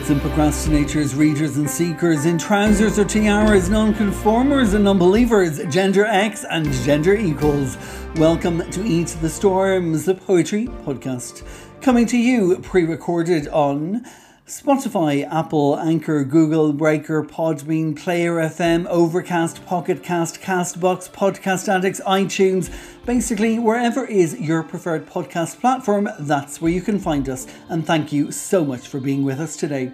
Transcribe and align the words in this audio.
Poets 0.00 0.10
and 0.10 0.20
procrastinators, 0.22 1.14
readers 1.14 1.58
and 1.58 1.68
seekers, 1.68 2.24
in 2.24 2.38
trousers 2.38 2.98
or 2.98 3.04
tiaras, 3.04 3.68
non-conformers 3.68 4.72
and 4.72 4.84
non-believers, 4.84 5.62
gender 5.66 6.06
X 6.06 6.42
and 6.48 6.72
gender 6.72 7.14
equals. 7.14 7.76
Welcome 8.16 8.70
to 8.70 8.82
Eat 8.82 9.08
the 9.20 9.28
Storms, 9.28 10.06
the 10.06 10.14
poetry 10.14 10.68
podcast. 10.86 11.44
Coming 11.82 12.06
to 12.06 12.16
you 12.16 12.56
pre-recorded 12.62 13.48
on 13.48 14.06
Spotify, 14.50 15.24
Apple, 15.32 15.78
Anchor, 15.78 16.24
Google, 16.24 16.72
Breaker, 16.72 17.22
Podbean, 17.22 17.96
Player 17.96 18.32
FM, 18.32 18.84
Overcast, 18.88 19.64
Pocket 19.64 20.02
Cast, 20.02 20.40
Castbox, 20.40 21.08
Podcast 21.08 21.68
Addicts, 21.68 22.00
iTunes, 22.00 22.68
basically 23.06 23.60
wherever 23.60 24.04
is 24.04 24.40
your 24.40 24.64
preferred 24.64 25.06
podcast 25.06 25.60
platform, 25.60 26.08
that's 26.18 26.60
where 26.60 26.72
you 26.72 26.82
can 26.82 26.98
find 26.98 27.28
us. 27.28 27.46
And 27.68 27.86
thank 27.86 28.12
you 28.12 28.32
so 28.32 28.64
much 28.64 28.88
for 28.88 28.98
being 28.98 29.22
with 29.22 29.38
us 29.38 29.56
today. 29.56 29.92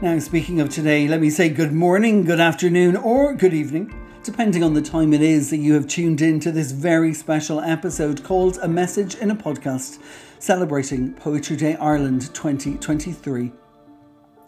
Now, 0.00 0.18
speaking 0.20 0.58
of 0.62 0.70
today, 0.70 1.06
let 1.06 1.20
me 1.20 1.28
say 1.28 1.50
good 1.50 1.72
morning, 1.72 2.24
good 2.24 2.40
afternoon, 2.40 2.96
or 2.96 3.34
good 3.34 3.52
evening, 3.52 3.92
depending 4.22 4.64
on 4.64 4.72
the 4.72 4.80
time 4.80 5.12
it 5.12 5.20
is 5.20 5.50
that 5.50 5.58
you 5.58 5.74
have 5.74 5.86
tuned 5.86 6.22
in 6.22 6.40
to 6.40 6.50
this 6.50 6.72
very 6.72 7.12
special 7.12 7.60
episode 7.60 8.24
called 8.24 8.58
A 8.62 8.68
Message 8.68 9.16
in 9.16 9.30
a 9.30 9.36
Podcast, 9.36 10.00
celebrating 10.38 11.12
Poetry 11.12 11.56
Day 11.56 11.76
Ireland 11.76 12.32
2023. 12.32 13.52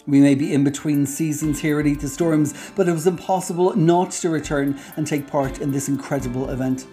We 0.08 0.20
may 0.20 0.34
be 0.34 0.54
in 0.54 0.64
between 0.64 1.04
seasons 1.04 1.60
here 1.60 1.78
at 1.78 1.86
Eat 1.86 2.00
the 2.00 2.08
Storms, 2.08 2.54
but 2.74 2.88
it 2.88 2.92
was 2.92 3.06
impossible 3.06 3.76
not 3.76 4.10
to 4.12 4.30
return 4.30 4.80
and 4.96 5.06
take 5.06 5.26
part 5.26 5.60
in 5.60 5.70
this 5.70 5.90
incredible 5.90 6.48
event. 6.48 6.86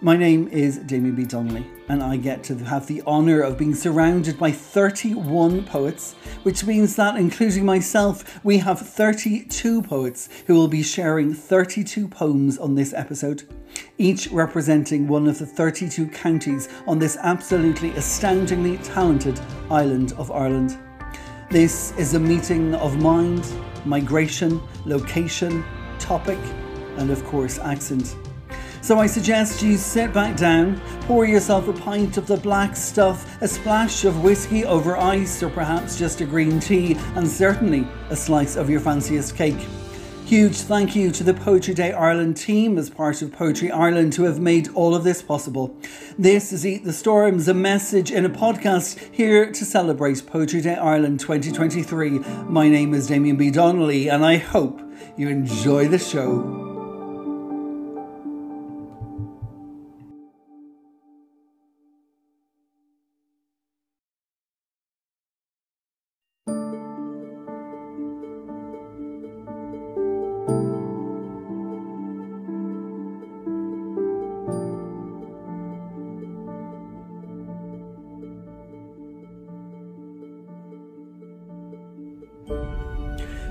My 0.00 0.16
name 0.16 0.46
is 0.46 0.78
Damien 0.78 1.16
B. 1.16 1.24
Donnelly, 1.24 1.66
and 1.88 2.04
I 2.04 2.16
get 2.16 2.44
to 2.44 2.56
have 2.58 2.86
the 2.86 3.02
honour 3.02 3.40
of 3.40 3.58
being 3.58 3.74
surrounded 3.74 4.38
by 4.38 4.52
31 4.52 5.64
poets, 5.64 6.12
which 6.44 6.64
means 6.64 6.94
that, 6.94 7.16
including 7.16 7.64
myself, 7.64 8.44
we 8.44 8.58
have 8.58 8.78
32 8.78 9.82
poets 9.82 10.28
who 10.46 10.54
will 10.54 10.68
be 10.68 10.84
sharing 10.84 11.34
32 11.34 12.06
poems 12.06 12.58
on 12.58 12.76
this 12.76 12.94
episode, 12.94 13.42
each 13.98 14.28
representing 14.30 15.08
one 15.08 15.26
of 15.26 15.40
the 15.40 15.46
32 15.46 16.06
counties 16.10 16.68
on 16.86 17.00
this 17.00 17.16
absolutely 17.16 17.90
astoundingly 17.96 18.76
talented 18.84 19.40
island 19.68 20.12
of 20.12 20.30
Ireland. 20.30 20.78
This 21.50 21.92
is 21.98 22.14
a 22.14 22.18
meeting 22.18 22.74
of 22.74 22.96
mind, 22.96 23.46
migration, 23.84 24.60
location, 24.86 25.62
topic, 25.98 26.38
and 26.96 27.10
of 27.10 27.24
course, 27.24 27.58
accent. 27.58 28.16
So 28.80 28.98
I 28.98 29.06
suggest 29.06 29.62
you 29.62 29.76
sit 29.76 30.12
back 30.12 30.36
down, 30.36 30.80
pour 31.02 31.26
yourself 31.26 31.68
a 31.68 31.72
pint 31.72 32.16
of 32.16 32.26
the 32.26 32.38
black 32.38 32.74
stuff, 32.76 33.40
a 33.40 33.48
splash 33.48 34.04
of 34.04 34.22
whiskey 34.22 34.64
over 34.64 34.96
ice, 34.96 35.42
or 35.42 35.50
perhaps 35.50 35.98
just 35.98 36.20
a 36.20 36.26
green 36.26 36.60
tea, 36.60 36.96
and 37.14 37.28
certainly 37.28 37.86
a 38.10 38.16
slice 38.16 38.56
of 38.56 38.68
your 38.68 38.80
fanciest 38.80 39.36
cake. 39.36 39.66
Huge 40.26 40.56
thank 40.56 40.96
you 40.96 41.10
to 41.10 41.22
the 41.22 41.34
Poetry 41.34 41.74
Day 41.74 41.92
Ireland 41.92 42.38
team 42.38 42.78
as 42.78 42.88
part 42.88 43.20
of 43.20 43.30
Poetry 43.30 43.70
Ireland 43.70 44.14
who 44.14 44.24
have 44.24 44.40
made 44.40 44.68
all 44.68 44.94
of 44.94 45.04
this 45.04 45.20
possible. 45.20 45.76
This 46.18 46.50
is 46.50 46.64
Eat 46.64 46.82
the 46.84 46.94
Storms, 46.94 47.46
a 47.46 47.52
message 47.52 48.10
in 48.10 48.24
a 48.24 48.30
podcast 48.30 48.98
here 49.12 49.52
to 49.52 49.64
celebrate 49.66 50.26
Poetry 50.26 50.62
Day 50.62 50.76
Ireland 50.76 51.20
2023. 51.20 52.20
My 52.48 52.70
name 52.70 52.94
is 52.94 53.06
Damien 53.06 53.36
B. 53.36 53.50
Donnelly 53.50 54.08
and 54.08 54.24
I 54.24 54.38
hope 54.38 54.80
you 55.18 55.28
enjoy 55.28 55.88
the 55.88 55.98
show. 55.98 56.73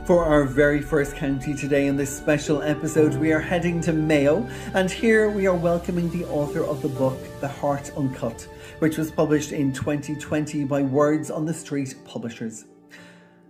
For 0.06 0.26
our 0.26 0.44
very 0.44 0.82
first 0.82 1.16
county 1.16 1.54
today 1.54 1.88
in 1.88 1.96
this 1.96 2.14
special 2.14 2.62
episode, 2.62 3.16
we 3.16 3.32
are 3.32 3.40
heading 3.40 3.80
to 3.82 3.94
Mayo, 3.94 4.46
and 4.74 4.92
here 4.92 5.30
we 5.30 5.48
are 5.48 5.56
welcoming 5.56 6.10
the 6.10 6.26
author 6.26 6.62
of 6.62 6.82
the 6.82 6.90
book 6.90 7.18
The 7.40 7.48
Heart 7.48 7.94
Uncut, 7.96 8.42
which 8.80 8.98
was 8.98 9.10
published 9.12 9.54
in 9.54 9.72
2020 9.72 10.66
by 10.66 10.82
Words 10.82 11.32
on 11.32 11.46
the 11.46 11.54
Street 11.54 11.96
Publishers. 12.04 12.66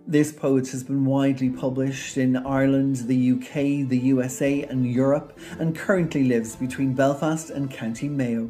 This 0.06 0.30
poet 0.30 0.68
has 0.68 0.84
been 0.84 1.04
widely 1.04 1.50
published 1.50 2.18
in 2.18 2.36
Ireland, 2.36 2.98
the 3.08 3.32
UK, 3.32 3.88
the 3.88 3.98
USA, 4.04 4.62
and 4.62 4.86
Europe, 4.86 5.36
and 5.58 5.74
currently 5.74 6.22
lives 6.22 6.54
between 6.54 6.94
Belfast 6.94 7.50
and 7.50 7.68
County 7.68 8.08
Mayo. 8.08 8.48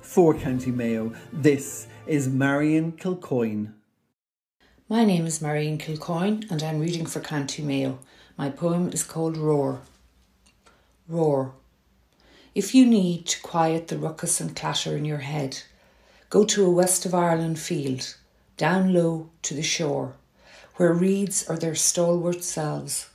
For 0.00 0.32
County 0.32 0.70
Mayo, 0.70 1.12
this 1.30 1.88
is 2.06 2.26
Marion 2.26 2.92
Kilcoyne. 2.92 3.74
My 4.94 5.04
name 5.04 5.26
is 5.26 5.42
Marion 5.42 5.78
Kilcoyne 5.78 6.48
and 6.52 6.62
I'm 6.62 6.78
reading 6.78 7.04
for 7.04 7.18
County 7.18 7.62
Mayo. 7.62 7.98
My 8.38 8.48
poem 8.48 8.90
is 8.92 9.02
called 9.02 9.36
Roar. 9.36 9.80
Roar. 11.08 11.52
If 12.54 12.76
you 12.76 12.86
need 12.86 13.26
to 13.26 13.42
quiet 13.42 13.88
the 13.88 13.98
ruckus 13.98 14.40
and 14.40 14.54
clatter 14.54 14.96
in 14.96 15.04
your 15.04 15.18
head, 15.18 15.62
go 16.30 16.44
to 16.44 16.64
a 16.64 16.70
West 16.70 17.04
of 17.04 17.12
Ireland 17.12 17.58
field, 17.58 18.16
down 18.56 18.92
low 18.94 19.30
to 19.42 19.52
the 19.52 19.64
shore, 19.64 20.14
where 20.76 20.92
reeds 20.92 21.44
are 21.48 21.58
their 21.58 21.74
stalwart 21.74 22.44
selves, 22.44 23.08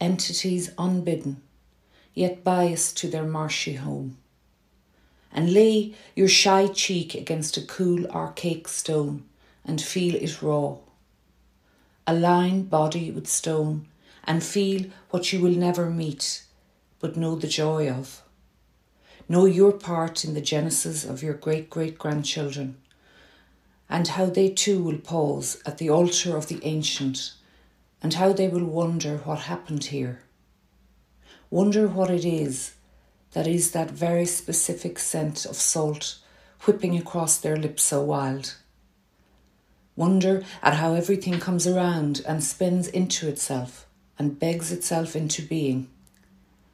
entities 0.00 0.70
unbidden, 0.78 1.42
yet 2.14 2.44
biased 2.44 2.96
to 2.98 3.08
their 3.08 3.26
marshy 3.26 3.74
home. 3.74 4.18
And 5.32 5.52
lay 5.52 5.96
your 6.14 6.28
shy 6.28 6.68
cheek 6.68 7.16
against 7.16 7.56
a 7.56 7.66
cool 7.66 8.06
archaic 8.06 8.68
stone 8.68 9.24
and 9.64 9.82
feel 9.82 10.14
it 10.14 10.40
raw. 10.40 10.76
Align 12.06 12.64
body 12.64 13.12
with 13.12 13.28
stone 13.28 13.86
and 14.24 14.42
feel 14.42 14.90
what 15.10 15.32
you 15.32 15.40
will 15.40 15.54
never 15.54 15.88
meet, 15.88 16.42
but 16.98 17.16
know 17.16 17.36
the 17.36 17.46
joy 17.46 17.88
of. 17.88 18.22
Know 19.28 19.44
your 19.44 19.72
part 19.72 20.24
in 20.24 20.34
the 20.34 20.40
genesis 20.40 21.04
of 21.04 21.22
your 21.22 21.34
great 21.34 21.70
great 21.70 21.98
grandchildren, 21.98 22.76
and 23.88 24.08
how 24.08 24.26
they 24.26 24.48
too 24.50 24.82
will 24.82 24.98
pause 24.98 25.62
at 25.64 25.78
the 25.78 25.90
altar 25.90 26.36
of 26.36 26.48
the 26.48 26.58
ancient, 26.64 27.34
and 28.02 28.14
how 28.14 28.32
they 28.32 28.48
will 28.48 28.64
wonder 28.64 29.18
what 29.18 29.40
happened 29.40 29.84
here. 29.84 30.22
Wonder 31.50 31.86
what 31.86 32.10
it 32.10 32.24
is 32.24 32.74
that 33.32 33.46
is 33.46 33.70
that 33.70 33.90
very 33.90 34.26
specific 34.26 34.98
scent 34.98 35.44
of 35.44 35.56
salt 35.56 36.18
whipping 36.62 36.96
across 36.96 37.38
their 37.38 37.56
lips 37.56 37.84
so 37.84 38.02
wild 38.02 38.56
Wonder 39.94 40.42
at 40.62 40.74
how 40.74 40.94
everything 40.94 41.38
comes 41.38 41.66
around 41.66 42.22
and 42.26 42.42
spins 42.42 42.88
into 42.88 43.28
itself 43.28 43.86
and 44.18 44.38
begs 44.38 44.72
itself 44.72 45.14
into 45.14 45.42
being. 45.42 45.88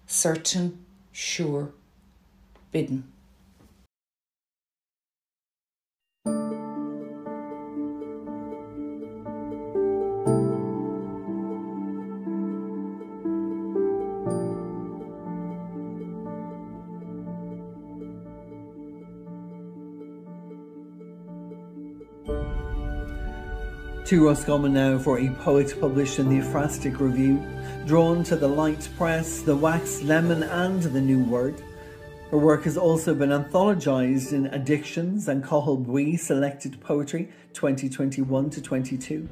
Certain, 0.06 0.84
sure, 1.12 1.72
bidden. 2.70 3.12
To 24.08 24.24
Roscommon 24.24 24.72
now 24.72 24.96
for 24.96 25.18
a 25.18 25.28
poet 25.28 25.78
published 25.82 26.18
in 26.18 26.30
the 26.30 26.38
Ekphrastic 26.38 26.98
Review, 26.98 27.46
drawn 27.84 28.24
to 28.24 28.36
the 28.36 28.48
Light 28.48 28.88
Press, 28.96 29.42
the 29.42 29.54
Wax 29.54 30.00
Lemon, 30.00 30.44
and 30.44 30.82
the 30.82 31.00
New 31.02 31.22
Word. 31.24 31.62
Her 32.30 32.38
work 32.38 32.64
has 32.64 32.78
also 32.78 33.14
been 33.14 33.28
anthologised 33.28 34.32
in 34.32 34.46
Addictions 34.46 35.28
and 35.28 35.44
Cathal 35.44 35.76
Bui 35.76 36.16
Selected 36.16 36.80
Poetry 36.80 37.28
2021 37.52 38.48
to 38.48 38.62
22. 38.62 39.28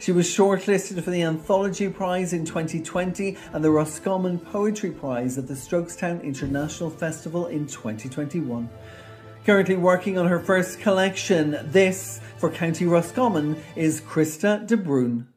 She 0.00 0.10
was 0.10 0.26
shortlisted 0.26 1.00
for 1.04 1.12
the 1.12 1.22
Anthology 1.22 1.88
Prize 1.88 2.32
in 2.32 2.44
2020 2.44 3.38
and 3.52 3.62
the 3.62 3.70
Roscommon 3.70 4.40
Poetry 4.40 4.90
Prize 4.90 5.38
at 5.38 5.46
the 5.46 5.54
Strokestown 5.54 6.24
International 6.24 6.90
Festival 6.90 7.46
in 7.46 7.68
2021. 7.68 8.68
Currently 9.46 9.76
working 9.76 10.18
on 10.18 10.26
her 10.26 10.40
first 10.40 10.80
collection, 10.80 11.56
this 11.66 12.20
for 12.38 12.50
County 12.50 12.84
Roscommon 12.84 13.62
is 13.76 14.00
Krista 14.00 14.66
de 14.66 14.76
Bruyne. 14.76 15.28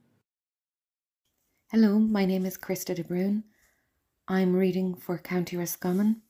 Hello, 1.71 1.99
my 1.99 2.25
name 2.25 2.43
is 2.43 2.57
Krista 2.57 2.95
de 2.95 3.03
Bruyne. 3.03 3.43
I'm 4.27 4.55
reading 4.55 4.95
for 4.95 5.19
County 5.19 5.57
Roscommon. 5.57 6.23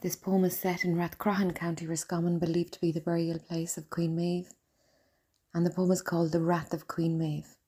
This 0.00 0.16
poem 0.16 0.46
is 0.46 0.58
set 0.58 0.86
in 0.86 0.96
Rathcroghan, 0.96 1.54
County 1.54 1.86
Roscommon, 1.86 2.38
believed 2.38 2.72
to 2.72 2.80
be 2.80 2.92
the 2.92 3.02
burial 3.02 3.40
place 3.40 3.76
of 3.76 3.90
Queen 3.90 4.16
Maeve. 4.16 4.48
and 5.52 5.66
the 5.66 5.70
poem 5.70 5.90
is 5.90 6.00
called 6.00 6.32
The 6.32 6.40
Wrath 6.40 6.72
of 6.72 6.88
Queen 6.88 7.18
Maeve. 7.18 7.58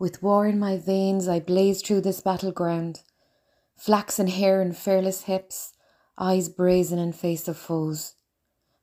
With 0.00 0.20
war 0.20 0.48
in 0.48 0.58
my 0.58 0.78
veins, 0.78 1.28
I 1.28 1.38
blaze 1.38 1.80
through 1.80 2.00
this 2.00 2.20
battleground, 2.20 3.02
flaxen 3.76 4.26
hair 4.26 4.60
and 4.60 4.76
fearless 4.76 5.22
hips, 5.22 5.73
eyes 6.18 6.48
brazen 6.48 6.98
in 6.98 7.12
face 7.12 7.48
of 7.48 7.56
foes. 7.56 8.14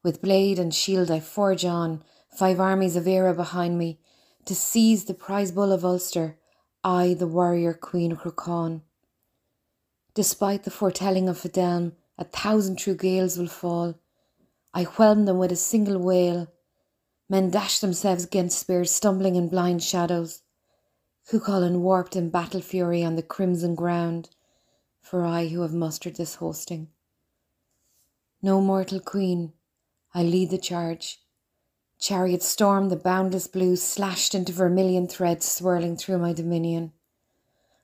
With 0.03 0.21
blade 0.21 0.59
and 0.59 0.73
shield 0.73 1.09
I 1.09 1.19
forge 1.19 1.63
on, 1.63 2.03
five 2.29 2.59
armies 2.59 2.95
of 2.95 3.07
Era 3.07 3.33
behind 3.33 3.77
me, 3.77 3.99
to 4.45 4.55
seize 4.55 5.05
the 5.05 5.13
prize 5.13 5.51
bull 5.51 5.71
of 5.71 5.85
Ulster, 5.85 6.37
I, 6.83 7.13
the 7.13 7.27
warrior 7.27 7.73
Queen 7.73 8.15
Cruachan. 8.15 8.81
Despite 10.13 10.63
the 10.63 10.71
foretelling 10.71 11.29
of 11.29 11.37
Fedelm, 11.37 11.93
a 12.17 12.25
thousand 12.25 12.77
true 12.77 12.95
gales 12.95 13.37
will 13.37 13.47
fall. 13.47 13.99
I 14.73 14.83
whelm 14.83 15.25
them 15.25 15.37
with 15.37 15.51
a 15.51 15.55
single 15.55 15.99
wail. 15.99 16.47
Men 17.29 17.49
dash 17.49 17.79
themselves 17.79 18.25
against 18.25 18.59
spears, 18.59 18.91
stumbling 18.91 19.35
in 19.35 19.47
blind 19.47 19.83
shadows. 19.83 20.41
Cuchulainn 21.29 21.79
warped 21.79 22.15
in 22.15 22.29
battle 22.29 22.61
fury 22.61 23.03
on 23.03 23.15
the 23.15 23.23
crimson 23.23 23.75
ground, 23.75 24.29
for 25.01 25.23
I 25.23 25.47
who 25.47 25.61
have 25.61 25.73
mustered 25.73 26.15
this 26.15 26.35
hosting. 26.35 26.89
No 28.43 28.59
mortal 28.59 28.99
queen, 28.99 29.53
I 30.15 30.23
lead 30.23 30.49
the 30.49 30.57
charge. 30.57 31.19
Chariots 31.99 32.47
storm 32.47 32.89
the 32.89 32.95
boundless 32.95 33.45
blue, 33.45 33.75
slashed 33.75 34.33
into 34.33 34.51
vermilion 34.51 35.07
threads 35.07 35.45
swirling 35.45 35.95
through 35.95 36.17
my 36.17 36.33
dominion. 36.33 36.93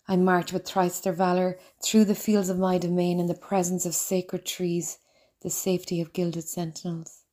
I 0.08 0.16
march 0.16 0.52
with 0.52 0.66
thrice 0.66 1.00
their 1.00 1.14
valour 1.14 1.60
through 1.84 2.06
the 2.06 2.16
fields 2.16 2.50
of 2.50 2.58
my 2.58 2.80
domain 2.80 3.20
in 3.20 3.28
the 3.28 3.36
presence 3.36 3.86
of 3.86 3.94
sacred 3.94 4.46
trees, 4.46 4.98
the 5.42 5.52
safety 5.52 6.02
of 6.02 6.12
gilded 6.12 6.46
sentinels. 6.46 7.24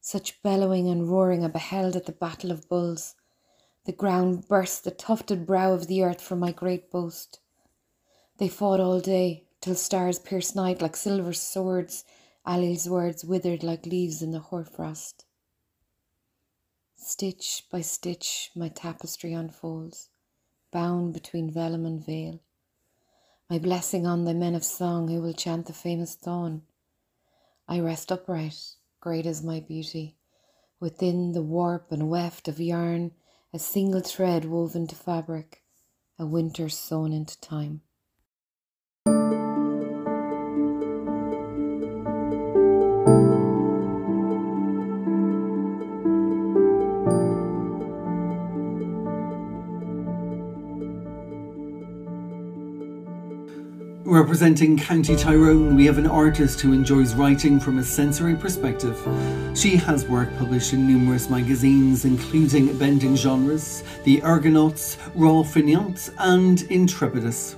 Such 0.00 0.42
bellowing 0.42 0.88
and 0.88 1.08
roaring 1.08 1.44
I 1.44 1.48
beheld 1.48 1.94
at 1.94 2.06
the 2.06 2.12
battle 2.12 2.50
of 2.50 2.68
bulls. 2.68 3.14
The 3.84 3.92
ground 3.92 4.48
burst 4.48 4.82
the 4.82 4.90
tufted 4.90 5.46
brow 5.46 5.74
of 5.74 5.86
the 5.86 6.02
earth 6.02 6.20
for 6.20 6.34
my 6.34 6.50
great 6.50 6.90
boast. 6.90 7.38
They 8.38 8.48
fought 8.48 8.80
all 8.80 8.98
day, 8.98 9.44
till 9.60 9.74
stars 9.74 10.18
pierce 10.18 10.54
night 10.54 10.80
like 10.80 10.96
silver 10.96 11.32
swords, 11.32 12.04
Ali's 12.46 12.88
words 12.88 13.24
withered 13.24 13.62
like 13.62 13.84
leaves 13.84 14.22
in 14.22 14.30
the 14.30 14.40
hoarfrost. 14.40 15.26
Stitch 16.96 17.64
by 17.70 17.80
stitch 17.80 18.50
my 18.54 18.68
tapestry 18.68 19.32
unfolds, 19.32 20.08
bound 20.70 21.12
between 21.12 21.50
vellum 21.50 21.84
and 21.84 22.04
veil. 22.04 22.40
My 23.48 23.58
blessing 23.58 24.06
on 24.06 24.24
the 24.24 24.34
men 24.34 24.54
of 24.54 24.64
song 24.64 25.08
who 25.08 25.20
will 25.20 25.32
chant 25.32 25.66
the 25.66 25.72
famous 25.72 26.14
thorn. 26.14 26.62
I 27.68 27.80
rest 27.80 28.12
upright, 28.12 28.76
great 29.00 29.26
is 29.26 29.42
my 29.42 29.60
beauty, 29.60 30.16
within 30.78 31.32
the 31.32 31.42
warp 31.42 31.90
and 31.90 32.08
weft 32.08 32.48
of 32.48 32.60
yarn, 32.60 33.12
a 33.52 33.58
single 33.58 34.00
thread 34.00 34.44
woven 34.44 34.86
to 34.86 34.94
fabric, 34.94 35.62
a 36.18 36.26
winter 36.26 36.68
sewn 36.68 37.12
into 37.12 37.38
time. 37.40 37.82
Representing 54.30 54.78
County 54.78 55.16
Tyrone, 55.16 55.74
we 55.74 55.86
have 55.86 55.98
an 55.98 56.06
artist 56.06 56.60
who 56.60 56.72
enjoys 56.72 57.16
writing 57.16 57.58
from 57.58 57.78
a 57.78 57.82
sensory 57.82 58.36
perspective. 58.36 58.96
She 59.58 59.74
has 59.74 60.06
work 60.06 60.28
published 60.38 60.72
in 60.72 60.86
numerous 60.86 61.28
magazines, 61.28 62.04
including 62.04 62.78
Bending 62.78 63.16
Genres, 63.16 63.82
The 64.04 64.22
Argonauts, 64.22 64.98
Raw 65.16 65.42
Fainéant, 65.42 66.14
and 66.18 66.62
Intrepidus. 66.70 67.56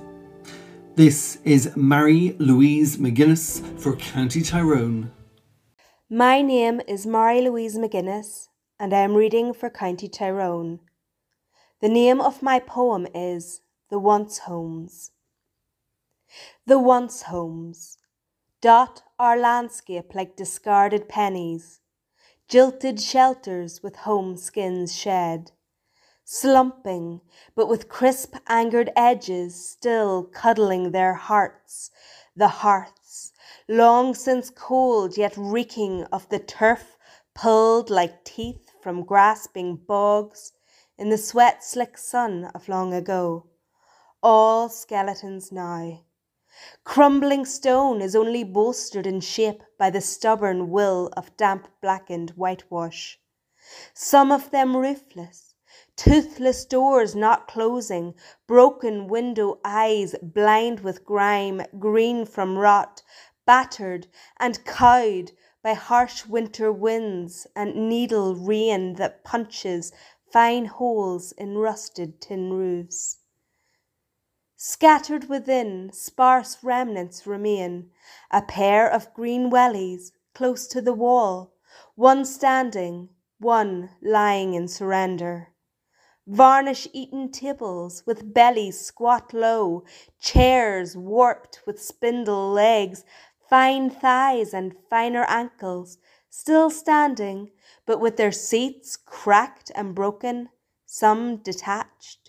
This 0.95 1.37
is 1.43 1.75
Mary 1.75 2.35
Louise 2.39 2.97
McGuinness 2.97 3.61
for 3.79 3.95
County 3.95 4.41
Tyrone. 4.41 5.11
My 6.09 6.41
name 6.41 6.81
is 6.87 7.05
Mary 7.05 7.41
Louise 7.41 7.77
McGuinness, 7.77 8.47
and 8.79 8.95
I 8.95 9.01
am 9.01 9.13
reading 9.13 9.53
for 9.53 9.69
County 9.69 10.09
Tyrone. 10.09 10.79
The 11.81 11.89
name 11.89 12.19
of 12.19 12.41
my 12.41 12.57
poem 12.57 13.05
is 13.13 13.61
The 13.91 13.99
Once 13.99 14.39
Homes. 14.39 15.11
The 16.65 16.79
once 16.79 17.23
homes. 17.23 17.97
Dot 18.61 19.03
our 19.19 19.37
landscape 19.37 20.15
like 20.15 20.37
discarded 20.37 21.09
pennies, 21.09 21.81
jilted 22.47 23.01
shelters 23.01 23.83
with 23.83 23.97
home 23.97 24.37
skins 24.37 24.95
shed, 24.95 25.51
slumping 26.23 27.19
but 27.53 27.67
with 27.67 27.89
crisp 27.89 28.35
angered 28.47 28.89
edges 28.95 29.69
still 29.69 30.23
cuddling 30.23 30.91
their 30.91 31.15
hearts, 31.15 31.91
the 32.33 32.47
hearths, 32.47 33.33
long 33.67 34.15
since 34.15 34.49
cold 34.49 35.17
yet 35.17 35.33
reeking 35.35 36.05
of 36.05 36.29
the 36.29 36.39
turf 36.39 36.97
pulled 37.35 37.89
like 37.89 38.23
teeth 38.23 38.71
from 38.81 39.03
grasping 39.03 39.75
bogs 39.75 40.53
in 40.97 41.09
the 41.09 41.17
sweat 41.17 41.61
slick 41.61 41.97
sun 41.97 42.45
of 42.55 42.69
long 42.69 42.93
ago, 42.93 43.45
all 44.21 44.69
skeletons 44.69 45.51
now 45.51 45.99
Crumbling 46.83 47.45
stone 47.45 48.01
is 48.01 48.15
only 48.15 48.43
bolstered 48.43 49.05
in 49.05 49.19
shape 49.19 49.63
by 49.77 49.89
the 49.89 50.01
stubborn 50.01 50.69
will 50.69 51.09
of 51.17 51.35
damp 51.37 51.67
blackened 51.81 52.31
whitewash. 52.31 53.19
Some 53.93 54.31
of 54.31 54.51
them 54.51 54.77
roofless, 54.77 55.55
toothless 55.95 56.65
doors 56.65 57.15
not 57.15 57.47
closing, 57.47 58.13
broken 58.47 59.07
window 59.07 59.59
eyes 59.65 60.15
blind 60.21 60.81
with 60.81 61.05
grime, 61.05 61.61
green 61.79 62.25
from 62.25 62.57
rot, 62.57 63.01
battered 63.45 64.07
and 64.37 64.63
cowed 64.65 65.31
by 65.61 65.73
harsh 65.73 66.25
winter 66.25 66.71
winds 66.71 67.47
and 67.55 67.89
needle 67.89 68.35
rain 68.35 68.93
that 68.95 69.23
punches 69.23 69.91
fine 70.31 70.65
holes 70.65 71.31
in 71.31 71.57
rusted 71.57 72.19
tin 72.19 72.53
roofs. 72.53 73.19
Scattered 74.65 75.27
within, 75.27 75.91
sparse 75.91 76.63
remnants 76.63 77.27
remain, 77.27 77.91
a 78.31 78.41
pair 78.41 78.89
of 78.89 79.13
green 79.13 79.49
wellies 79.49 80.13
close 80.33 80.67
to 80.67 80.81
the 80.81 80.93
wall, 80.93 81.51
one 81.95 82.23
standing, 82.23 83.09
one 83.39 83.89
lying 84.01 84.53
in 84.53 84.69
surrender. 84.69 85.49
Varnish 86.25 86.87
eaten 86.93 87.29
tables 87.29 88.03
with 88.05 88.33
bellies 88.33 88.79
squat 88.79 89.33
low, 89.33 89.83
chairs 90.17 90.95
warped 90.95 91.59
with 91.65 91.83
spindle 91.83 92.49
legs, 92.49 93.03
fine 93.49 93.89
thighs 93.89 94.53
and 94.53 94.77
finer 94.89 95.25
ankles, 95.25 95.97
still 96.29 96.69
standing, 96.69 97.51
but 97.85 97.99
with 97.99 98.15
their 98.15 98.31
seats 98.31 98.95
cracked 98.95 99.73
and 99.75 99.93
broken, 99.93 100.47
some 100.85 101.35
detached 101.35 102.22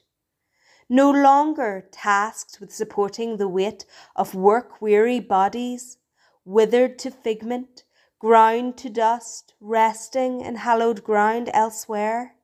no 0.95 1.11
longer 1.11 1.89
tasked 1.91 2.61
with 2.61 2.73
supporting 2.73 3.37
the 3.37 3.49
weight 3.49 3.85
of 4.15 4.33
work 4.33 4.81
weary 4.81 5.19
bodies, 5.19 5.99
withered 6.45 6.97
to 7.01 7.11
figment, 7.11 7.83
ground 8.21 8.77
to 8.77 8.89
dust, 8.89 9.55
resting 9.61 10.41
in 10.41 10.55
hallowed 10.55 11.03
ground 11.03 11.51
elsewhere. 11.53 12.37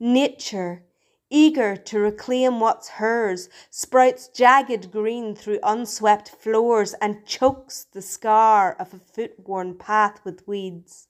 Nature, 0.00 0.84
eager 1.30 1.76
to 1.76 2.00
reclaim 2.00 2.58
what's 2.58 2.88
hers, 2.88 3.48
sprouts 3.70 4.26
jagged 4.26 4.90
green 4.90 5.32
through 5.36 5.60
unswept 5.62 6.28
floors 6.28 6.94
and 6.94 7.24
chokes 7.24 7.84
the 7.92 8.02
scar 8.02 8.74
of 8.80 8.92
a 8.92 8.98
foot 8.98 9.34
worn 9.46 9.78
path 9.78 10.20
with 10.24 10.44
weeds, 10.48 11.06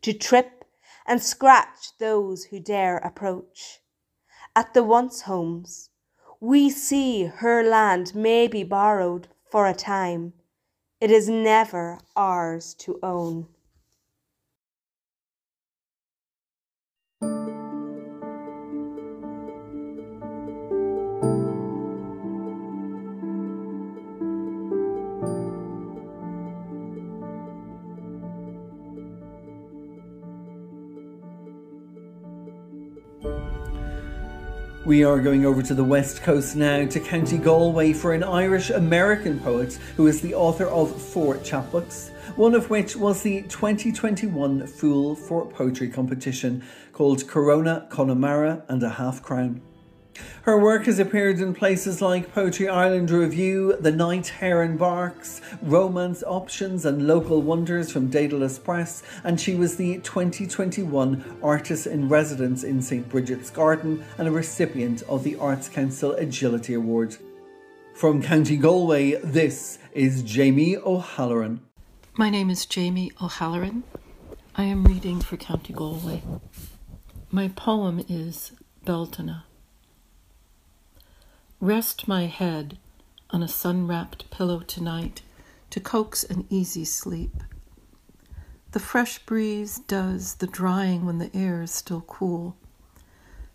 to 0.00 0.12
trip 0.12 0.64
and 1.06 1.22
scratch 1.22 1.96
those 2.00 2.46
who 2.46 2.58
dare 2.58 2.96
approach 2.96 3.78
at 4.56 4.74
the 4.74 4.82
once 4.82 5.22
homes. 5.22 5.90
We 6.42 6.70
see 6.70 7.26
her 7.26 7.62
land 7.62 8.16
may 8.16 8.48
be 8.48 8.64
borrowed 8.64 9.28
for 9.48 9.68
a 9.68 9.72
time. 9.72 10.32
It 11.00 11.08
is 11.08 11.28
never 11.28 12.00
ours 12.16 12.74
to 12.80 12.98
own. 13.00 13.46
We 34.92 35.04
are 35.04 35.20
going 35.20 35.46
over 35.46 35.62
to 35.62 35.74
the 35.74 35.82
west 35.82 36.20
coast 36.22 36.54
now 36.54 36.84
to 36.84 37.00
County 37.00 37.38
Galway 37.38 37.94
for 37.94 38.12
an 38.12 38.22
Irish 38.22 38.68
American 38.68 39.40
poet 39.40 39.78
who 39.96 40.06
is 40.06 40.20
the 40.20 40.34
author 40.34 40.66
of 40.66 41.00
four 41.00 41.36
chapbooks, 41.36 42.10
one 42.36 42.54
of 42.54 42.68
which 42.68 42.94
was 42.94 43.22
the 43.22 43.40
2021 43.44 44.66
Fool 44.66 45.16
for 45.16 45.46
Poetry 45.46 45.88
competition 45.88 46.62
called 46.92 47.26
Corona 47.26 47.86
Connemara 47.88 48.64
and 48.68 48.82
a 48.82 48.90
Half 48.90 49.22
Crown. 49.22 49.62
Her 50.42 50.58
work 50.58 50.86
has 50.86 50.98
appeared 50.98 51.40
in 51.40 51.54
places 51.54 52.02
like 52.02 52.34
Poetry 52.34 52.68
Ireland 52.68 53.10
Review, 53.10 53.76
The 53.80 53.92
Night 53.92 54.28
Heron 54.28 54.76
Barks, 54.76 55.40
Romance 55.62 56.22
Options, 56.26 56.84
and 56.84 57.06
Local 57.06 57.40
Wonders 57.40 57.92
from 57.92 58.10
Dedalus 58.10 58.58
Press, 58.58 59.02
and 59.24 59.40
she 59.40 59.54
was 59.54 59.76
the 59.76 59.98
2021 59.98 61.38
Artist 61.42 61.86
in 61.86 62.08
Residence 62.08 62.64
in 62.64 62.82
St 62.82 63.08
Brigid's 63.08 63.50
Garden 63.50 64.04
and 64.18 64.26
a 64.26 64.32
recipient 64.32 65.02
of 65.08 65.22
the 65.22 65.36
Arts 65.36 65.68
Council 65.68 66.12
Agility 66.12 66.74
Award. 66.74 67.16
From 67.94 68.22
County 68.22 68.56
Galway, 68.56 69.16
this 69.22 69.78
is 69.92 70.22
Jamie 70.22 70.76
O'Halloran. 70.76 71.60
My 72.16 72.30
name 72.30 72.50
is 72.50 72.66
Jamie 72.66 73.12
O'Halloran. 73.22 73.84
I 74.56 74.64
am 74.64 74.84
reading 74.84 75.20
for 75.20 75.36
County 75.36 75.72
Galway. 75.72 76.22
My 77.30 77.48
poem 77.48 78.04
is 78.08 78.52
Bealtaine. 78.84 79.42
Rest 81.62 82.08
my 82.08 82.26
head 82.26 82.76
on 83.30 83.40
a 83.40 83.46
sun 83.46 83.86
wrapped 83.86 84.28
pillow 84.32 84.62
tonight 84.62 85.22
to 85.70 85.78
coax 85.78 86.24
an 86.24 86.44
easy 86.50 86.84
sleep. 86.84 87.44
The 88.72 88.80
fresh 88.80 89.20
breeze 89.20 89.78
does 89.78 90.34
the 90.34 90.48
drying 90.48 91.06
when 91.06 91.18
the 91.18 91.30
air 91.32 91.62
is 91.62 91.70
still 91.70 92.00
cool. 92.00 92.56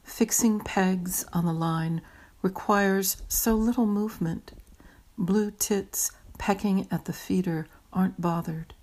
Fixing 0.03 0.61
pegs 0.61 1.25
on 1.33 1.43
the 1.43 1.51
line 1.51 2.01
requires 2.41 3.23
so 3.27 3.55
little 3.55 3.85
movement. 3.85 4.53
Blue 5.17 5.51
tits 5.51 6.13
pecking 6.37 6.87
at 6.89 7.03
the 7.03 7.13
feeder 7.13 7.67
aren't 7.91 8.21
bothered. 8.21 8.73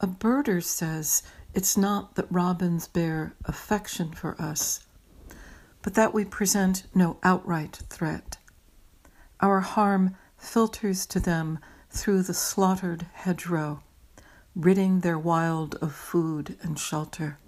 A 0.00 0.06
birder 0.06 0.64
says 0.64 1.22
it's 1.52 1.76
not 1.76 2.14
that 2.14 2.32
robins 2.32 2.88
bear 2.88 3.34
affection 3.44 4.12
for 4.12 4.34
us 4.40 4.80
but 5.82 5.94
that 5.94 6.12
we 6.14 6.24
present 6.24 6.84
no 6.94 7.18
outright 7.22 7.82
threat. 7.88 8.38
Our 9.40 9.60
harm 9.60 10.16
filters 10.36 11.06
to 11.06 11.20
them 11.20 11.58
through 11.90 12.22
the 12.22 12.34
slaughtered 12.34 13.06
hedgerow, 13.12 13.82
ridding 14.54 15.00
their 15.00 15.18
wild 15.18 15.76
of 15.76 15.94
food 15.94 16.56
and 16.62 16.78
shelter. 16.78 17.38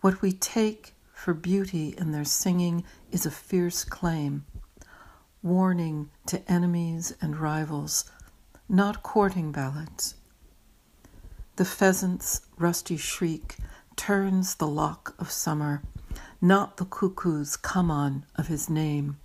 What 0.00 0.20
we 0.20 0.32
take 0.32 0.94
for 1.12 1.34
beauty 1.34 1.94
in 1.96 2.12
their 2.12 2.24
singing 2.24 2.84
is 3.10 3.24
a 3.24 3.30
fierce 3.30 3.84
claim, 3.84 4.44
warning 5.42 6.10
to 6.26 6.50
enemies 6.50 7.14
and 7.20 7.36
rivals, 7.36 8.10
not 8.68 9.02
courting 9.02 9.52
ballads. 9.52 10.16
The 11.56 11.64
pheasant's 11.64 12.42
rusty 12.58 12.96
shriek 12.96 13.56
turns 13.96 14.56
the 14.56 14.66
lock 14.66 15.14
of 15.18 15.30
summer 15.30 15.82
not 16.42 16.76
the 16.76 16.84
cuckoo's 16.84 17.56
come 17.56 17.88
on 17.88 18.26
of 18.34 18.48
his 18.48 18.68
name. 18.68 19.16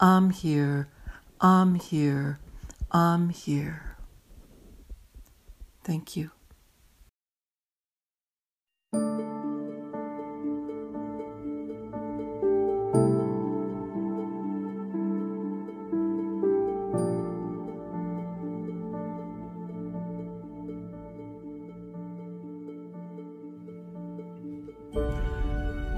I'm 0.00 0.30
here, 0.30 0.88
I'm 1.40 1.76
here, 1.76 2.40
I'm 2.90 3.28
here. 3.28 3.96
Thank 5.84 6.16
you. 6.16 6.32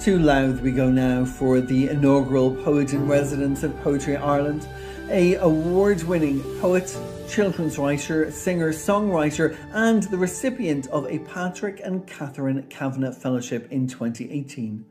To 0.06 0.20
Louth 0.20 0.60
we 0.60 0.70
go 0.70 0.88
now 0.88 1.24
for 1.24 1.60
the 1.60 1.88
inaugural 1.88 2.54
Poet 2.54 2.92
in 2.92 3.08
Residence 3.08 3.64
of 3.64 3.76
Poetry 3.82 4.16
Ireland, 4.16 4.68
a 5.10 5.34
award-winning 5.34 6.44
poet, 6.60 6.96
children's 7.28 7.76
writer, 7.76 8.30
singer, 8.30 8.72
songwriter, 8.72 9.56
and 9.72 10.04
the 10.04 10.16
recipient 10.16 10.86
of 10.90 11.10
a 11.10 11.18
Patrick 11.18 11.80
and 11.82 12.06
Catherine 12.06 12.62
Kavanagh 12.70 13.14
Fellowship 13.14 13.66
in 13.72 13.88
2018. 13.88 14.84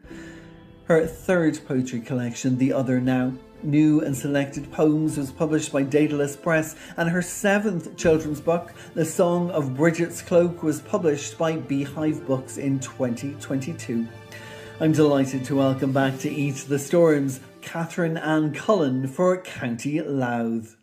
Her 0.83 1.07
third 1.07 1.65
poetry 1.65 2.01
collection, 2.01 2.57
The 2.57 2.73
Other 2.73 2.99
Now, 2.99 3.31
New 3.63 4.01
and 4.01 4.17
Selected 4.17 4.69
Poems 4.69 5.17
was 5.17 5.31
published 5.31 5.71
by 5.71 5.83
Dedalus 5.83 6.35
Press, 6.35 6.75
and 6.97 7.09
her 7.09 7.21
seventh 7.21 7.95
children's 7.95 8.41
book, 8.41 8.73
The 8.95 9.05
Song 9.05 9.49
of 9.51 9.77
Brigid's 9.77 10.21
Cloak, 10.21 10.61
was 10.61 10.81
published 10.81 11.37
by 11.37 11.55
Beehive 11.55 12.27
Books 12.27 12.57
in 12.57 12.81
2022. 12.81 14.05
I'm 14.77 14.91
delighted 14.91 15.45
to 15.45 15.55
welcome 15.55 15.93
back 15.93 16.19
to 16.19 16.29
Eat 16.29 16.65
the 16.67 16.77
Storms 16.77 17.39
Catherine 17.61 18.17
Ann 18.17 18.53
Cullen 18.53 19.07
for 19.07 19.41
County 19.41 20.01
Louth. 20.01 20.75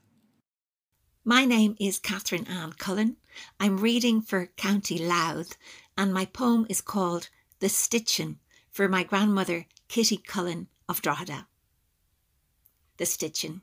My 1.26 1.44
name 1.44 1.76
is 1.78 1.98
Catherine 1.98 2.46
Ann 2.48 2.72
Cullen. 2.72 3.18
I'm 3.60 3.76
reading 3.76 4.22
for 4.22 4.46
County 4.56 4.96
Louth, 4.96 5.58
and 5.94 6.14
my 6.14 6.24
poem 6.24 6.64
is 6.70 6.80
called 6.80 7.28
The 7.58 7.68
Stitchin' 7.68 8.38
for 8.70 8.88
my 8.88 9.02
grandmother 9.02 9.66
Kitty 9.88 10.16
Cullen 10.16 10.68
of 10.88 11.02
Drogheda. 11.02 11.46
The 12.96 13.04
Stitchin'. 13.04 13.60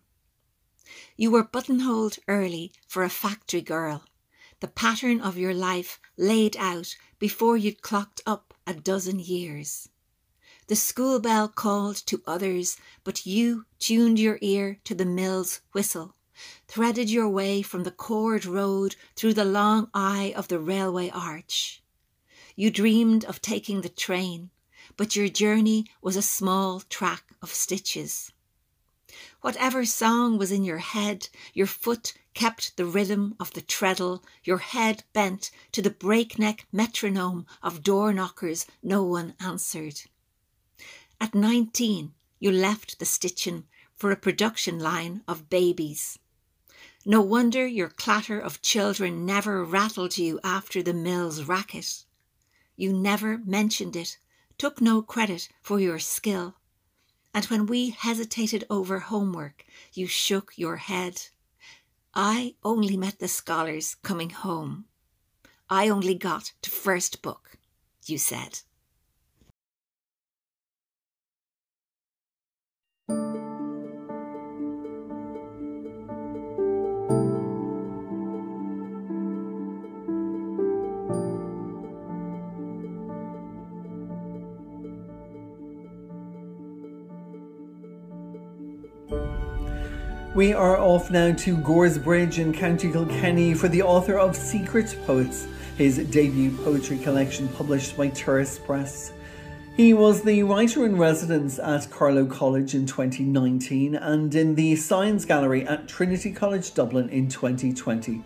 You 1.18 1.32
were 1.32 1.44
buttonholed 1.44 2.20
early 2.28 2.72
for 2.88 3.02
a 3.02 3.10
factory 3.10 3.62
girl, 3.62 4.04
the 4.60 4.68
pattern 4.68 5.22
of 5.22 5.40
your 5.40 5.56
life 5.56 6.00
laid 6.18 6.56
out 6.56 6.96
before 7.18 7.58
you'd 7.58 7.82
clocked 7.82 8.22
up 8.28 8.54
a 8.68 8.76
dozen 8.76 9.18
years. 9.18 9.90
The 10.70 10.76
school 10.76 11.20
bell 11.20 11.48
called 11.48 11.96
to 12.06 12.22
others, 12.28 12.78
but 13.04 13.26
you 13.26 13.66
tuned 13.80 14.20
your 14.20 14.38
ear 14.40 14.80
to 14.84 14.94
the 14.94 15.04
mill's 15.04 15.62
whistle, 15.72 16.14
threaded 16.68 17.10
your 17.10 17.28
way 17.28 17.64
from 17.64 17.86
the 17.86 17.92
cord 17.92 18.46
road 18.46 18.96
through 19.16 19.34
the 19.34 19.46
long 19.46 19.90
eye 19.96 20.32
of 20.36 20.48
the 20.48 20.60
railway 20.60 21.10
arch. 21.10 21.82
You 22.56 22.70
dreamed 22.70 23.26
of 23.26 23.42
taking 23.42 23.82
the 23.82 23.90
train, 23.90 24.52
but 24.96 25.16
your 25.16 25.28
journey 25.28 25.88
was 26.04 26.16
a 26.16 26.22
small 26.22 26.82
track 26.82 27.24
of 27.42 27.52
stitches. 27.52 28.32
Whatever 29.42 29.86
song 29.86 30.38
was 30.38 30.52
in 30.52 30.64
your 30.64 30.78
head, 30.78 31.30
your 31.52 31.66
foot 31.66 32.14
kept 32.36 32.78
the 32.78 32.86
rhythm 32.86 33.34
of 33.40 33.54
the 33.54 33.62
treadle, 33.64 34.24
your 34.44 34.60
head 34.60 35.04
bent 35.14 35.50
to 35.72 35.82
the 35.82 35.90
breakneck 35.90 36.68
metronome 36.72 37.48
of 37.64 37.82
door 37.82 38.14
knockers 38.14 38.68
no 38.84 39.02
one 39.02 39.34
answered. 39.40 40.02
At 41.22 41.36
19, 41.36 42.14
you 42.40 42.52
left 42.52 43.00
the 43.00 43.06
stitching 43.06 43.66
for 43.96 44.12
a 44.12 44.16
production 44.16 44.80
line 44.80 45.22
of 45.28 45.50
babies. 45.50 46.18
No 47.06 47.22
wonder 47.22 47.68
your 47.68 47.90
clatter 47.90 48.40
of 48.40 48.62
children 48.62 49.26
never 49.26 49.66
rattled 49.66 50.18
you 50.18 50.40
after 50.44 50.82
the 50.82 50.94
mill's 50.94 51.44
racket. 51.44 52.06
You 52.78 52.94
never 52.94 53.38
mentioned 53.40 53.98
it, 53.98 54.18
took 54.58 54.80
no 54.80 55.02
credit 55.02 55.50
for 55.62 55.80
your 55.80 56.00
skill. 56.00 56.56
And 57.34 57.46
when 57.46 57.66
we 57.66 57.90
hesitated 57.90 58.64
over 58.70 59.00
homework, 59.00 59.66
you 59.94 60.08
shook 60.08 60.54
your 60.56 60.78
head. 60.78 61.24
I 62.14 62.56
only 62.64 62.96
met 62.96 63.20
the 63.20 63.28
scholars 63.28 63.96
coming 64.04 64.30
home. 64.30 64.86
I 65.70 65.90
only 65.90 66.16
got 66.16 66.54
to 66.62 66.70
first 66.70 67.22
book, 67.22 67.58
you 68.06 68.18
said. 68.18 68.62
We 90.36 90.54
are 90.54 90.78
off 90.78 91.10
now 91.10 91.34
to 91.34 91.58
Goresbridge 91.58 92.38
in 92.38 92.54
County 92.54 92.92
Kilkenny 92.92 93.56
for 93.56 93.68
the 93.68 93.82
author 93.82 94.18
of 94.18 94.36
Secret 94.36 94.96
Poets, 95.06 95.48
his 95.76 95.98
debut 95.98 96.52
poetry 96.64 97.00
collection 97.00 97.48
published 97.50 97.98
by 97.98 98.10
Turas 98.10 98.64
Press. 98.64 99.12
He 99.80 99.94
was 99.94 100.24
the 100.24 100.44
writer 100.44 100.86
in 100.86 100.98
residence 100.98 101.58
at 101.58 101.90
Carlow 101.90 102.26
College 102.26 102.76
in 102.76 102.86
2019 102.86 103.96
and 103.96 104.36
in 104.36 104.56
the 104.56 104.76
Science 104.76 105.24
Gallery 105.24 105.66
at 105.66 105.88
Trinity 105.88 106.34
College 106.34 106.74
Dublin 106.74 107.08
in 107.08 107.30
2020. 107.30 108.22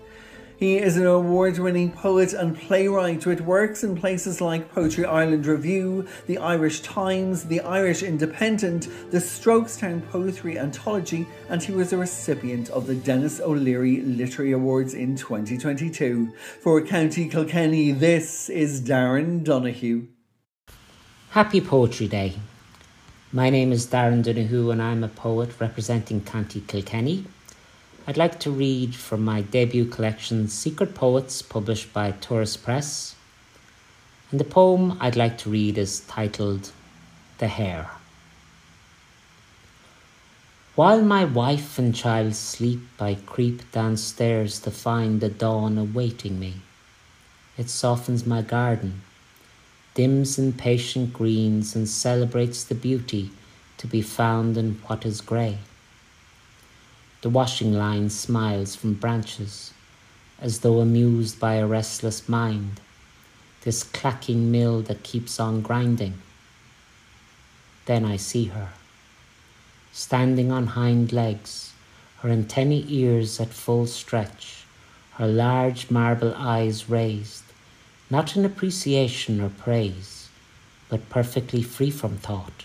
He 0.57 0.77
is 0.77 0.97
an 0.97 1.05
award 1.05 1.59
winning 1.59 1.91
poet 1.91 2.33
and 2.33 2.57
playwright 2.57 3.27
with 3.27 3.41
works 3.41 3.83
in 3.83 3.95
places 3.95 4.41
like 4.41 4.73
Poetry 4.73 5.05
Ireland 5.05 5.45
Review, 5.45 6.07
the 6.25 6.39
Irish 6.39 6.79
Times, 6.79 7.43
the 7.43 7.61
Irish 7.61 8.01
Independent, 8.01 8.87
the 9.11 9.19
Strokestown 9.19 10.09
Poetry 10.09 10.57
Anthology, 10.57 11.27
and 11.49 11.61
he 11.61 11.71
was 11.71 11.93
a 11.93 11.97
recipient 11.97 12.71
of 12.71 12.87
the 12.87 12.95
Denis 12.95 13.39
O'Leary 13.39 14.01
Literary 14.01 14.53
Awards 14.53 14.95
in 14.95 15.15
2022. 15.15 16.33
For 16.61 16.81
County 16.81 17.29
Kilkenny, 17.29 17.91
this 17.91 18.49
is 18.49 18.81
Darren 18.81 19.43
Donahue. 19.43 20.07
Happy 21.33 21.59
Poetry 21.59 22.07
Day. 22.07 22.35
My 23.31 23.49
name 23.49 23.71
is 23.71 23.87
Darren 23.87 24.21
Donahue 24.21 24.69
and 24.69 24.79
I'm 24.79 25.03
a 25.03 25.07
poet 25.07 25.49
representing 25.59 26.21
County 26.21 26.61
Kilkenny 26.61 27.25
I'd 28.05 28.17
like 28.17 28.39
to 28.41 28.51
read 28.51 28.93
from 28.93 29.25
my 29.25 29.41
debut 29.41 29.85
collection, 29.85 30.47
Secret 30.47 30.93
Poets, 30.93 31.41
published 31.41 31.91
by 31.91 32.11
Turas 32.11 32.55
Press. 32.55 33.15
And 34.29 34.39
the 34.39 34.43
poem 34.43 34.95
I'd 35.01 35.15
like 35.15 35.39
to 35.39 35.49
read 35.49 35.79
is 35.79 36.01
titled 36.01 36.69
The 37.39 37.47
Hare. 37.47 37.89
While 40.75 41.01
my 41.01 41.25
wife 41.25 41.79
and 41.79 41.95
child 41.95 42.35
sleep, 42.35 42.83
I 42.99 43.17
creep 43.25 43.71
downstairs 43.71 44.59
to 44.59 44.69
find 44.69 45.19
the 45.19 45.29
dawn 45.29 45.79
awaiting 45.79 46.39
me. 46.39 46.57
It 47.57 47.71
softens 47.71 48.23
my 48.23 48.43
garden, 48.43 49.01
dims 49.93 50.39
in 50.39 50.53
patient 50.53 51.13
greens, 51.13 51.75
and 51.75 51.87
celebrates 51.87 52.63
the 52.63 52.75
beauty 52.75 53.29
to 53.77 53.87
be 53.87 54.01
found 54.01 54.57
in 54.57 54.73
what 54.87 55.05
is 55.05 55.21
grey. 55.21 55.57
The 57.21 57.29
washing 57.29 57.73
line 57.73 58.09
smiles 58.09 58.75
from 58.75 58.95
branches, 58.95 59.73
as 60.39 60.59
though 60.59 60.79
amused 60.79 61.39
by 61.39 61.55
a 61.55 61.67
restless 61.67 62.27
mind, 62.27 62.81
this 63.61 63.83
clacking 63.83 64.51
mill 64.51 64.81
that 64.81 65.03
keeps 65.03 65.39
on 65.39 65.61
grinding. 65.61 66.15
Then 67.85 68.03
I 68.03 68.17
see 68.17 68.45
her, 68.45 68.69
standing 69.91 70.51
on 70.51 70.67
hind 70.67 71.13
legs, 71.13 71.73
her 72.19 72.29
antennae 72.29 72.85
ears 72.87 73.39
at 73.39 73.53
full 73.53 73.85
stretch, 73.85 74.65
her 75.13 75.27
large 75.27 75.91
marble 75.91 76.33
eyes 76.35 76.89
raised, 76.89 77.43
not 78.13 78.37
in 78.37 78.45
appreciation 78.45 79.41
or 79.41 79.49
praise, 79.49 80.29
but 80.87 81.09
perfectly 81.09 81.63
free 81.63 81.89
from 81.89 82.15
thought, 82.15 82.63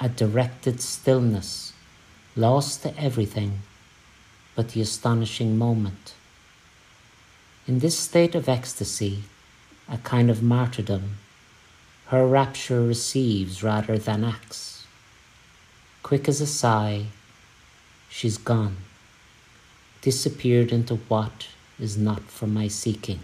a 0.00 0.08
directed 0.08 0.80
stillness 0.80 1.74
lost 2.34 2.82
to 2.82 2.98
everything 2.98 3.58
but 4.54 4.70
the 4.70 4.80
astonishing 4.80 5.58
moment. 5.58 6.14
In 7.68 7.80
this 7.80 7.98
state 7.98 8.34
of 8.34 8.48
ecstasy, 8.48 9.24
a 9.86 9.98
kind 9.98 10.30
of 10.30 10.42
martyrdom, 10.42 11.18
her 12.06 12.26
rapture 12.26 12.80
receives 12.80 13.62
rather 13.62 13.98
than 13.98 14.24
acts. 14.24 14.86
Quick 16.02 16.26
as 16.26 16.40
a 16.40 16.46
sigh, 16.46 17.04
she's 18.08 18.38
gone, 18.38 18.78
disappeared 20.00 20.72
into 20.72 20.96
what 20.96 21.48
is 21.78 21.98
not 21.98 22.22
for 22.22 22.46
my 22.46 22.66
seeking. 22.66 23.20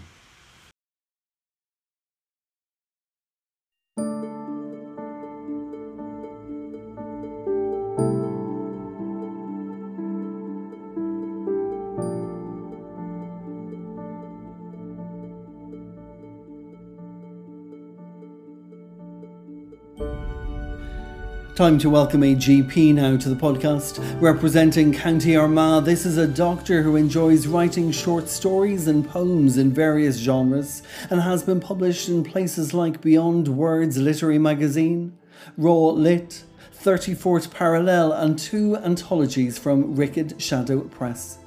Time 21.61 21.77
to 21.77 21.91
welcome 21.91 22.23
a 22.23 22.35
GP 22.35 22.95
now 22.95 23.15
to 23.17 23.29
the 23.29 23.35
podcast. 23.35 23.99
Representing 24.19 24.91
County 24.91 25.35
Armagh, 25.35 25.85
this 25.85 26.07
is 26.07 26.17
a 26.17 26.25
doctor 26.25 26.81
who 26.81 26.95
enjoys 26.95 27.45
writing 27.45 27.91
short 27.91 28.27
stories 28.29 28.87
and 28.87 29.07
poems 29.07 29.57
in 29.57 29.71
various 29.71 30.17
genres 30.17 30.81
and 31.11 31.21
has 31.21 31.43
been 31.43 31.59
published 31.59 32.09
in 32.09 32.23
places 32.23 32.73
like 32.73 32.99
Beyond 32.99 33.47
Words 33.47 33.95
Literary 33.99 34.39
Magazine, 34.39 35.15
Raw 35.55 35.89
Lit, 35.89 36.45
34th 36.83 37.51
Parallel, 37.51 38.11
and 38.11 38.39
two 38.39 38.75
anthologies 38.77 39.59
from 39.59 39.95
Wicked 39.95 40.41
Shadow 40.41 40.79
Press. 40.79 41.40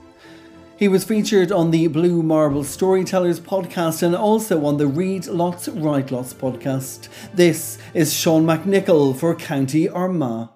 He 0.77 0.89
was 0.89 1.05
featured 1.05 1.53
on 1.53 1.71
the 1.71 1.87
Blue 1.87 2.21
Marble 2.21 2.65
Storytellers 2.65 3.39
podcast 3.39 4.03
and 4.03 4.17
also 4.17 4.65
on 4.67 4.77
the 4.77 4.89
Read 4.89 5.29
Lots, 5.29 5.69
Write 5.69 6.11
Lots 6.11 6.35
podcast. 6.35 7.09
This 7.33 7.79
is 7.95 8.13
Sean 8.13 8.45
McNichol 8.45 9.15
for 9.15 9.37
County 9.37 9.89
Armagh. 9.89 10.49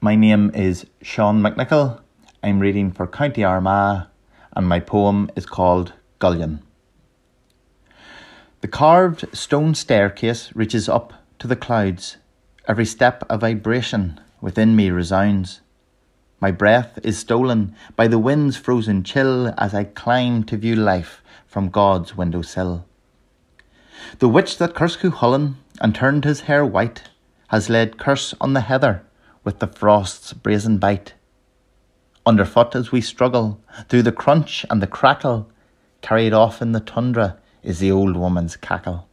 My 0.00 0.16
name 0.16 0.50
is 0.52 0.84
Sean 1.00 1.40
McNichol. 1.40 2.00
I'm 2.42 2.58
reading 2.58 2.90
for 2.90 3.06
County 3.06 3.44
Armagh 3.44 4.08
and 4.56 4.68
my 4.68 4.80
poem 4.80 5.30
is 5.36 5.46
called 5.46 5.92
Gullion. 6.18 6.60
The 8.62 8.68
carved 8.68 9.26
stone 9.32 9.76
staircase 9.76 10.50
reaches 10.56 10.88
up 10.88 11.12
to 11.38 11.46
the 11.46 11.54
clouds. 11.54 12.16
Every 12.66 12.86
step 12.86 13.22
a 13.30 13.38
vibration 13.38 14.20
within 14.40 14.74
me 14.74 14.90
resounds. 14.90 15.60
My 16.42 16.50
breath 16.50 16.98
is 17.04 17.20
stolen 17.20 17.76
by 17.94 18.08
the 18.08 18.18
wind's 18.18 18.56
frozen 18.56 19.04
chill 19.04 19.54
as 19.56 19.72
I 19.74 19.84
climb 19.84 20.42
to 20.46 20.56
view 20.56 20.74
life 20.74 21.22
from 21.46 21.68
God's 21.68 22.16
window 22.16 22.42
sill. 22.42 22.84
The 24.18 24.28
witch 24.28 24.58
that 24.58 24.74
cursed 24.74 24.98
Cuchulainn 24.98 25.54
and 25.80 25.94
turned 25.94 26.24
his 26.24 26.40
hair 26.40 26.66
white 26.66 27.04
has 27.50 27.70
laid 27.70 27.96
curse 27.96 28.34
on 28.40 28.54
the 28.54 28.62
heather 28.62 29.04
with 29.44 29.60
the 29.60 29.68
frost's 29.68 30.32
brazen 30.32 30.78
bite. 30.78 31.14
Underfoot 32.26 32.74
as 32.74 32.90
we 32.90 33.00
struggle 33.00 33.60
through 33.88 34.02
the 34.02 34.10
crunch 34.10 34.66
and 34.68 34.82
the 34.82 34.88
crackle, 34.88 35.48
carried 36.00 36.32
off 36.32 36.60
in 36.60 36.72
the 36.72 36.80
tundra 36.80 37.38
is 37.62 37.78
the 37.78 37.92
old 37.92 38.16
woman's 38.16 38.56
cackle. 38.56 39.06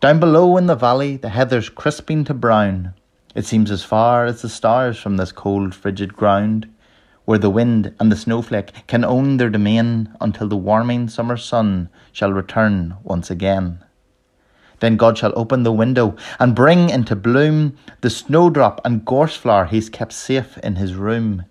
Down 0.00 0.18
below 0.18 0.56
in 0.56 0.66
the 0.66 0.74
valley, 0.74 1.16
the 1.16 1.28
heather's 1.28 1.68
crisping 1.68 2.24
to 2.24 2.34
brown. 2.34 2.94
It 3.36 3.44
seems 3.44 3.70
as 3.70 3.84
far 3.84 4.24
as 4.24 4.40
the 4.40 4.48
stars 4.48 4.96
from 4.96 5.18
this 5.18 5.30
cold, 5.30 5.74
frigid 5.74 6.16
ground, 6.16 6.72
where 7.26 7.38
the 7.38 7.50
wind 7.50 7.94
and 8.00 8.10
the 8.10 8.16
snowflake 8.16 8.72
can 8.86 9.04
own 9.04 9.36
their 9.36 9.50
domain 9.50 10.08
until 10.22 10.48
the 10.48 10.56
warming 10.56 11.08
summer 11.10 11.36
sun 11.36 11.90
shall 12.12 12.32
return 12.32 12.96
once 13.02 13.30
again. 13.30 13.84
Then 14.80 14.96
God 14.96 15.18
shall 15.18 15.34
open 15.36 15.64
the 15.64 15.72
window 15.72 16.16
and 16.40 16.54
bring 16.54 16.88
into 16.88 17.14
bloom 17.14 17.76
the 18.00 18.08
snowdrop 18.08 18.80
and 18.86 19.04
gorseflower 19.04 19.68
he's 19.68 19.90
kept 19.90 20.14
safe 20.14 20.56
in 20.58 20.76
his 20.76 20.94
room. 20.94 21.44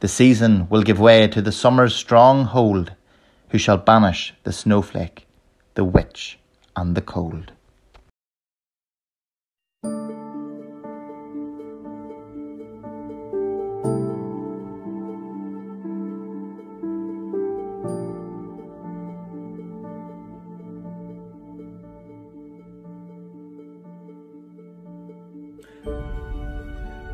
The 0.00 0.08
season 0.08 0.68
will 0.68 0.82
give 0.82 1.00
way 1.00 1.26
to 1.28 1.40
the 1.40 1.52
summer's 1.52 1.96
strong 1.96 2.44
hold, 2.44 2.92
who 3.48 3.56
shall 3.56 3.78
banish 3.78 4.34
the 4.44 4.52
snowflake, 4.52 5.26
the 5.74 5.84
witch, 5.84 6.38
and 6.76 6.94
the 6.94 7.00
cold. 7.00 7.52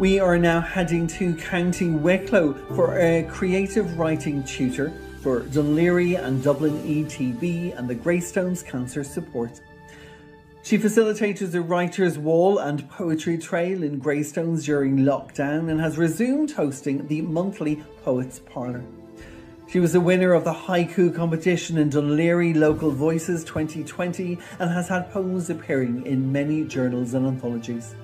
We 0.05 0.21
are 0.21 0.37
now 0.37 0.61
heading 0.61 1.07
to 1.17 1.35
County 1.35 1.89
Wicklow 1.89 2.53
for 2.77 2.99
a 2.99 3.23
creative 3.23 3.99
writing 3.99 4.45
tutor 4.45 4.93
for 5.23 5.41
Dún 5.45 5.75
Laoghaire 5.75 6.23
and 6.23 6.43
Dublin 6.43 6.75
ETB 6.83 7.75
and 7.75 7.89
the 7.89 7.95
Greystones 7.95 8.63
Cancer 8.63 9.03
Support. 9.03 9.63
She 10.63 10.77
facilitated 10.77 11.55
a 11.55 11.63
writer's 11.63 12.19
wall 12.19 12.59
and 12.59 12.87
poetry 12.91 13.39
trail 13.39 13.83
in 13.83 13.99
Greystones 13.99 14.67
during 14.67 14.99
lockdown 14.99 15.71
and 15.71 15.81
has 15.81 15.97
resumed 15.97 16.51
hosting 16.51 17.07
the 17.07 17.23
monthly 17.23 17.83
Poets 18.05 18.43
Parlour. 18.45 18.85
She 19.71 19.81
was 19.81 19.95
the 19.95 20.01
winner 20.03 20.35
of 20.35 20.45
the 20.45 20.53
haiku 20.53 21.17
competition 21.17 21.79
in 21.79 21.89
Dún 21.89 22.15
Laoghaire 22.15 22.55
Local 22.55 22.91
Voices 22.91 23.43
2020 23.43 24.37
and 24.59 24.71
has 24.71 24.87
had 24.87 25.11
poems 25.11 25.49
appearing 25.49 26.05
in 26.05 26.31
many 26.31 26.63
journals 26.65 27.15
and 27.15 27.27
anthologies. 27.27 27.95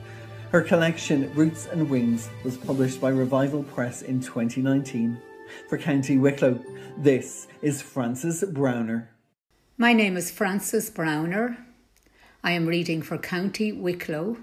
Her 0.50 0.62
collection, 0.62 1.32
Roots 1.34 1.66
and 1.66 1.88
Wings, 1.88 2.28
was 2.42 2.56
published 2.56 3.00
by 3.00 3.10
Revival 3.10 3.62
Press 3.62 4.02
in 4.02 4.20
2019. 4.20 5.16
For 5.68 5.78
County 5.78 6.18
Wicklow, 6.18 6.58
this 6.98 7.46
is 7.62 7.80
Frances 7.80 8.42
Browner. 8.42 9.10
My 9.78 9.92
name 9.92 10.16
is 10.16 10.32
Frances 10.32 10.90
Browner. 10.90 11.56
I 12.42 12.50
am 12.50 12.66
reading 12.66 13.00
for 13.00 13.16
County 13.16 13.70
Wicklow, 13.70 14.38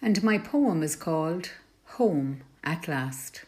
and 0.00 0.22
my 0.22 0.38
poem 0.38 0.84
is 0.84 0.94
called 0.94 1.50
Home 1.96 2.42
at 2.62 2.86
Last. 2.86 3.44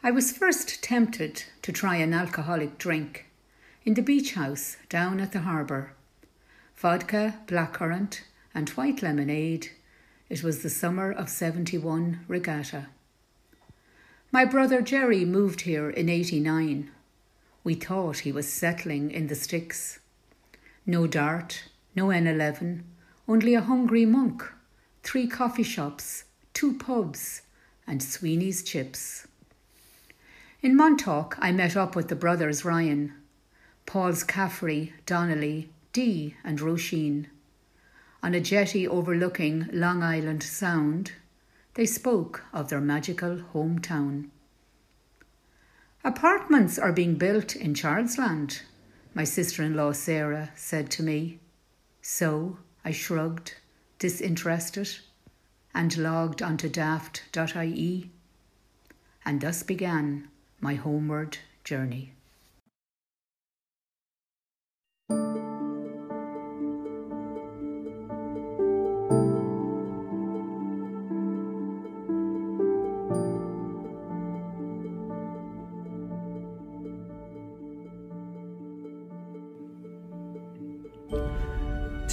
I 0.00 0.12
was 0.12 0.30
first 0.30 0.80
tempted 0.80 1.42
to 1.62 1.72
try 1.72 1.96
an 1.96 2.14
alcoholic 2.14 2.78
drink 2.78 3.26
in 3.84 3.94
the 3.94 4.02
beach 4.02 4.34
house 4.34 4.76
down 4.88 5.18
at 5.18 5.32
the 5.32 5.40
harbour. 5.40 5.94
Vodka, 6.76 7.40
blackcurrant, 7.48 8.20
and 8.54 8.68
white 8.70 9.02
lemonade. 9.02 9.70
It 10.34 10.42
was 10.42 10.64
the 10.64 10.68
summer 10.68 11.12
of 11.12 11.28
71 11.28 12.24
regatta. 12.26 12.88
My 14.32 14.44
brother 14.44 14.82
Jerry 14.82 15.24
moved 15.24 15.60
here 15.60 15.88
in 15.88 16.08
89. 16.08 16.90
We 17.62 17.74
thought 17.76 18.18
he 18.18 18.32
was 18.32 18.52
settling 18.52 19.12
in 19.12 19.28
the 19.28 19.36
sticks. 19.36 20.00
No 20.84 21.06
dart, 21.06 21.68
no 21.94 22.06
N11, 22.08 22.82
only 23.28 23.54
a 23.54 23.60
hungry 23.60 24.04
monk, 24.04 24.42
three 25.04 25.28
coffee 25.28 25.62
shops, 25.62 26.24
two 26.52 26.76
pubs, 26.78 27.42
and 27.86 28.02
Sweeney's 28.02 28.64
chips. 28.64 29.28
In 30.62 30.74
Montauk, 30.74 31.36
I 31.38 31.52
met 31.52 31.76
up 31.76 31.94
with 31.94 32.08
the 32.08 32.16
brothers 32.16 32.64
Ryan, 32.64 33.12
Paul's 33.86 34.24
Caffrey, 34.24 34.94
Donnelly, 35.06 35.70
Dee, 35.92 36.34
and 36.42 36.58
Roisin. 36.58 37.26
On 38.24 38.32
a 38.32 38.40
jetty 38.40 38.88
overlooking 38.88 39.68
Long 39.70 40.02
Island 40.02 40.42
Sound, 40.42 41.12
they 41.74 41.84
spoke 41.84 42.42
of 42.54 42.70
their 42.70 42.80
magical 42.80 43.42
hometown. 43.52 44.30
Apartments 46.02 46.78
are 46.78 46.90
being 46.90 47.16
built 47.16 47.54
in 47.54 47.74
Charlesland, 47.74 48.62
my 49.12 49.24
sister 49.24 49.62
in 49.62 49.74
law 49.74 49.92
Sarah 49.92 50.52
said 50.56 50.90
to 50.92 51.02
me. 51.02 51.38
So 52.00 52.56
I 52.82 52.92
shrugged, 52.92 53.56
disinterested, 53.98 54.88
and 55.74 55.94
logged 55.98 56.40
onto 56.40 56.70
daft.ie. 56.70 58.10
And 59.26 59.40
thus 59.42 59.62
began 59.62 60.28
my 60.62 60.76
homeward 60.76 61.36
journey. 61.62 62.14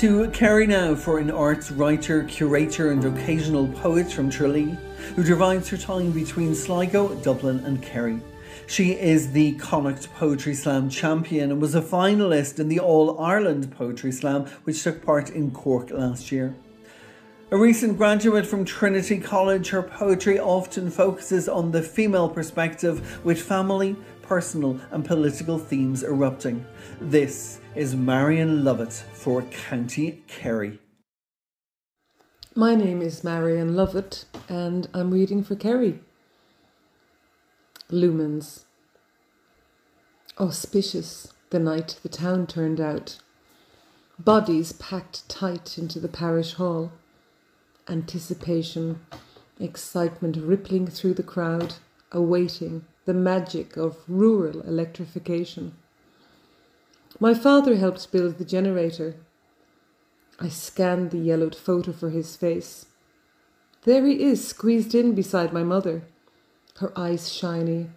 To 0.02 0.28
Kerry 0.32 0.66
now 0.66 0.96
for 0.96 1.20
an 1.20 1.30
arts 1.30 1.70
writer, 1.70 2.24
curator, 2.24 2.90
and 2.90 3.06
occasional 3.06 3.68
poet 3.68 4.12
from 4.12 4.32
Tralee, 4.32 4.76
who 5.16 5.24
divides 5.24 5.70
her 5.70 5.78
time 5.78 6.10
between 6.10 6.56
Sligo, 6.56 7.14
Dublin, 7.22 7.60
and 7.66 7.84
Kerry. 7.84 8.20
She 8.66 8.94
is 8.94 9.32
the 9.32 9.52
Connacht 9.60 10.12
Poetry 10.16 10.56
Slam 10.56 10.90
champion 10.90 11.52
and 11.52 11.62
was 11.62 11.76
a 11.76 11.84
finalist 11.84 12.58
in 12.58 12.68
the 12.68 12.80
All 12.80 13.22
Ireland 13.22 13.72
Poetry 13.78 14.12
Slam, 14.12 14.48
which 14.64 14.82
took 14.82 15.06
part 15.06 15.30
in 15.30 15.52
Cork 15.52 15.92
last 15.92 16.32
year. 16.32 16.56
A 17.52 17.58
recent 17.58 17.96
graduate 17.96 18.48
from 18.48 18.66
Trinity 18.66 19.20
College, 19.20 19.70
her 19.70 19.84
poetry 19.84 20.40
often 20.40 20.90
focuses 20.90 21.48
on 21.48 21.70
the 21.70 21.84
female 21.84 22.28
perspective 22.28 23.24
with 23.24 23.40
family, 23.40 23.96
personal, 24.32 24.80
and 24.92 25.04
political 25.04 25.60
themes 25.60 26.04
erupting. 26.04 26.66
This 27.02 27.60
is 27.76 27.98
Marion 27.98 28.64
Lovett 28.64 28.94
for 29.12 29.42
County 29.42 30.24
Kerry. 30.26 30.80
My 32.56 32.74
name 32.74 33.02
is 33.02 33.26
Marion 33.26 33.76
Lovett 33.76 34.24
and 34.48 34.88
I'm 34.94 35.12
reading 35.12 35.44
for 35.44 35.56
Kerry. 35.56 36.00
Lumens. 37.92 38.64
Auspicious 40.40 41.34
the 41.50 41.60
night 41.60 42.00
the 42.02 42.08
town 42.08 42.48
turned 42.48 42.80
out. 42.80 43.20
Bodies 44.18 44.72
packed 44.72 45.28
tight 45.28 45.78
into 45.78 46.00
the 46.00 46.08
parish 46.08 46.54
hall. 46.54 46.94
Anticipation, 47.90 49.02
excitement 49.60 50.38
rippling 50.38 50.88
through 50.88 51.16
the 51.16 51.22
crowd, 51.22 51.74
awaiting 52.14 52.86
the 53.12 53.18
magic 53.18 53.76
of 53.76 53.98
rural 54.08 54.62
electrification. 54.62 55.74
My 57.20 57.34
father 57.34 57.76
helped 57.76 58.10
build 58.10 58.38
the 58.38 58.46
generator. 58.46 59.16
I 60.40 60.48
scanned 60.48 61.12
the 61.12 61.18
yellowed 61.18 61.54
photo 61.54 61.92
for 61.92 62.10
his 62.10 62.38
face. 62.38 62.86
There 63.84 64.06
he 64.06 64.24
is, 64.24 64.48
squeezed 64.48 64.96
in 64.96 65.14
beside 65.14 65.52
my 65.52 65.62
mother, 65.62 66.04
her 66.78 66.98
eyes 66.98 67.30
shiny, 67.30 67.90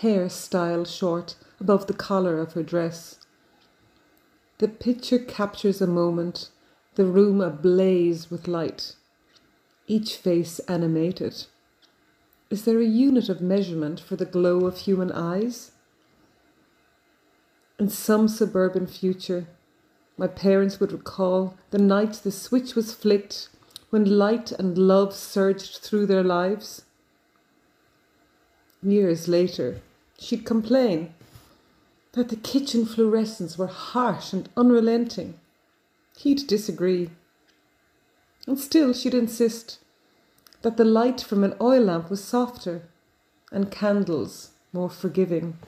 hair 0.00 0.28
styled 0.28 0.86
short 0.86 1.36
above 1.58 1.86
the 1.86 1.94
collar 1.94 2.38
of 2.38 2.52
her 2.52 2.62
dress. 2.62 3.20
The 4.58 4.68
picture 4.68 5.18
captures 5.18 5.80
a 5.80 5.86
moment, 5.86 6.50
the 6.94 7.06
room 7.06 7.40
ablaze 7.40 8.30
with 8.30 8.46
light, 8.46 8.96
each 9.86 10.16
face 10.16 10.58
animated. 10.68 11.46
Is 12.50 12.64
there 12.64 12.80
a 12.80 12.84
unit 12.84 13.28
of 13.28 13.42
measurement 13.42 14.00
for 14.00 14.16
the 14.16 14.24
glow 14.24 14.64
of 14.66 14.78
human 14.78 15.12
eyes? 15.12 15.72
In 17.78 17.90
some 17.90 18.26
suburban 18.26 18.86
future, 18.86 19.46
my 20.16 20.28
parents 20.28 20.80
would 20.80 20.92
recall 20.92 21.54
the 21.70 21.78
night 21.78 22.14
the 22.14 22.32
switch 22.32 22.74
was 22.74 22.94
flicked 22.94 23.50
when 23.90 24.18
light 24.18 24.50
and 24.52 24.78
love 24.78 25.14
surged 25.14 25.78
through 25.78 26.06
their 26.06 26.24
lives. 26.24 26.82
Years 28.82 29.28
later, 29.28 29.80
she'd 30.18 30.44
complain 30.46 31.12
that 32.12 32.30
the 32.30 32.36
kitchen 32.36 32.86
fluorescents 32.86 33.58
were 33.58 33.66
harsh 33.66 34.32
and 34.32 34.48
unrelenting. 34.56 35.38
He'd 36.16 36.46
disagree. 36.46 37.10
And 38.46 38.58
still 38.58 38.92
she'd 38.94 39.14
insist 39.14 39.78
that 40.62 40.76
the 40.76 40.84
light 40.84 41.20
from 41.20 41.44
an 41.44 41.54
oil 41.60 41.82
lamp 41.82 42.10
was 42.10 42.22
softer 42.22 42.82
and 43.52 43.70
candles 43.70 44.50
more 44.72 44.90
forgiving. 44.90 45.58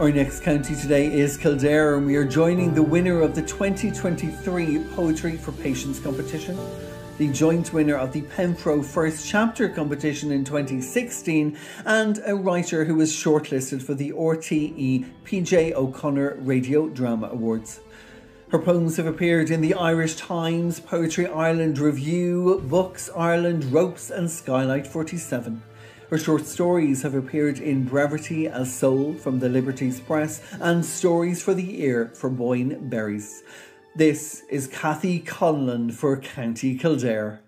Our 0.00 0.10
next 0.10 0.40
county 0.40 0.74
today 0.74 1.12
is 1.12 1.36
Kildare, 1.36 1.98
and 1.98 2.06
we 2.06 2.16
are 2.16 2.24
joining 2.24 2.72
the 2.72 2.82
winner 2.82 3.20
of 3.20 3.34
the 3.34 3.42
2023 3.42 4.78
Poetry 4.94 5.36
for 5.36 5.52
Patients 5.52 6.00
competition, 6.00 6.58
the 7.18 7.30
joint 7.30 7.74
winner 7.74 7.96
of 7.96 8.10
the 8.10 8.22
Penfro 8.22 8.82
First 8.82 9.28
Chapter 9.28 9.68
competition 9.68 10.32
in 10.32 10.42
2016, 10.42 11.54
and 11.84 12.18
a 12.24 12.34
writer 12.34 12.86
who 12.86 12.94
was 12.94 13.12
shortlisted 13.12 13.82
for 13.82 13.92
the 13.92 14.12
RTE 14.12 15.04
PJ 15.26 15.74
O'Connor 15.74 16.36
Radio 16.36 16.88
Drama 16.88 17.28
Awards. 17.28 17.80
Her 18.48 18.58
poems 18.58 18.96
have 18.96 19.06
appeared 19.06 19.50
in 19.50 19.60
the 19.60 19.74
Irish 19.74 20.16
Times, 20.16 20.80
Poetry 20.80 21.26
Ireland 21.26 21.78
Review, 21.78 22.62
Books 22.70 23.10
Ireland, 23.14 23.66
Ropes, 23.66 24.08
and 24.08 24.30
Skylight 24.30 24.86
47. 24.86 25.62
Her 26.10 26.18
short 26.18 26.44
stories 26.44 27.02
have 27.02 27.14
appeared 27.14 27.60
in 27.60 27.84
Brevity 27.84 28.48
as 28.48 28.74
Soul 28.74 29.14
from 29.14 29.38
the 29.38 29.48
Liberties 29.48 30.00
Press 30.00 30.42
and 30.60 30.84
Stories 30.84 31.40
for 31.40 31.54
the 31.54 31.84
Ear 31.84 32.10
for 32.16 32.28
Boyne 32.28 32.88
Berries. 32.88 33.44
This 33.94 34.42
is 34.50 34.66
Kathy 34.66 35.20
Conlon 35.20 35.92
for 35.92 36.16
County 36.16 36.76
Kildare. 36.76 37.38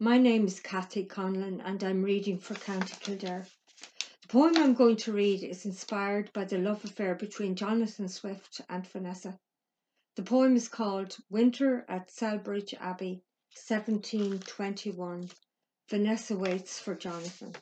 My 0.00 0.18
name 0.18 0.46
is 0.46 0.58
Kathy 0.58 1.04
Conlon 1.04 1.62
and 1.64 1.84
I'm 1.84 2.02
reading 2.02 2.38
for 2.38 2.54
County 2.54 2.96
Kildare. 2.98 3.46
The 4.22 4.28
poem 4.28 4.56
I'm 4.56 4.74
going 4.74 4.96
to 4.96 5.12
read 5.12 5.44
is 5.44 5.64
inspired 5.64 6.32
by 6.32 6.42
the 6.42 6.58
love 6.58 6.84
affair 6.84 7.14
between 7.14 7.54
Jonathan 7.54 8.08
Swift 8.08 8.62
and 8.68 8.84
Vanessa. 8.84 9.38
The 10.16 10.24
poem 10.24 10.56
is 10.56 10.66
called 10.66 11.16
Winter 11.30 11.84
at 11.88 12.10
Celbridge 12.10 12.74
Abbey, 12.80 13.22
1721. 13.54 15.30
Vanessa 15.88 16.36
waits 16.36 16.80
for 16.80 16.96
Jonathan. 16.96 17.54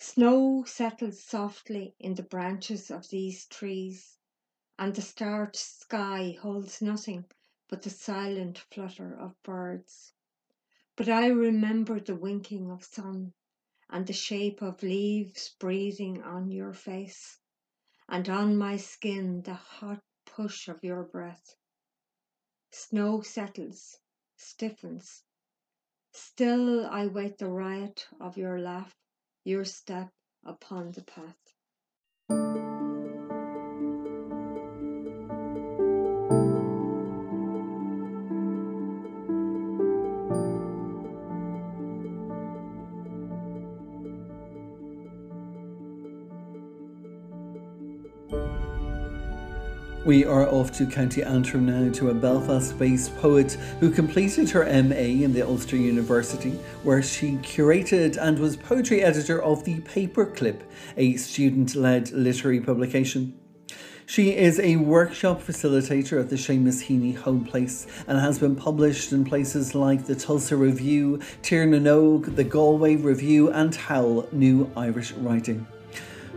Snow 0.00 0.62
settles 0.62 1.20
softly 1.20 1.96
in 1.98 2.14
the 2.14 2.22
branches 2.22 2.88
of 2.88 3.08
these 3.08 3.46
trees, 3.46 4.18
and 4.78 4.94
the 4.94 5.02
starred 5.02 5.56
sky 5.56 6.38
holds 6.40 6.80
nothing 6.80 7.24
but 7.66 7.82
the 7.82 7.90
silent 7.90 8.58
flutter 8.58 9.12
of 9.12 9.42
birds. 9.42 10.12
But 10.94 11.08
I 11.08 11.26
remember 11.26 11.98
the 11.98 12.14
winking 12.14 12.70
of 12.70 12.84
sun 12.84 13.32
and 13.90 14.06
the 14.06 14.12
shape 14.12 14.62
of 14.62 14.84
leaves 14.84 15.56
breathing 15.58 16.22
on 16.22 16.52
your 16.52 16.72
face, 16.72 17.40
and 18.08 18.28
on 18.28 18.56
my 18.56 18.76
skin 18.76 19.42
the 19.42 19.54
hot 19.54 20.04
push 20.24 20.68
of 20.68 20.84
your 20.84 21.02
breath. 21.02 21.56
Snow 22.70 23.22
settles, 23.22 23.98
stiffens, 24.36 25.24
Still 26.12 26.86
I 26.86 27.08
wait 27.08 27.38
the 27.38 27.48
riot 27.48 28.06
of 28.20 28.36
your 28.38 28.60
laugh, 28.60 28.94
your 29.48 29.64
step 29.64 30.10
upon 30.44 30.92
the 30.92 31.02
path. 31.02 32.67
We 50.08 50.24
are 50.24 50.48
off 50.48 50.72
to 50.78 50.86
County 50.86 51.22
Antrim 51.22 51.66
now 51.66 51.92
to 51.92 52.08
a 52.08 52.14
Belfast 52.14 52.78
based 52.78 53.14
poet 53.18 53.52
who 53.78 53.90
completed 53.90 54.48
her 54.48 54.64
MA 54.64 54.94
in 55.22 55.34
the 55.34 55.42
Ulster 55.42 55.76
University, 55.76 56.52
where 56.82 57.02
she 57.02 57.32
curated 57.32 58.16
and 58.16 58.38
was 58.38 58.56
poetry 58.56 59.02
editor 59.02 59.42
of 59.42 59.64
The 59.64 59.80
Paperclip, 59.80 60.62
a 60.96 61.16
student 61.16 61.74
led 61.74 62.10
literary 62.12 62.58
publication. 62.58 63.38
She 64.06 64.34
is 64.34 64.58
a 64.58 64.76
workshop 64.76 65.42
facilitator 65.42 66.18
at 66.18 66.30
the 66.30 66.36
Seamus 66.36 66.86
Heaney 66.86 67.14
Home 67.14 67.44
Place 67.44 67.86
and 68.06 68.18
has 68.18 68.38
been 68.38 68.56
published 68.56 69.12
in 69.12 69.26
places 69.26 69.74
like 69.74 70.06
the 70.06 70.14
Tulsa 70.14 70.56
Review, 70.56 71.20
Tir 71.42 71.68
the 71.68 72.46
Galway 72.48 72.96
Review, 72.96 73.50
and 73.50 73.74
Howl 73.74 74.26
New 74.32 74.72
Irish 74.74 75.12
Writing. 75.12 75.66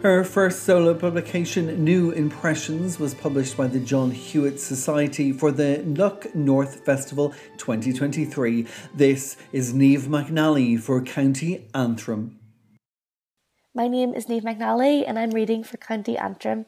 Her 0.02 0.24
first 0.24 0.64
solo 0.64 0.96
publication, 0.96 1.84
New 1.84 2.10
Impressions, 2.10 2.98
was 2.98 3.14
published 3.14 3.56
by 3.56 3.68
the 3.68 3.80
John 3.80 4.10
Hewitt 4.10 4.60
Society 4.60 5.32
for 5.32 5.52
the 5.52 5.84
Lough 5.86 6.22
North 6.34 6.84
Festival 6.84 7.36
2023. 7.58 8.66
This 8.96 9.38
is 9.52 9.76
Neve 9.76 10.08
McNally 10.10 10.80
for 10.80 11.04
County 11.04 11.68
Antrim. 11.76 12.40
My 13.76 13.88
name 13.88 14.16
is 14.16 14.28
Neve 14.28 14.42
McNally 14.42 15.04
and 15.08 15.20
I'm 15.20 15.30
reading 15.30 15.64
for 15.64 15.78
County 15.78 16.18
Antrim. 16.18 16.66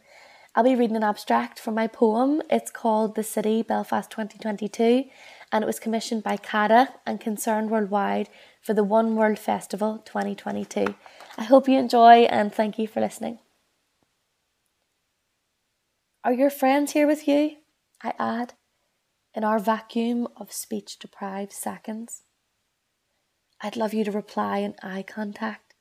I'll 0.53 0.63
be 0.63 0.75
reading 0.75 0.97
an 0.97 1.03
abstract 1.03 1.59
from 1.59 1.73
my 1.73 1.87
poem. 1.87 2.43
It's 2.51 2.69
called 2.69 3.15
The 3.15 3.23
City 3.23 3.63
Belfast 3.63 4.11
2022 4.11 5.05
and 5.51 5.63
it 5.63 5.67
was 5.67 5.79
commissioned 5.79 6.21
by 6.21 6.37
CADA 6.37 6.89
and 7.07 7.19
Concerned 7.19 7.71
Worldwide 7.71 8.29
for 8.61 8.75
the 8.75 8.83
One 8.83 9.15
World 9.15 9.39
Festival 9.39 10.03
2022. 10.05 10.93
I 11.37 11.43
hope 11.43 11.67
you 11.67 11.79
enjoy 11.79 12.23
and 12.23 12.53
thank 12.53 12.77
you 12.77 12.87
for 12.87 13.01
listening. 13.01 13.39
Are 16.23 16.33
your 16.33 16.51
friends 16.51 16.91
here 16.91 17.07
with 17.07 17.27
you? 17.27 17.57
I 18.03 18.13
add, 18.19 18.53
in 19.33 19.43
our 19.43 19.57
vacuum 19.57 20.27
of 20.37 20.53
speech 20.53 20.99
deprived 20.99 21.51
seconds. 21.51 22.21
I'd 23.61 23.75
love 23.75 23.93
you 23.93 24.03
to 24.03 24.11
reply 24.11 24.59
in 24.59 24.75
eye 24.83 25.03
contact. 25.03 25.73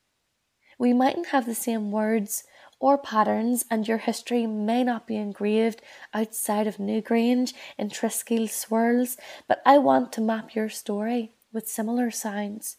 We 0.79 0.95
mightn't 0.95 1.29
have 1.29 1.47
the 1.47 1.55
same 1.55 1.93
words 1.93 2.45
or 2.81 2.97
patterns, 2.97 3.65
and 3.71 3.87
your 3.87 3.99
history 3.99 4.47
may 4.47 4.83
not 4.83 5.07
be 5.07 5.17
engraved 5.17 5.83
outside 6.15 6.67
of 6.67 6.79
Newgrange 6.79 7.53
in 7.79 7.91
Triskele 7.91 8.51
swirls, 8.51 9.17
but 9.47 9.61
I 9.67 9.79
want 9.79 10.12
to 10.15 10.21
map 10.21 10.55
your 10.55 10.69
story 10.69 11.35
with 11.53 11.69
similar 11.69 12.11
sounds 12.11 12.79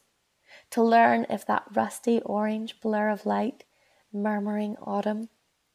to 0.73 0.81
learn 0.81 1.27
if 1.29 1.45
that 1.45 1.67
rusty 1.75 2.19
orange 2.21 2.81
blur 2.81 3.11
of 3.11 3.27
light, 3.27 3.63
murmuring 4.11 4.75
autumn, 4.81 5.29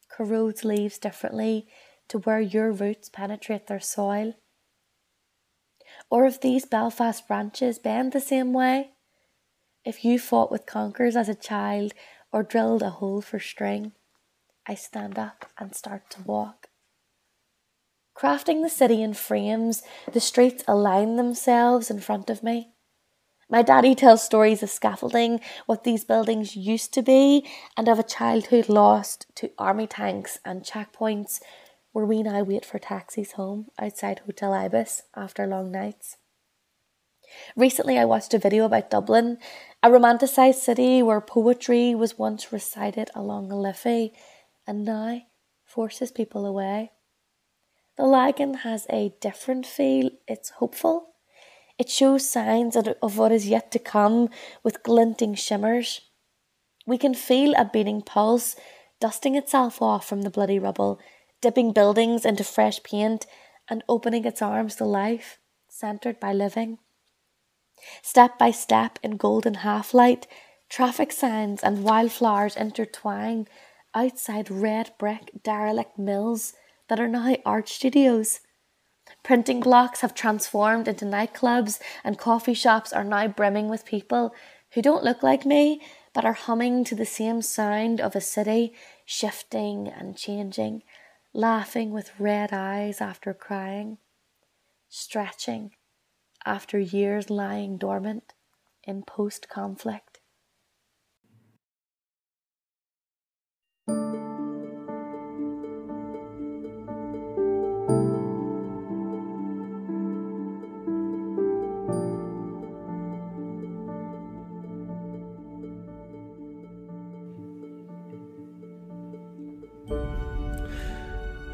corrodes 0.09 0.65
leaves 0.65 0.97
differently 0.97 1.65
to 2.09 2.17
where 2.19 2.41
your 2.41 2.69
roots 2.69 3.07
penetrate 3.07 3.67
their 3.67 3.79
soil. 3.79 4.33
Or 6.09 6.25
if 6.25 6.41
these 6.41 6.65
Belfast 6.65 7.25
branches 7.29 7.79
bend 7.79 8.11
the 8.11 8.19
same 8.19 8.51
way, 8.51 8.91
if 9.85 10.03
you 10.03 10.19
fought 10.19 10.51
with 10.51 10.65
conkers 10.65 11.15
as 11.15 11.29
a 11.29 11.33
child 11.33 11.93
or 12.33 12.43
drilled 12.43 12.81
a 12.81 12.89
hole 12.89 13.21
for 13.21 13.39
string, 13.39 13.93
I 14.67 14.75
stand 14.75 15.17
up 15.17 15.45
and 15.57 15.73
start 15.73 16.09
to 16.09 16.23
walk. 16.23 16.67
Crafting 18.17 18.63
the 18.63 18.69
city 18.69 19.01
in 19.01 19.13
frames, 19.13 19.81
the 20.11 20.19
streets 20.19 20.65
align 20.67 21.15
themselves 21.15 21.89
in 21.89 22.01
front 22.01 22.29
of 22.29 22.43
me. 22.43 22.73
My 23.51 23.63
daddy 23.63 23.95
tells 23.95 24.23
stories 24.23 24.61
of 24.61 24.69
scaffolding, 24.69 25.39
what 25.65 25.83
these 25.83 26.05
buildings 26.05 26.55
used 26.55 26.93
to 26.93 27.01
be, 27.01 27.47
and 27.75 27.87
of 27.89 27.97
a 27.97 28.03
childhood 28.03 28.69
lost 28.69 29.25
to 29.35 29.49
army 29.57 29.87
tanks 29.87 30.37
and 30.45 30.61
checkpoints 30.61 31.41
where 31.91 32.05
we 32.05 32.21
now 32.21 32.43
wait 32.43 32.63
for 32.63 32.77
taxis 32.77 33.31
home 33.31 33.69
outside 33.79 34.19
Hotel 34.19 34.53
Ibis 34.53 35.01
after 35.15 35.47
long 35.47 35.71
nights. 35.71 36.17
Recently, 37.55 37.97
I 37.97 38.05
watched 38.05 38.35
a 38.35 38.39
video 38.39 38.65
about 38.65 38.91
Dublin, 38.91 39.39
a 39.81 39.91
romanticised 39.91 40.59
city 40.59 41.01
where 41.01 41.19
poetry 41.19 41.95
was 41.95 42.19
once 42.19 42.53
recited 42.53 43.09
along 43.15 43.51
a 43.51 43.59
Liffey 43.59 44.13
and 44.67 44.85
now 44.85 45.21
forces 45.65 46.11
people 46.11 46.45
away. 46.45 46.91
The 47.97 48.05
Lagan 48.05 48.53
has 48.57 48.85
a 48.91 49.15
different 49.19 49.65
feel, 49.65 50.11
it's 50.27 50.51
hopeful 50.51 51.09
it 51.79 51.89
shows 51.89 52.29
signs 52.29 52.75
of 52.75 53.17
what 53.17 53.31
is 53.31 53.47
yet 53.47 53.71
to 53.71 53.79
come 53.79 54.29
with 54.63 54.83
glinting 54.83 55.33
shimmers. 55.33 56.01
We 56.85 56.97
can 56.97 57.15
feel 57.15 57.53
a 57.55 57.65
beating 57.65 58.01
pulse 58.01 58.55
dusting 58.99 59.35
itself 59.35 59.81
off 59.81 60.05
from 60.05 60.23
the 60.23 60.29
bloody 60.29 60.59
rubble, 60.59 60.99
dipping 61.41 61.71
buildings 61.71 62.25
into 62.25 62.43
fresh 62.43 62.83
paint 62.83 63.25
and 63.69 63.83
opening 63.87 64.25
its 64.25 64.41
arms 64.41 64.75
to 64.75 64.85
life, 64.85 65.39
centred 65.69 66.19
by 66.19 66.33
living. 66.33 66.79
Step 68.01 68.37
by 68.37 68.51
step 68.51 68.99
in 69.01 69.15
golden 69.15 69.55
half 69.55 69.93
light, 69.93 70.27
traffic 70.67 71.11
signs 71.11 71.63
and 71.63 71.83
wildflowers 71.83 72.57
intertwine 72.57 73.47
outside 73.95 74.51
red 74.51 74.91
brick 74.99 75.31
derelict 75.43 75.97
mills 75.97 76.53
that 76.89 76.99
are 76.99 77.07
now 77.07 77.35
art 77.45 77.69
studios. 77.69 78.41
Printing 79.23 79.59
blocks 79.59 80.01
have 80.01 80.13
transformed 80.13 80.87
into 80.87 81.05
nightclubs, 81.05 81.79
and 82.03 82.17
coffee 82.17 82.53
shops 82.53 82.93
are 82.93 83.03
now 83.03 83.27
brimming 83.27 83.69
with 83.69 83.85
people 83.85 84.33
who 84.71 84.81
don't 84.81 85.03
look 85.03 85.23
like 85.23 85.45
me 85.45 85.81
but 86.13 86.25
are 86.25 86.33
humming 86.33 86.83
to 86.83 86.95
the 86.95 87.05
same 87.05 87.41
sound 87.41 88.01
of 88.01 88.15
a 88.15 88.21
city 88.21 88.73
shifting 89.05 89.87
and 89.87 90.17
changing, 90.17 90.83
laughing 91.33 91.91
with 91.91 92.19
red 92.19 92.51
eyes 92.51 93.01
after 93.01 93.33
crying, 93.33 93.97
stretching 94.87 95.71
after 96.45 96.79
years 96.79 97.29
lying 97.29 97.77
dormant 97.77 98.33
in 98.83 99.03
post 99.03 99.49
conflict. 99.49 100.19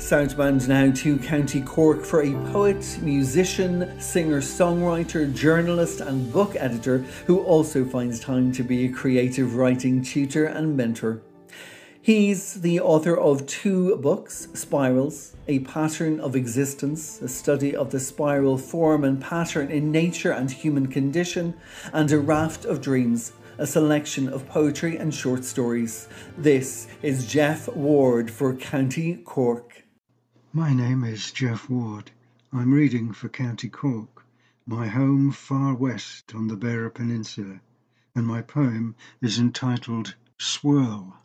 Southbound 0.05 0.69
now 0.69 0.91
to 0.91 1.17
County 1.17 1.61
Cork 1.61 2.05
for 2.05 2.21
a 2.21 2.31
poet, 2.51 2.99
musician, 3.01 3.99
singer, 3.99 4.39
songwriter, 4.39 5.33
journalist, 5.33 5.99
and 5.99 6.31
book 6.31 6.55
editor 6.55 6.99
who 7.25 7.39
also 7.39 7.83
finds 7.83 8.19
time 8.19 8.51
to 8.51 8.61
be 8.61 8.85
a 8.85 8.91
creative 8.91 9.55
writing 9.55 10.03
tutor 10.03 10.45
and 10.45 10.77
mentor. 10.77 11.23
He's 12.03 12.61
the 12.61 12.79
author 12.81 13.17
of 13.17 13.47
two 13.47 13.95
books 13.95 14.47
Spirals, 14.53 15.35
A 15.47 15.57
Pattern 15.61 16.19
of 16.19 16.35
Existence, 16.35 17.19
a 17.23 17.27
study 17.27 17.75
of 17.75 17.89
the 17.89 17.99
spiral 17.99 18.59
form 18.59 19.03
and 19.03 19.19
pattern 19.19 19.71
in 19.71 19.91
nature 19.91 20.33
and 20.33 20.51
human 20.51 20.85
condition, 20.85 21.55
and 21.93 22.11
A 22.11 22.19
Raft 22.19 22.65
of 22.65 22.79
Dreams, 22.79 23.31
a 23.57 23.65
selection 23.65 24.29
of 24.29 24.47
poetry 24.47 24.97
and 24.97 25.11
short 25.11 25.43
stories. 25.43 26.07
This 26.37 26.85
is 27.01 27.25
Jeff 27.25 27.67
Ward 27.69 28.29
for 28.29 28.53
County 28.53 29.15
Cork. 29.15 29.84
My 30.57 30.73
name 30.73 31.03
is 31.03 31.33
Jeff 31.33 31.69
Ward. 31.69 32.11
I'm 32.53 32.73
reading 32.73 33.11
for 33.11 33.27
County 33.27 33.67
Cork, 33.67 34.25
my 34.65 34.87
home 34.87 35.33
far 35.33 35.75
west 35.75 36.33
on 36.33 36.47
the 36.47 36.55
Beara 36.55 36.93
Peninsula, 36.93 37.59
and 38.15 38.25
my 38.25 38.41
poem 38.41 38.95
is 39.19 39.37
entitled 39.37 40.15
Swirl. 40.37 41.21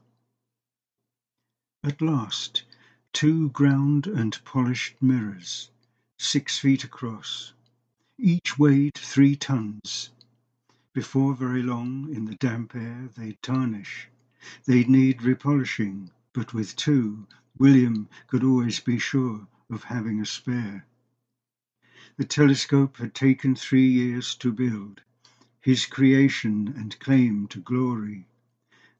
At 1.84 2.02
last, 2.02 2.64
two 3.12 3.50
ground 3.50 4.08
and 4.08 4.36
polished 4.44 5.00
mirrors, 5.00 5.70
six 6.18 6.58
feet 6.58 6.82
across, 6.82 7.52
each 8.18 8.58
weighed 8.58 8.96
three 8.96 9.36
tons. 9.36 10.10
Before 10.92 11.36
very 11.36 11.62
long, 11.62 12.12
in 12.12 12.24
the 12.24 12.34
damp 12.34 12.74
air, 12.74 13.08
they'd 13.16 13.40
tarnish. 13.44 14.08
They'd 14.64 14.90
need 14.90 15.20
repolishing, 15.20 16.10
but 16.32 16.52
with 16.52 16.74
two 16.74 17.28
William 17.60 18.08
could 18.26 18.42
always 18.42 18.80
be 18.80 18.98
sure 18.98 19.46
of 19.68 19.84
having 19.84 20.18
a 20.18 20.24
spare. 20.24 20.86
The 22.16 22.24
telescope 22.24 22.96
had 22.96 23.14
taken 23.14 23.54
three 23.54 23.86
years 23.86 24.34
to 24.36 24.50
build, 24.50 25.02
his 25.60 25.84
creation 25.84 26.68
and 26.74 26.98
claim 27.00 27.46
to 27.48 27.60
glory. 27.60 28.26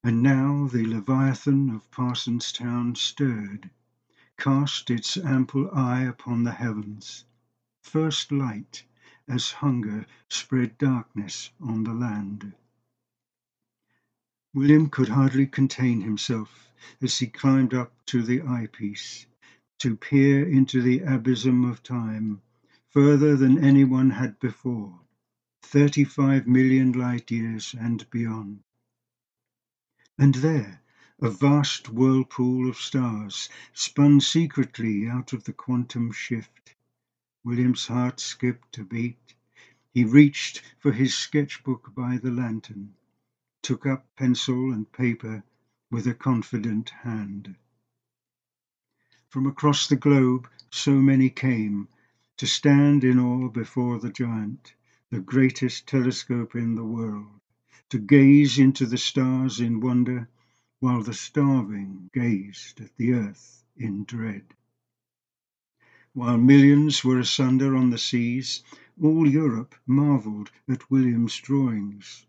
And 0.05 0.23
now 0.23 0.69
the 0.69 0.85
Leviathan 0.85 1.71
of 1.71 1.91
Parsonstown 1.91 2.97
stirred, 2.97 3.71
cast 4.39 4.91
its 4.91 5.17
ample 5.17 5.71
eye 5.75 6.03
upon 6.03 6.45
the 6.45 6.53
heavens, 6.53 7.25
first 7.83 8.31
light 8.31 8.85
as 9.27 9.53
hunger 9.53 10.05
spread 10.29 10.77
darkness 10.77 11.49
on 11.63 11.85
the 11.85 11.95
land. 11.95 12.53
William 14.53 14.91
could 14.91 15.09
hardly 15.09 15.47
contain 15.47 16.03
himself 16.03 16.70
as 17.03 17.19
he 17.19 17.27
climbed 17.27 17.75
up 17.75 17.93
to 18.07 18.23
the 18.23 18.41
eyepiece 18.43 19.27
to 19.79 19.97
peer 19.97 20.49
into 20.49 20.81
the 20.83 21.01
abysm 21.01 21.65
of 21.65 21.83
time, 21.83 22.41
further 22.89 23.37
than 23.37 23.63
anyone 23.63 24.11
had 24.11 24.39
before, 24.41 25.01
35 25.63 26.47
million 26.47 26.93
light 26.93 27.31
years 27.31 27.75
and 27.79 28.09
beyond. 28.11 28.61
And 30.19 30.37
there, 30.37 30.81
a 31.21 31.31
vast 31.31 31.91
whirlpool 31.91 32.69
of 32.69 32.77
stars 32.77 33.49
spun 33.75 34.21
secretly 34.21 35.07
out 35.07 35.33
of 35.35 35.45
the 35.45 35.53
quantum 35.53 36.13
shift. 36.13 36.75
William's 37.45 37.87
heart 37.87 38.21
skipped 38.21 38.79
a 38.79 38.85
beat. 38.85 39.35
He 39.93 40.05
reached 40.05 40.63
for 40.79 40.93
his 40.93 41.15
sketchbook 41.15 41.95
by 41.95 42.19
the 42.19 42.31
lantern, 42.31 42.95
took 43.63 43.87
up 43.87 44.07
pencil 44.17 44.73
and 44.73 44.91
paper 44.93 45.43
with 45.91 46.07
a 46.07 46.15
confident 46.15 46.91
hand. 47.03 47.57
From 49.29 49.47
across 49.47 49.87
the 49.89 49.97
globe 49.97 50.49
so 50.71 50.93
many 50.93 51.31
came 51.31 51.89
to 52.37 52.47
stand 52.47 53.05
in 53.05 53.19
awe 53.19 53.49
before 53.49 53.99
the 53.99 54.11
giant, 54.11 54.75
the 55.11 55.21
greatest 55.21 55.87
telescope 55.87 56.55
in 56.55 56.75
the 56.75 56.85
world, 56.85 57.41
to 57.91 57.99
gaze 57.99 58.59
into 58.59 58.87
the 58.87 58.99
stars 58.99 59.61
in 59.61 59.81
wonder, 59.81 60.29
while 60.79 61.03
the 61.03 61.13
starving 61.13 62.09
gazed 62.15 62.81
at 62.81 62.97
the 62.97 63.13
earth 63.13 63.65
in 63.77 64.05
dread. 64.05 64.55
While 66.13 66.39
millions 66.39 67.05
were 67.05 67.19
asunder 67.19 67.77
on 67.77 67.91
the 67.91 67.99
seas, 67.99 68.63
all 69.01 69.29
Europe 69.29 69.75
marvelled 69.87 70.51
at 70.69 70.91
William's 70.91 71.37
drawings. 71.37 72.27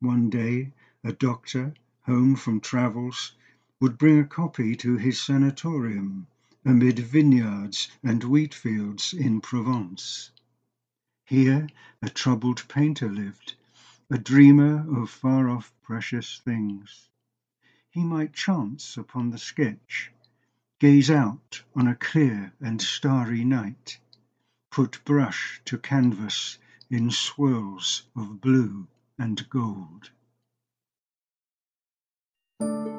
One 0.00 0.28
day 0.28 0.72
a 1.04 1.12
doctor, 1.12 1.74
home 2.06 2.36
from 2.36 2.60
travels, 2.60 3.32
would 3.80 3.98
bring 3.98 4.20
a 4.20 4.24
copy 4.24 4.76
to 4.76 4.96
his 4.96 5.20
sanatorium 5.20 6.26
amid 6.64 6.98
vineyards 6.98 7.88
and 8.02 8.22
wheat 8.24 8.54
fields 8.54 9.12
in 9.12 9.40
Provence. 9.40 10.30
Here 11.26 11.68
a 12.02 12.08
troubled 12.08 12.66
painter 12.68 13.08
lived, 13.08 13.54
a 14.08 14.18
dreamer 14.18 14.86
of 15.00 15.10
far 15.10 15.48
off 15.48 15.72
precious 15.82 16.40
things. 16.44 17.08
He 17.90 18.04
might 18.04 18.32
chance 18.32 18.96
upon 18.96 19.30
the 19.30 19.38
sketch, 19.38 20.12
gaze 20.78 21.10
out 21.10 21.62
on 21.74 21.88
a 21.88 21.96
clear 21.96 22.52
and 22.60 22.80
starry 22.80 23.44
night, 23.44 23.98
put 24.70 25.04
brush 25.04 25.60
to 25.64 25.78
canvas 25.78 26.58
in 26.90 27.10
swirls 27.10 28.04
of 28.14 28.40
blue 28.40 28.86
and 29.18 29.48
gold. 29.50 30.10
My 32.58 32.95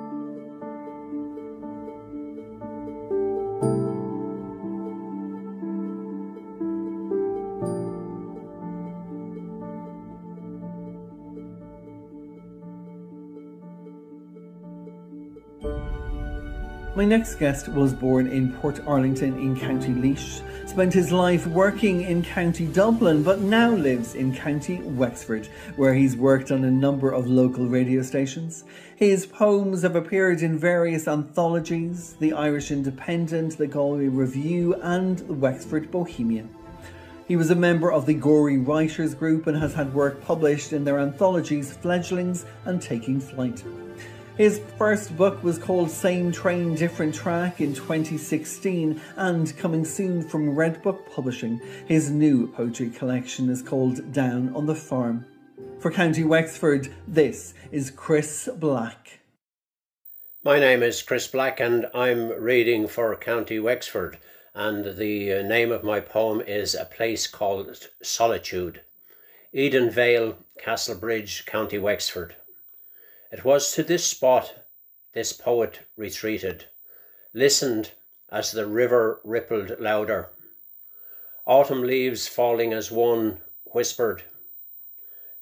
next 17.07 17.35
guest 17.35 17.69
was 17.69 17.93
born 17.93 18.27
in 18.27 18.53
Portarlington 18.53 19.37
in 19.41 19.59
County 19.59 19.93
Laois, 19.93 20.41
spent 20.67 20.93
his 20.93 21.11
life 21.11 21.47
working 21.47 22.01
in 22.01 22.21
County 22.21 22.67
Dublin, 22.67 23.23
but 23.23 23.39
now 23.39 23.71
lives 23.71 24.13
in 24.13 24.35
County 24.35 24.81
Wexford, 24.81 25.47
where 25.77 25.93
he's 25.93 26.15
worked 26.15 26.51
on 26.51 26.65
a 26.65 26.71
number 26.71 27.11
of 27.11 27.27
local 27.27 27.65
radio 27.65 28.01
stations. 28.01 28.65
His 28.95 29.25
poems 29.25 29.83
have 29.83 29.95
appeared 29.95 30.41
in 30.41 30.59
various 30.59 31.07
anthologies 31.07 32.15
the 32.19 32.33
Irish 32.33 32.71
Independent, 32.71 33.57
the 33.57 33.67
Galway 33.67 34.07
Review, 34.07 34.75
and 34.75 35.19
the 35.19 35.33
Wexford 35.33 35.89
Bohemian. 35.89 36.53
He 37.27 37.35
was 37.35 37.51
a 37.51 37.55
member 37.55 37.91
of 37.91 38.05
the 38.05 38.13
Gorey 38.13 38.57
Writers 38.57 39.15
Group 39.15 39.47
and 39.47 39.57
has 39.57 39.73
had 39.73 39.93
work 39.93 40.21
published 40.21 40.73
in 40.73 40.83
their 40.83 40.99
anthologies 40.99 41.75
Fledglings 41.75 42.45
and 42.65 42.81
Taking 42.81 43.19
Flight. 43.19 43.63
His 44.37 44.61
first 44.77 45.17
book 45.17 45.41
was 45.41 45.57
called 45.57 45.89
Same 45.89 46.31
Train, 46.31 46.75
Different 46.75 47.15
Track 47.15 47.59
in 47.59 47.73
2016 47.73 49.01
and 49.15 49.57
coming 49.57 49.83
soon 49.83 50.21
from 50.21 50.55
Redbook 50.55 51.11
Publishing. 51.11 51.59
His 51.87 52.11
new 52.11 52.45
poetry 52.51 52.91
collection 52.91 53.49
is 53.49 53.63
called 53.63 54.13
Down 54.13 54.53
on 54.53 54.67
the 54.67 54.75
Farm. 54.75 55.25
For 55.79 55.89
County 55.89 56.23
Wexford, 56.23 56.93
this 57.07 57.55
is 57.71 57.89
Chris 57.89 58.47
Black. 58.57 59.21
My 60.43 60.59
name 60.59 60.83
is 60.83 61.01
Chris 61.01 61.27
Black 61.27 61.59
and 61.59 61.87
I'm 61.95 62.29
reading 62.29 62.87
for 62.87 63.15
County 63.15 63.57
Wexford 63.57 64.19
and 64.53 64.97
the 64.97 65.33
uh, 65.33 65.41
name 65.41 65.71
of 65.71 65.83
my 65.83 65.99
poem 65.99 66.41
is 66.41 66.75
A 66.75 66.85
Place 66.85 67.25
Called 67.25 67.89
Solitude. 68.03 68.81
Eden 69.51 69.89
Vale, 69.89 70.37
Castlebridge, 70.63 71.47
County 71.47 71.79
Wexford. 71.79 72.35
It 73.31 73.43
was 73.43 73.73
to 73.73 73.83
this 73.83 74.05
spot 74.05 74.55
this 75.13 75.33
poet 75.33 75.79
retreated, 75.95 76.65
listened 77.33 77.91
as 78.29 78.51
the 78.51 78.67
river 78.67 79.19
rippled 79.23 79.79
louder. 79.79 80.29
Autumn 81.45 81.83
leaves 81.83 82.27
falling 82.27 82.71
as 82.71 82.91
one 82.91 83.41
whispered. 83.63 84.23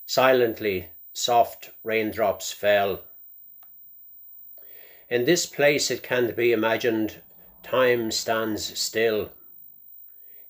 Silently, 0.06 0.90
soft 1.14 1.72
raindrops 1.84 2.52
fell. 2.52 3.04
In 5.10 5.26
this 5.26 5.46
place, 5.46 5.92
it 5.92 6.02
can 6.02 6.34
be 6.34 6.52
imagined, 6.52 7.22
time 7.64 8.12
stands 8.12 8.80
still. 8.80 9.32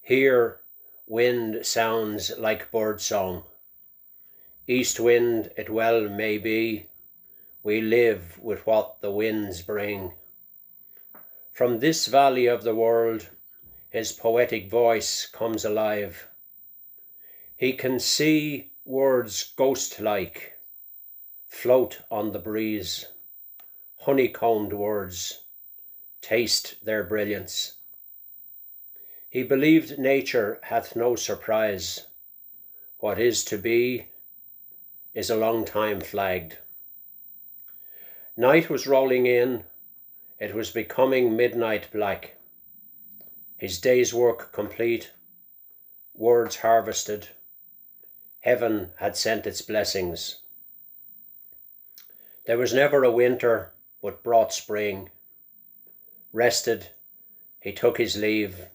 Here, 0.01 0.61
wind 1.07 1.65
sounds 1.65 2.37
like 2.37 2.71
bird 2.71 3.01
song. 3.01 3.43
East 4.67 4.99
wind, 4.99 5.51
it 5.57 5.69
well 5.69 6.07
may 6.09 6.37
be, 6.37 6.89
we 7.65 7.81
live 7.81 8.39
with 8.43 8.67
what 8.67 9.01
the 9.01 9.09
winds 9.09 9.63
bring. 9.63 10.13
From 11.51 11.79
this 11.79 12.05
valley 12.05 12.45
of 12.45 12.61
the 12.61 12.75
world, 12.75 13.27
his 13.89 14.11
poetic 14.11 14.69
voice 14.69 15.25
comes 15.25 15.65
alive. 15.65 16.27
He 17.57 17.73
can 17.73 17.99
see 17.99 18.69
words 18.85 19.51
ghost 19.57 19.99
like 19.99 20.59
float 21.47 22.01
on 22.11 22.33
the 22.33 22.39
breeze, 22.39 23.07
honeycombed 24.01 24.71
words, 24.71 25.45
taste 26.21 26.85
their 26.85 27.03
brilliance. 27.03 27.77
He 29.27 29.41
believed 29.41 29.97
nature 29.97 30.59
hath 30.61 30.95
no 30.95 31.15
surprise. 31.15 32.05
What 32.99 33.19
is 33.19 33.43
to 33.45 33.57
be 33.57 34.09
is 35.15 35.31
a 35.31 35.35
long 35.35 35.65
time 35.65 35.99
flagged. 35.99 36.59
Night 38.37 38.69
was 38.69 38.85
rolling 38.85 39.25
in. 39.25 39.63
It 40.39 40.53
was 40.53 40.69
becoming 40.69 41.37
midnight 41.37 41.89
black. 41.93 42.35
His 43.55 43.79
day's 43.79 44.13
work 44.13 44.51
complete, 44.51 45.13
words 46.13 46.57
harvested. 46.57 47.29
Heaven 48.41 48.91
had 48.97 49.15
sent 49.15 49.47
its 49.47 49.61
blessings. 49.61 50.41
There 52.45 52.57
was 52.57 52.73
never 52.73 53.05
a 53.05 53.11
winter, 53.11 53.71
but 54.01 54.21
brought 54.21 54.53
spring. 54.53 55.09
Rested, 56.33 56.89
he 57.61 57.71
took 57.71 57.97
his 57.97 58.17
leave. 58.17 58.67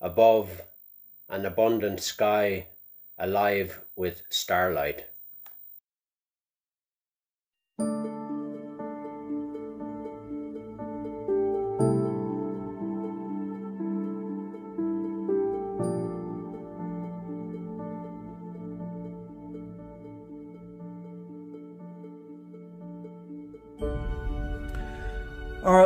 Above, 0.00 0.62
an 1.28 1.46
abundant 1.46 2.00
sky, 2.00 2.66
alive 3.16 3.82
with 3.94 4.22
starlight. 4.28 5.06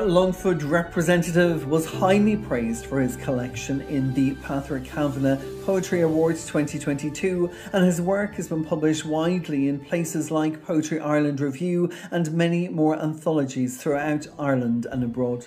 Longford 0.06 0.62
representative 0.64 1.68
was 1.68 1.86
highly 1.86 2.36
praised 2.36 2.86
for 2.86 3.00
his 3.00 3.16
collection 3.16 3.82
in 3.82 4.12
the 4.14 4.34
Patrick 4.36 4.84
Kavanagh 4.84 5.40
Poetry 5.64 6.00
Awards 6.00 6.46
2022, 6.46 7.50
and 7.72 7.84
his 7.84 8.00
work 8.00 8.34
has 8.34 8.48
been 8.48 8.64
published 8.64 9.04
widely 9.04 9.68
in 9.68 9.78
places 9.78 10.30
like 10.30 10.64
Poetry 10.64 10.98
Ireland 10.98 11.40
Review 11.40 11.90
and 12.10 12.32
many 12.32 12.68
more 12.68 13.00
anthologies 13.00 13.80
throughout 13.80 14.26
Ireland 14.38 14.86
and 14.90 15.04
abroad. 15.04 15.46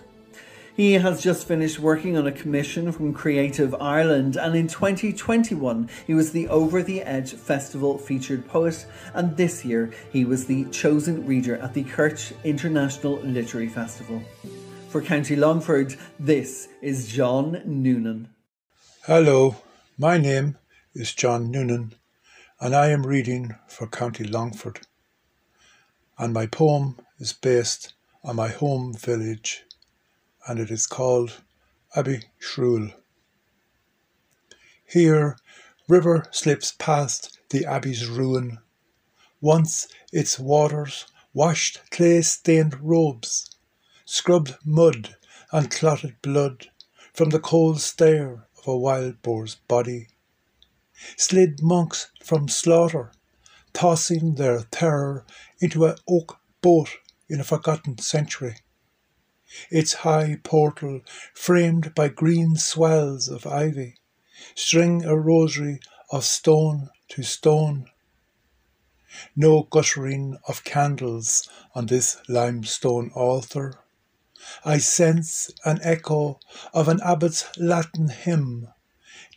He 0.76 0.92
has 0.94 1.24
just 1.24 1.48
finished 1.48 1.80
working 1.80 2.18
on 2.18 2.28
a 2.28 2.34
commission 2.34 2.92
from 2.92 3.14
Creative 3.14 3.74
Ireland, 3.76 4.36
and 4.36 4.58
in 4.58 4.68
2021 4.68 5.90
he 6.06 6.14
was 6.14 6.34
the 6.34 6.50
Over 6.50 6.84
the 6.84 7.02
Edge 7.02 7.32
Festival 7.32 7.98
featured 7.98 8.46
poet, 8.46 8.86
and 9.14 9.38
this 9.38 9.64
year 9.64 9.92
he 10.12 10.26
was 10.26 10.48
the 10.48 10.66
chosen 10.72 11.26
reader 11.26 11.56
at 11.60 11.74
the 11.74 11.86
Cúirt 11.86 12.34
International 12.44 13.14
Literary 13.20 13.70
Festival. 13.70 14.22
For 14.90 15.02
County 15.02 15.38
Longford, 15.38 15.96
this 16.20 16.68
is 16.82 17.08
John 17.08 17.62
Noonan. 17.66 18.28
Hello, 19.04 19.56
my 19.98 20.18
name 20.18 20.58
is 20.94 21.14
John 21.14 21.52
Noonan, 21.52 21.96
and 22.60 22.76
I 22.76 22.90
am 22.90 23.08
reading 23.08 23.56
for 23.70 23.88
County 23.88 24.26
Longford. 24.26 24.82
And 26.18 26.34
my 26.34 26.48
poem 26.48 26.98
is 27.18 27.32
based 27.32 27.94
on 28.26 28.36
my 28.36 28.50
home 28.50 28.94
village 28.94 29.65
and 30.48 30.60
it 30.60 30.70
is 30.70 30.86
called 30.86 31.42
Abbey 31.96 32.22
Shrule. 32.40 32.94
Here, 34.86 35.38
river 35.88 36.26
slips 36.32 36.74
past 36.78 37.40
the 37.50 37.66
abbey's 37.66 38.08
ruin. 38.08 38.60
Once 39.42 39.88
its 40.12 40.38
waters 40.38 41.06
washed 41.34 41.82
clay-stained 41.90 42.80
robes, 42.82 43.50
scrubbed 44.06 44.56
mud 44.64 45.16
and 45.52 45.72
clotted 45.72 46.22
blood 46.22 46.68
from 47.14 47.32
the 47.32 47.40
cold 47.40 47.82
stare 47.82 48.48
of 48.58 48.68
a 48.68 48.78
wild 48.78 49.22
boar's 49.22 49.56
body, 49.68 50.08
slid 51.18 51.62
monks 51.62 52.12
from 52.24 52.48
slaughter, 52.48 53.12
tossing 53.74 54.36
their 54.36 54.62
terror 54.72 55.26
into 55.60 55.86
an 55.86 55.96
oak 56.08 56.40
boat 56.62 56.90
in 57.28 57.40
a 57.40 57.44
forgotten 57.44 57.98
century 57.98 58.58
its 59.70 59.94
high 59.94 60.40
portal 60.44 61.02
framed 61.34 61.94
by 61.94 62.08
green 62.08 62.56
swells 62.56 63.30
of 63.30 63.46
ivy, 63.46 63.96
string 64.56 65.06
a 65.06 65.16
rosary 65.16 65.80
of 66.12 66.24
stone 66.24 66.90
to 67.10 67.24
stone. 67.24 67.90
No 69.36 69.64
guttering 69.64 70.38
of 70.48 70.64
candles 70.64 71.48
on 71.74 71.86
this 71.86 72.18
limestone 72.28 73.12
altar. 73.14 73.80
I 74.64 74.80
sense 74.80 75.52
an 75.64 75.80
echo 75.84 76.40
of 76.74 76.88
an 76.88 77.00
abbot's 77.04 77.46
Latin 77.58 78.10
hymn, 78.10 78.68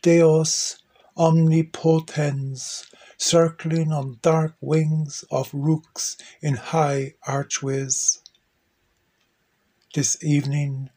Deus 0.02 0.78
omnipotens, 1.16 2.86
circling 3.16 3.92
on 3.92 4.18
dark 4.22 4.54
wings 4.60 5.24
of 5.30 5.52
rooks 5.52 6.16
in 6.40 6.54
high 6.54 7.14
archways 7.26 8.20
this 9.94 10.22
evening 10.22 10.90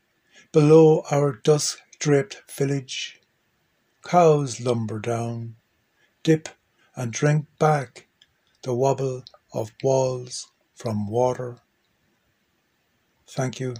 below 0.51 1.03
our 1.11 1.33
dusk 1.33 1.79
draped 1.99 2.43
village. 2.51 3.21
Cows 4.03 4.59
lumber 4.59 4.99
down, 4.99 5.55
dip 6.23 6.49
and 6.95 7.13
drink 7.13 7.45
back 7.59 8.07
the 8.63 8.73
wobble 8.73 9.23
of 9.53 9.71
walls 9.83 10.47
from 10.75 11.07
water. 11.07 11.59
Thank 13.27 13.59
you. 13.59 13.75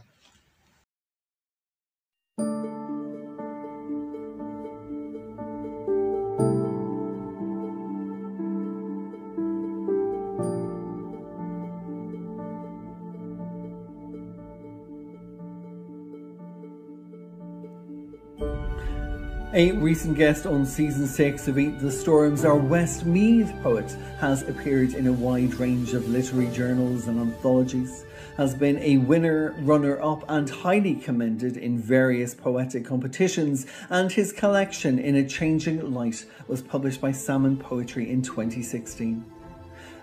A 19.54 19.74
recent 19.74 20.16
guest 20.16 20.46
on 20.46 20.66
season 20.66 21.06
6 21.06 21.50
of 21.50 21.60
Eat 21.60 21.78
the 21.78 21.92
Storms, 21.92 22.46
our 22.46 22.56
Westmeath 22.56 23.54
poet, 23.62 23.92
has 24.18 24.44
appeared 24.44 24.94
in 24.94 25.08
a 25.08 25.12
wide 25.12 25.56
range 25.56 25.94
of 25.94 26.08
literary 26.08 26.50
journals 26.54 27.10
and 27.10 27.20
anthologies, 27.20 28.06
has 28.38 28.56
been 28.56 28.78
a 28.78 28.96
winner, 29.00 29.54
runner 29.60 30.02
up, 30.02 30.24
and 30.30 30.50
highly 30.50 30.96
commended 30.96 31.58
in 31.58 31.78
various 31.78 32.34
poetic 32.34 32.86
competitions, 32.86 33.68
and 33.90 34.10
his 34.10 34.32
collection 34.32 34.98
In 34.98 35.18
a 35.18 35.28
Changing 35.28 35.94
Light 35.94 36.24
was 36.48 36.62
published 36.62 37.02
by 37.02 37.12
Salmon 37.12 37.58
Poetry 37.58 38.10
in 38.10 38.22
2016 38.22 39.26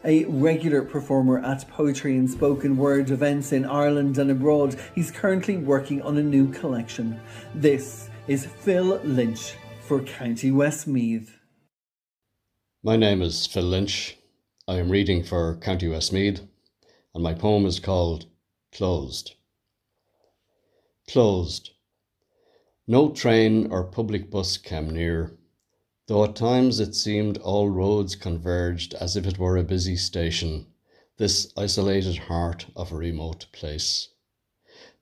a 0.05 0.25
regular 0.27 0.83
performer 0.83 1.41
at 1.41 1.69
poetry 1.71 2.17
and 2.17 2.31
spoken 2.31 2.77
word 2.77 3.11
events 3.11 3.53
in 3.53 3.65
Ireland 3.65 4.17
and 4.19 4.31
abroad. 4.31 4.77
He's 4.95 5.11
currently 5.11 5.57
working 5.57 6.01
on 6.03 6.19
a 6.19 6.23
new 6.23 6.53
collection. 6.53 7.19
This 7.53 8.09
is 8.29 8.45
Phil 8.45 9.01
Lynch 9.05 9.55
for 9.81 10.03
County 10.03 10.51
Westmeath. 10.51 11.39
My 12.83 12.95
name 12.95 13.23
is 13.23 13.47
Phil 13.47 13.63
Lynch. 13.63 14.19
I 14.69 14.75
am 14.75 14.91
reading 14.91 15.25
for 15.25 15.57
County 15.57 15.89
Westmeath, 15.89 16.43
and 17.15 17.25
my 17.25 17.33
poem 17.33 17.65
is 17.65 17.81
called 17.81 18.27
Closed. 18.71 19.35
Closed. 21.09 21.71
No 22.87 23.09
train 23.09 23.73
or 23.73 23.83
public 23.83 24.31
bus 24.31 24.59
came 24.59 24.91
near, 24.91 25.39
though 26.07 26.25
at 26.25 26.37
times 26.37 26.81
it 26.81 26.95
seemed 26.95 27.39
all 27.39 27.71
roads 27.71 28.15
converged 28.15 28.93
as 28.93 29.17
if 29.17 29.27
it 29.27 29.39
were 29.39 29.57
a 29.57 29.65
busy 29.65 29.97
station, 29.97 30.67
this 31.17 31.51
isolated 31.57 32.19
heart 32.19 32.67
of 32.77 32.93
a 32.93 32.97
remote 32.97 33.47
place. 33.53 34.09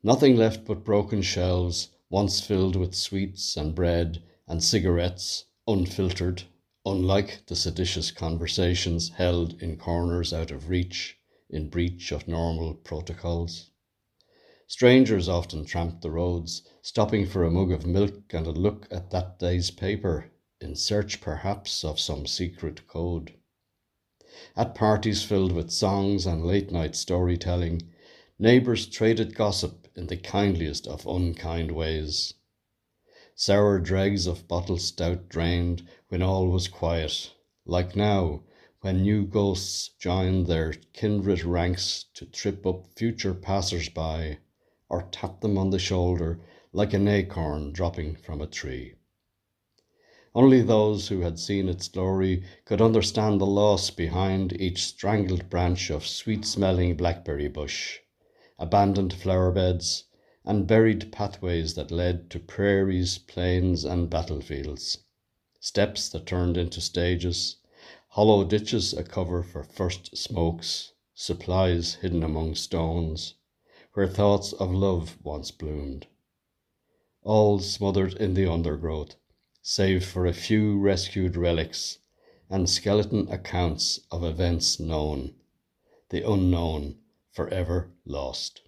Nothing 0.01 0.37
left 0.37 0.63
but 0.63 0.85
broken 0.85 1.21
shelves 1.21 1.89
once 2.09 2.39
filled 2.39 2.75
with 2.75 2.95
sweets 2.95 3.57
and 3.57 3.75
bread 3.75 4.23
and 4.47 4.63
cigarettes, 4.63 5.45
unfiltered, 5.67 6.43
unlike 6.85 7.45
the 7.47 7.55
seditious 7.55 8.11
conversations 8.11 9.09
held 9.09 9.61
in 9.61 9.77
corners 9.77 10.31
out 10.31 10.49
of 10.49 10.69
reach 10.69 11.17
in 11.49 11.69
breach 11.69 12.11
of 12.11 12.27
normal 12.27 12.73
protocols. 12.73 13.71
Strangers 14.67 15.29
often 15.29 15.65
tramped 15.65 16.01
the 16.01 16.11
roads, 16.11 16.61
stopping 16.81 17.25
for 17.25 17.43
a 17.43 17.51
mug 17.51 17.71
of 17.71 17.85
milk 17.85 18.33
and 18.33 18.45
a 18.45 18.51
look 18.51 18.87
at 18.91 19.11
that 19.11 19.39
day's 19.39 19.71
paper, 19.71 20.31
in 20.59 20.75
search 20.75 21.21
perhaps 21.21 21.83
of 21.85 21.99
some 21.99 22.25
secret 22.25 22.87
code. 22.87 23.33
At 24.55 24.75
parties 24.75 25.23
filled 25.23 25.51
with 25.51 25.71
songs 25.71 26.25
and 26.25 26.45
late 26.45 26.71
night 26.71 26.95
storytelling, 26.95 27.81
neighbours 28.37 28.85
traded 28.85 29.35
gossip 29.35 29.86
in 29.97 30.05
the 30.05 30.15
kindliest 30.15 30.85
of 30.85 31.07
unkind 31.07 31.71
ways. 31.71 32.35
Sour 33.33 33.79
dregs 33.79 34.27
of 34.27 34.47
bottle 34.47 34.77
stout 34.77 35.27
drained 35.27 35.87
when 36.09 36.21
all 36.21 36.49
was 36.49 36.67
quiet, 36.67 37.33
like 37.65 37.95
now, 37.95 38.43
when 38.81 39.01
new 39.01 39.25
ghosts 39.25 39.89
joined 39.97 40.45
their 40.45 40.71
kindred 40.93 41.43
ranks 41.43 42.05
to 42.13 42.27
trip 42.27 42.63
up 42.63 42.85
future 42.95 43.33
passers 43.33 43.89
by, 43.89 44.37
or 44.87 45.09
tap 45.11 45.41
them 45.41 45.57
on 45.57 45.71
the 45.71 45.79
shoulder 45.79 46.39
like 46.71 46.93
an 46.93 47.07
acorn 47.07 47.71
dropping 47.71 48.15
from 48.15 48.39
a 48.39 48.45
tree. 48.45 48.93
Only 50.35 50.61
those 50.61 51.07
who 51.07 51.21
had 51.21 51.39
seen 51.39 51.67
its 51.67 51.87
glory 51.87 52.43
could 52.65 52.83
understand 52.83 53.41
the 53.41 53.47
loss 53.47 53.89
behind 53.89 54.61
each 54.61 54.85
strangled 54.85 55.49
branch 55.49 55.89
of 55.89 56.05
sweet 56.05 56.45
smelling 56.45 56.95
blackberry 56.95 57.47
bush 57.47 57.97
abandoned 58.59 59.13
flower 59.13 59.51
beds, 59.51 60.05
and 60.43 60.65
buried 60.65 61.11
pathways 61.11 61.75
that 61.75 61.91
led 61.91 62.29
to 62.29 62.39
prairies, 62.39 63.17
plains, 63.19 63.83
and 63.83 64.09
battlefields, 64.09 64.99
steps 65.59 66.09
that 66.09 66.25
turned 66.25 66.57
into 66.57 66.81
stages, 66.81 67.57
hollow 68.09 68.43
ditches 68.43 68.93
a 68.93 69.03
cover 69.03 69.43
for 69.43 69.63
first 69.63 70.17
smokes, 70.17 70.93
supplies 71.13 71.95
hidden 71.95 72.23
among 72.23 72.55
stones, 72.55 73.35
where 73.93 74.07
thoughts 74.07 74.53
of 74.53 74.73
love 74.73 75.17
once 75.23 75.51
bloomed. 75.51 76.07
All 77.23 77.59
smothered 77.59 78.13
in 78.13 78.33
the 78.33 78.51
undergrowth, 78.51 79.15
save 79.61 80.05
for 80.05 80.25
a 80.25 80.33
few 80.33 80.79
rescued 80.79 81.35
relics 81.35 81.99
and 82.49 82.69
skeleton 82.69 83.27
accounts 83.29 83.99
of 84.11 84.23
events 84.23 84.79
known, 84.79 85.35
the 86.09 86.27
unknown 86.27 86.97
forever 87.37 87.91
lost. 88.03 88.61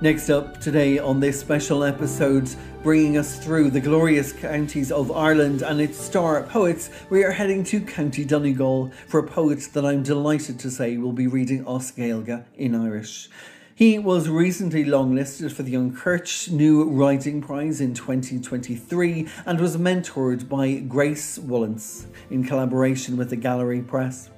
Next 0.00 0.30
up 0.30 0.60
today 0.60 1.00
on 1.00 1.18
this 1.18 1.40
special 1.40 1.82
episode, 1.82 2.48
bringing 2.84 3.16
us 3.16 3.36
through 3.36 3.72
the 3.72 3.80
glorious 3.80 4.32
counties 4.32 4.92
of 4.92 5.10
Ireland 5.10 5.62
and 5.62 5.80
its 5.80 5.98
star 5.98 6.44
poets, 6.44 6.90
we 7.10 7.24
are 7.24 7.32
heading 7.32 7.64
to 7.64 7.80
County 7.80 8.24
Donegal 8.24 8.92
for 9.08 9.18
a 9.18 9.26
poet 9.26 9.68
that 9.72 9.84
I'm 9.84 10.04
delighted 10.04 10.60
to 10.60 10.70
say 10.70 10.98
will 10.98 11.10
be 11.10 11.26
reading 11.26 11.66
Os 11.66 11.90
Gaeilge 11.90 12.44
in 12.54 12.76
Irish. 12.76 13.28
He 13.74 13.98
was 13.98 14.28
recently 14.28 14.84
longlisted 14.84 15.50
for 15.50 15.64
the 15.64 15.74
An 15.74 15.90
Cúirt 15.90 16.48
New 16.48 16.84
Writing 16.84 17.42
Prize 17.42 17.80
in 17.80 17.92
2023 17.92 19.26
and 19.46 19.58
was 19.58 19.76
mentored 19.76 20.48
by 20.48 20.74
Grace 20.74 21.38
Wilentz 21.38 22.06
in 22.30 22.44
collaboration 22.44 23.16
with 23.16 23.30
the 23.30 23.36
Gallery 23.36 23.82
Press. 23.82 24.30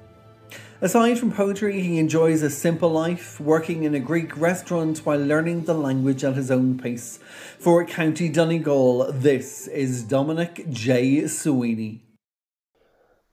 Aside 0.83 1.19
from 1.19 1.31
poetry, 1.31 1.83
he 1.83 1.99
enjoys 1.99 2.41
a 2.41 2.49
simple 2.49 2.89
life, 2.89 3.39
working 3.39 3.83
in 3.83 3.95
a 3.95 4.01
Greek 4.01 4.35
restaurant 4.35 5.05
while 5.05 5.19
learning 5.19 5.65
the 5.65 5.75
language 5.75 6.25
at 6.25 6.37
his 6.37 6.51
own 6.51 6.79
pace. 6.79 7.19
For 7.59 7.85
County 7.85 8.31
Donegal, 8.31 9.13
this 9.13 9.67
is 9.69 10.03
Dominic 10.03 10.71
J. 10.71 11.27
Sweeney. 11.27 12.05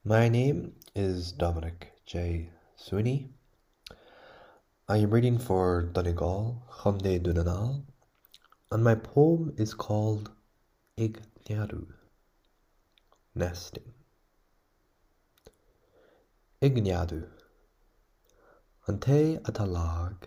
My 0.04 0.28
name 0.28 0.72
is 0.94 1.32
Dominic 1.32 1.92
J. 2.04 2.50
Sweeney. 2.76 3.30
I 4.86 4.98
am 4.98 5.10
reading 5.10 5.38
for 5.38 5.84
Donegal, 5.84 6.64
Chonde 6.82 7.18
Dunanal, 7.22 7.82
and 8.70 8.84
my 8.84 8.94
poem 8.94 9.54
is 9.56 9.72
called 9.72 10.30
Ignyadu, 10.98 11.86
Nesting. 13.34 13.94
Ignyadu. 16.60 17.37
An 18.88 18.96
té 19.04 19.36
atá 19.48 19.64
lag 19.68 20.26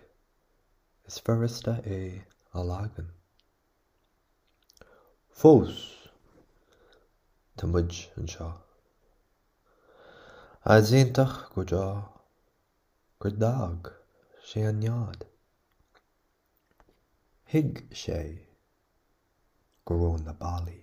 is 1.10 1.16
furasta 1.28 1.72
é 1.94 2.24
a 2.58 2.62
lagan. 2.62 3.08
Fós 5.40 5.80
tá 7.56 7.66
muid 7.66 7.96
an 8.20 8.30
seo. 8.34 8.46
A 10.74 10.76
dhéintach 10.90 11.40
go 11.56 11.64
dá 11.72 11.88
gur 13.18 13.34
dag 13.46 13.90
sé 14.52 14.62
an 14.68 14.78
nead. 14.84 15.26
Hiig 17.50 17.82
sé 18.04 18.20
go 19.84 19.98
rón 20.04 20.22
na 20.30 20.36
bailí 20.44 20.78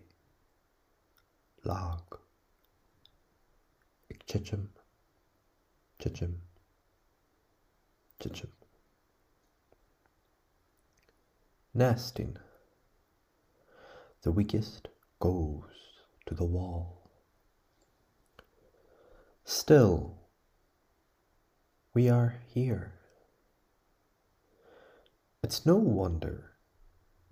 lag. 1.72 2.20
Ag 4.12 4.20
tiitim, 4.28 4.70
tiitim. 6.04 6.38
Chichim. 8.20 8.50
Nesting. 11.74 12.36
The 14.24 14.32
weakest 14.32 14.90
goes 15.20 15.64
to 16.26 16.34
the 16.34 16.44
wall. 16.44 17.10
Still, 19.46 20.18
we 21.94 22.10
are 22.10 22.42
here. 22.54 22.94
It's 25.42 25.66
no 25.66 25.78
wonder 25.78 26.52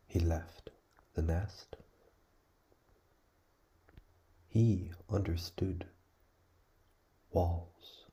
he 0.08 0.20
left 0.20 0.70
the 1.16 1.22
nest. 1.22 1.76
He 4.48 4.92
understood 5.10 5.86
walls 7.32 8.06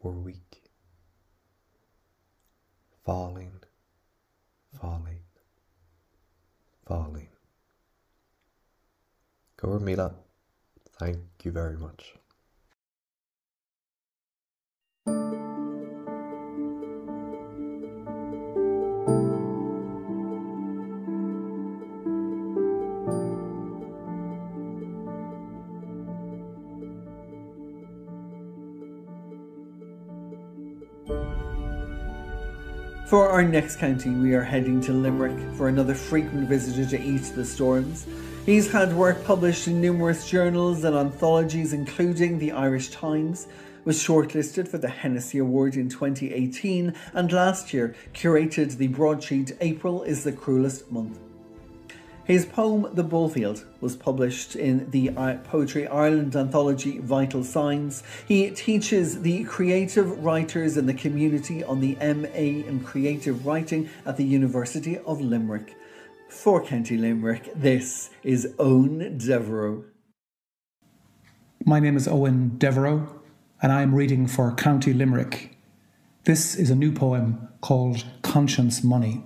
were 0.00 0.12
weak 0.12 0.61
falling, 3.04 3.52
falling, 4.80 5.24
falling. 6.86 7.28
Go 9.56 9.78
Mila. 9.78 10.14
Thank 10.98 11.18
you 11.44 11.52
very 11.52 11.76
much. 11.76 12.14
For 33.12 33.28
our 33.28 33.42
next 33.42 33.76
county, 33.76 34.08
we 34.08 34.32
are 34.32 34.42
heading 34.42 34.80
to 34.84 34.92
Limerick 34.94 35.38
for 35.58 35.68
another 35.68 35.94
frequent 35.94 36.48
visitor 36.48 36.88
to 36.96 36.98
Eat 36.98 37.24
the 37.34 37.44
Storms. 37.44 38.06
He's 38.46 38.72
had 38.72 38.96
work 38.96 39.22
published 39.26 39.68
in 39.68 39.82
numerous 39.82 40.30
journals 40.30 40.82
and 40.84 40.96
anthologies, 40.96 41.74
including 41.74 42.38
the 42.38 42.52
Irish 42.52 42.88
Times, 42.88 43.48
was 43.84 44.02
shortlisted 44.02 44.66
for 44.66 44.78
the 44.78 44.88
Hennessy 44.88 45.36
Award 45.36 45.76
in 45.76 45.90
2018, 45.90 46.94
and 47.12 47.30
last 47.30 47.74
year 47.74 47.94
curated 48.14 48.78
the 48.78 48.88
broadsheet 48.88 49.58
April 49.60 50.04
is 50.04 50.24
the 50.24 50.32
Cruelest 50.32 50.90
Month. 50.90 51.18
His 52.24 52.46
poem 52.46 52.86
The 52.94 53.02
Bullfield 53.02 53.64
was 53.80 53.96
published 53.96 54.54
in 54.54 54.88
the 54.92 55.10
Poetry 55.42 55.88
Ireland 55.88 56.36
anthology 56.36 56.98
Vital 56.98 57.42
Signs. 57.42 58.04
He 58.28 58.48
teaches 58.50 59.22
the 59.22 59.42
creative 59.42 60.22
writers 60.22 60.76
in 60.76 60.86
the 60.86 60.94
community 60.94 61.64
on 61.64 61.80
the 61.80 61.96
MA 61.96 62.68
in 62.68 62.78
Creative 62.84 63.44
Writing 63.44 63.90
at 64.06 64.16
the 64.16 64.24
University 64.24 64.98
of 64.98 65.20
Limerick. 65.20 65.74
For 66.28 66.64
County 66.64 66.96
Limerick, 66.96 67.50
this 67.56 68.10
is 68.22 68.46
Eoin 68.56 69.18
Devereux. 69.18 69.84
My 71.66 71.80
name 71.80 71.96
is 71.96 72.06
Eoin 72.06 72.56
Devereux, 72.56 73.20
and 73.60 73.72
I 73.72 73.82
am 73.82 73.96
reading 73.96 74.28
for 74.28 74.54
County 74.54 74.92
Limerick. 74.92 75.56
This 76.22 76.54
is 76.54 76.70
a 76.70 76.76
new 76.76 76.92
poem 76.92 77.48
called 77.60 78.04
Conscience 78.22 78.84
Money. 78.84 79.24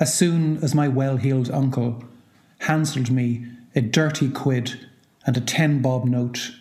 As 0.00 0.14
soon 0.14 0.56
as 0.64 0.74
my 0.74 0.88
well 0.88 1.18
heeled 1.18 1.50
uncle 1.50 2.02
handselled 2.60 3.10
me 3.10 3.46
a 3.74 3.82
dirty 3.82 4.30
quid 4.30 4.88
and 5.26 5.36
a 5.36 5.42
ten 5.42 5.82
bob 5.82 6.06
note, 6.06 6.52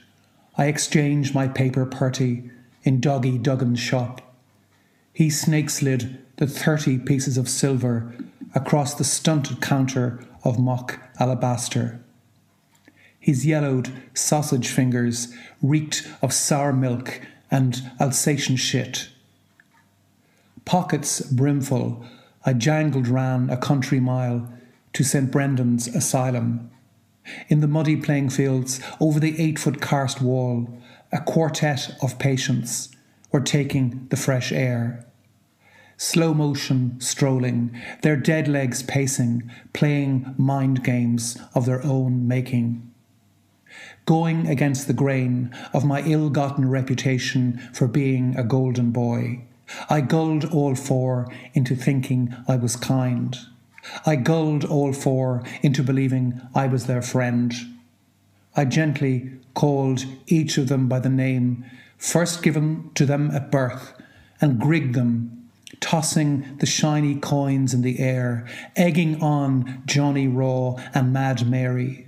I 0.57 0.65
exchanged 0.65 1.33
my 1.33 1.47
paper 1.47 1.85
purty 1.85 2.51
in 2.83 2.99
Doggy 2.99 3.37
Duggan's 3.37 3.79
shop. 3.79 4.21
He 5.13 5.29
snake 5.29 5.69
slid 5.69 6.21
the 6.35 6.47
thirty 6.47 6.97
pieces 6.97 7.37
of 7.37 7.47
silver 7.47 8.13
across 8.53 8.93
the 8.93 9.05
stunted 9.05 9.61
counter 9.61 10.19
of 10.43 10.59
mock 10.59 10.99
alabaster. 11.17 12.01
His 13.21 13.45
yellowed 13.45 13.89
sausage 14.13 14.67
fingers 14.67 15.33
reeked 15.61 16.05
of 16.21 16.33
sour 16.33 16.73
milk 16.73 17.21
and 17.49 17.81
Alsatian 18.01 18.57
shit. 18.57 19.09
Pockets 20.65 21.21
brimful 21.21 22.05
I 22.45 22.53
jangled 22.53 23.07
ran 23.07 23.49
a 23.49 23.57
country 23.57 23.99
mile 23.99 24.51
to 24.93 25.03
St. 25.03 25.29
Brendan's 25.29 25.87
Asylum. 25.87 26.71
In 27.49 27.59
the 27.59 27.67
muddy 27.67 27.97
playing 27.97 28.29
fields, 28.29 28.79
over 28.99 29.19
the 29.19 29.39
eight 29.39 29.59
foot 29.59 29.81
karst 29.81 30.21
wall, 30.21 30.81
a 31.11 31.19
quartet 31.19 31.95
of 32.01 32.17
patients 32.17 32.89
were 33.31 33.41
taking 33.41 34.07
the 34.09 34.15
fresh 34.15 34.51
air. 34.51 35.05
Slow 35.97 36.33
motion 36.33 36.99
strolling, 37.01 37.75
their 38.03 38.15
dead 38.15 38.47
legs 38.47 38.83
pacing, 38.83 39.51
playing 39.73 40.33
mind 40.37 40.81
games 40.83 41.37
of 41.53 41.65
their 41.65 41.83
own 41.85 42.25
making. 42.25 42.89
Going 44.05 44.47
against 44.47 44.87
the 44.87 44.93
grain 44.93 45.53
of 45.73 45.83
my 45.83 46.01
ill 46.03 46.29
gotten 46.29 46.69
reputation 46.69 47.59
for 47.73 47.87
being 47.87 48.35
a 48.37 48.43
golden 48.43 48.91
boy 48.91 49.43
I 49.89 50.01
gulled 50.01 50.45
all 50.45 50.75
four 50.75 51.27
into 51.53 51.75
thinking 51.75 52.35
I 52.47 52.55
was 52.55 52.75
kind. 52.75 53.37
I 54.05 54.15
gulled 54.15 54.65
all 54.65 54.93
four 54.93 55.43
into 55.61 55.83
believing 55.83 56.41
I 56.53 56.67
was 56.67 56.85
their 56.85 57.01
friend. 57.01 57.53
I 58.55 58.65
gently 58.65 59.31
called 59.53 60.05
each 60.27 60.57
of 60.57 60.67
them 60.67 60.87
by 60.87 60.99
the 60.99 61.09
name 61.09 61.65
first 61.97 62.41
given 62.41 62.89
to 62.95 63.05
them 63.05 63.29
at 63.31 63.51
birth 63.51 63.93
and 64.41 64.59
grigged 64.59 64.95
them, 64.95 65.49
tossing 65.81 66.57
the 66.57 66.65
shiny 66.65 67.15
coins 67.15 67.73
in 67.73 67.81
the 67.81 67.99
air, 67.99 68.47
egging 68.75 69.21
on 69.21 69.83
Johnny 69.85 70.27
Raw 70.27 70.75
and 70.93 71.13
Mad 71.13 71.47
Mary, 71.47 72.07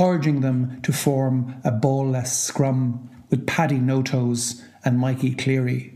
urging 0.00 0.40
them 0.40 0.80
to 0.82 0.92
form 0.92 1.60
a 1.64 1.72
ball-less 1.72 2.38
scrum 2.38 3.10
with 3.28 3.46
Paddy 3.46 3.78
Notos 3.78 4.62
and 4.84 4.98
Mikey 4.98 5.34
Cleary. 5.34 5.93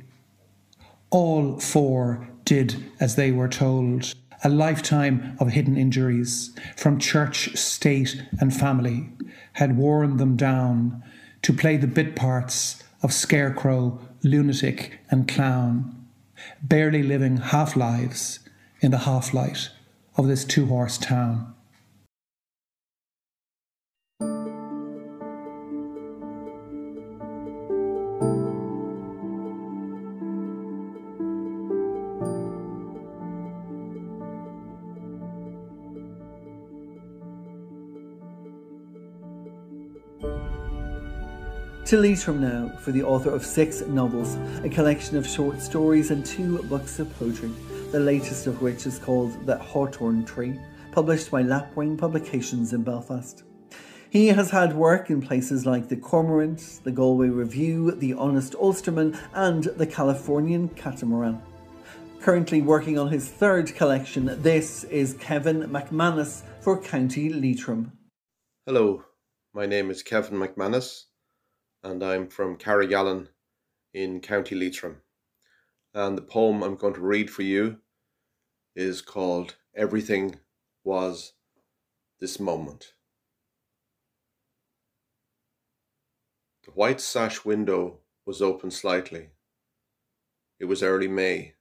All 1.11 1.59
four 1.59 2.29
did 2.45 2.85
as 3.01 3.17
they 3.17 3.33
were 3.33 3.49
told. 3.49 4.15
A 4.45 4.49
lifetime 4.49 5.37
of 5.41 5.49
hidden 5.49 5.77
injuries 5.77 6.55
from 6.77 6.99
church, 6.99 7.57
state, 7.57 8.23
and 8.41 8.55
family 8.55 9.11
had 9.55 9.77
worn 9.77 10.17
them 10.19 10.37
down 10.37 11.03
to 11.43 11.53
play 11.53 11.77
the 11.77 11.89
bit 11.89 12.15
parts 12.15 12.83
of 13.03 13.13
scarecrow, 13.13 14.01
lunatic, 14.23 15.01
and 15.11 15.27
clown. 15.27 15.95
barely 16.63 17.03
living 17.03 17.39
half 17.39 17.75
lives 17.75 18.39
in 18.81 18.93
the 18.93 18.99
half 18.99 19.35
light 19.35 19.71
of 20.17 20.29
this 20.29 20.45
two 20.45 20.67
horse 20.67 20.99
town. 20.99 21.55
To 41.89 42.16
from 42.16 42.43
now 42.43 42.68
for 42.80 42.93
the 42.93 43.03
author 43.03 43.30
of 43.30 43.47
six 43.47 43.80
novels, 43.80 44.36
a 44.62 44.68
collection 44.68 45.16
of 45.16 45.26
short 45.26 45.62
stories, 45.62 46.11
and 46.11 46.22
two 46.22 46.62
books 46.64 46.99
of 46.99 47.11
poetry, 47.18 47.51
the 47.93 47.99
latest 47.99 48.47
of 48.47 48.61
which 48.61 48.84
is 48.84 48.99
called 48.99 49.47
The 49.47 49.57
Hawthorn 49.57 50.26
Tree, 50.26 50.61
published 50.93 51.30
by 51.30 51.41
Lapwing 51.41 51.97
Publications 51.97 52.74
in 52.74 52.82
Belfast. 52.82 53.43
He 54.11 54.26
has 54.26 54.51
had 54.51 54.76
work 54.76 55.09
in 55.09 55.22
places 55.22 55.64
like 55.64 55.89
the 55.89 55.97
Cormorant, 55.97 56.80
the 56.84 56.93
Galway 56.93 57.28
Review, 57.28 57.93
the 57.93 58.12
Honest 58.12 58.55
Ulsterman, 58.57 59.18
and 59.32 59.64
the 59.64 59.86
Californian 59.86 60.68
Catamaran. 60.68 61.41
Currently 62.20 62.61
working 62.61 62.99
on 62.99 63.09
his 63.09 63.30
third 63.30 63.74
collection, 63.74 64.43
this 64.43 64.84
is 64.84 65.14
Kevin 65.14 65.62
McManus 65.62 66.43
for 66.61 66.78
County 66.78 67.30
Leitrim. 67.30 67.93
Hello, 68.66 69.05
my 69.55 69.64
name 69.64 69.91
is 69.91 70.03
Kevin 70.03 70.39
McManus 70.39 71.05
and 71.83 72.03
I'm 72.03 72.29
from 72.29 72.57
Carrigallen 72.57 73.29
in 73.95 74.20
County 74.20 74.55
Leitrim. 74.55 75.03
And 75.95 76.16
the 76.16 76.22
poem 76.22 76.62
I'm 76.62 76.76
going 76.76 76.95
to 76.95 77.01
read 77.01 77.31
for 77.31 77.43
you 77.43 77.79
is 78.74 79.01
called 79.01 79.57
Everything 79.74 80.41
Was 80.85 81.33
This 82.20 82.39
Moment. 82.39 82.93
The 86.64 86.70
white 86.72 87.01
sash 87.01 87.45
window 87.45 88.01
was 88.26 88.43
open 88.43 88.70
slightly. 88.70 89.31
It 90.61 90.66
was 90.66 90.83
early 90.83 91.09
May. 91.09 91.55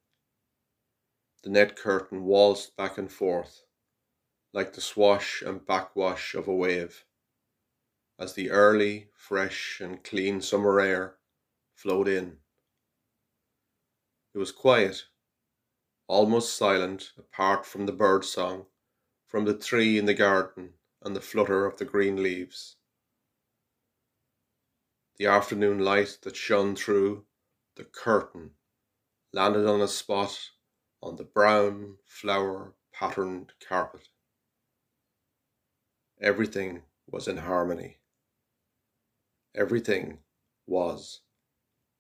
The 1.44 1.50
net 1.50 1.76
curtain 1.76 2.24
waltzed 2.24 2.76
back 2.76 2.98
and 2.98 3.12
forth 3.12 3.62
like 4.54 4.74
the 4.74 4.82
swash 4.82 5.42
and 5.42 5.66
backwash 5.66 6.34
of 6.34 6.48
a 6.48 6.56
wave 6.56 7.06
as 8.20 8.34
the 8.34 8.50
early, 8.50 9.10
fresh, 9.14 9.80
and 9.80 10.04
clean 10.04 10.42
summer 10.42 10.80
air 10.80 11.16
flowed 11.74 12.08
in. 12.08 12.38
It 14.34 14.40
was 14.40 14.52
quiet, 14.52 15.06
almost 16.08 16.58
silent, 16.58 17.12
apart 17.18 17.66
from 17.66 17.86
the 17.86 17.92
bird 17.92 18.26
song, 18.26 18.66
from 19.28 19.46
the 19.46 19.54
tree 19.54 19.98
in 19.98 20.06
the 20.06 20.14
garden, 20.14 20.74
and 21.02 21.16
the 21.16 21.22
flutter 21.22 21.66
of 21.66 21.78
the 21.78 21.86
green 21.86 22.22
leaves. 22.24 22.76
The 25.18 25.28
afternoon 25.28 25.80
light 25.80 26.20
that 26.24 26.36
shone 26.36 26.76
through 26.76 27.26
the 27.76 27.84
curtain 27.84 28.52
landed 29.34 29.68
on 29.68 29.82
a 29.82 29.88
spot 29.88 30.52
on 31.02 31.16
the 31.16 31.24
brown 31.24 31.98
flower 32.06 32.74
patterned 32.92 33.54
carpet. 33.68 34.10
Everything 36.20 36.84
was 37.10 37.28
in 37.28 37.38
harmony. 37.38 37.98
Everything 39.58 40.20
was 40.68 41.22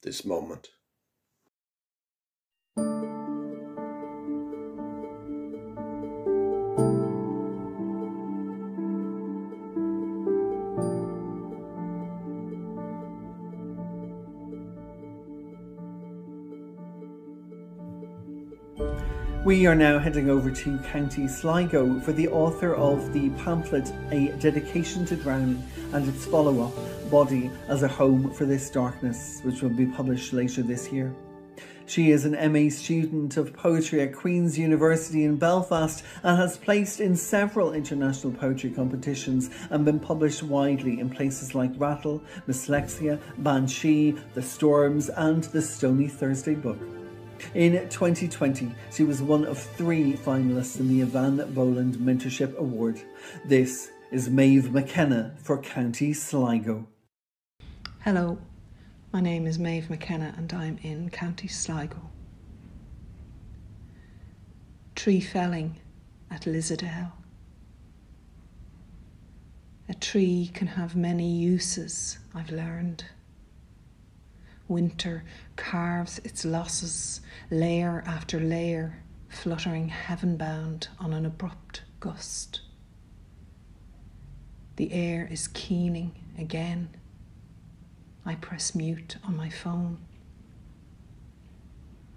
this 0.04 0.24
moment. 0.24 0.70
We 19.44 19.66
are 19.66 19.74
now 19.74 19.98
heading 19.98 20.30
over 20.30 20.52
to 20.52 20.78
County 20.80 21.28
Sligo 21.28 22.00
for 22.02 22.12
the 22.12 22.28
author 22.28 22.76
of 22.76 23.14
the 23.14 23.30
pamphlet 23.42 23.92
A 24.12 24.28
Dedication 24.40 25.06
to 25.06 25.16
Drowning 25.16 25.64
and 25.94 26.08
its 26.08 26.26
follow 26.26 26.62
up, 26.62 26.74
Body 27.10 27.50
as 27.68 27.84
a 27.84 27.88
Home 27.88 28.32
for 28.32 28.46
This 28.46 28.70
Darkness, 28.70 29.42
which 29.44 29.62
will 29.62 29.70
be 29.70 29.86
published 29.86 30.34
later 30.34 30.62
this 30.62 30.92
year. 30.92 31.14
She 31.86 32.12
is 32.12 32.26
an 32.26 32.52
MA 32.52 32.70
student 32.70 33.38
of 33.38 33.54
poetry 33.54 34.02
at 34.02 34.14
Queen's 34.14 34.60
University 34.60 35.24
in 35.24 35.38
Belfast 35.38 36.04
and 36.22 36.38
has 36.38 36.58
placed 36.58 37.00
in 37.00 37.16
several 37.16 37.74
international 37.74 38.34
poetry 38.34 38.72
competitions 38.72 39.50
and 39.70 39.86
been 39.86 40.00
published 40.00 40.44
widely 40.44 41.00
in 41.00 41.10
places 41.10 41.56
like 41.56 41.72
Rattle, 41.78 42.22
Dyslexia, 42.46 43.22
Banshee, 43.38 44.18
The 44.34 44.42
Storms, 44.42 45.08
and 45.10 45.46
the 45.46 45.62
Stony 45.62 46.10
Thursday 46.10 46.56
book. 46.56 46.80
In 47.54 47.74
2020, 47.90 48.70
she 48.92 49.04
was 49.04 49.22
one 49.22 49.46
of 49.46 49.58
three 49.58 50.14
finalists 50.14 50.82
in 50.82 50.90
the 50.90 51.06
Eavan 51.06 51.54
Boland 51.54 51.96
Mentorship 51.96 52.58
Award. 52.58 53.00
This 53.46 53.92
is 54.12 54.30
Maeve 54.30 54.74
McKenna 54.74 55.36
for 55.38 55.58
County 55.58 56.12
Sligo. 56.14 56.86
Hello, 58.08 58.38
my 59.12 59.20
name 59.20 59.46
is 59.46 59.60
Maeve 59.60 59.90
McKenna 59.90 60.34
and 60.38 60.54
I'm 60.54 60.80
in 60.82 61.10
County 61.10 61.50
Sligo. 61.50 62.10
Tree 64.96 65.20
felling 65.20 65.76
at 66.32 66.44
Lissadell. 66.44 67.12
A 69.90 69.94
tree 69.94 70.50
can 70.54 70.68
have 70.68 70.96
many 70.96 71.30
uses, 71.30 72.20
I've 72.34 72.50
learned. 72.50 73.04
Winter 74.70 75.26
carves 75.58 76.20
its 76.20 76.46
losses, 76.46 77.20
layer 77.52 78.06
after 78.08 78.40
layer, 78.40 79.04
fluttering 79.28 79.90
heaven 79.90 80.38
bound 80.38 80.88
on 80.98 81.12
an 81.12 81.26
abrupt 81.26 81.84
gust. 82.00 82.62
The 84.78 84.94
air 84.94 85.28
is 85.30 85.50
keening 85.50 86.16
again. 86.38 86.88
I 88.28 88.36
press 88.36 88.76
mute 88.76 89.16
on 89.24 89.38
my 89.38 89.50
phone. 89.50 90.00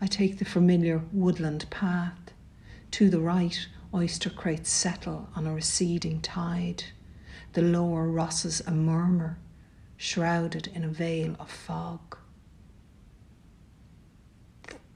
I 0.00 0.08
take 0.08 0.38
the 0.38 0.44
familiar 0.44 1.02
woodland 1.12 1.70
path. 1.70 2.32
To 2.90 3.08
the 3.08 3.20
right, 3.20 3.56
oyster 3.94 4.28
crates 4.28 4.72
settle 4.72 5.28
on 5.36 5.46
a 5.46 5.54
receding 5.54 6.20
tide. 6.20 6.82
The 7.52 7.62
lower 7.62 8.08
rosses 8.08 8.61
a 8.66 8.72
murmur, 8.72 9.38
shrouded 9.96 10.66
in 10.74 10.82
a 10.82 10.88
veil 10.88 11.36
of 11.38 11.48
fog. 11.48 12.18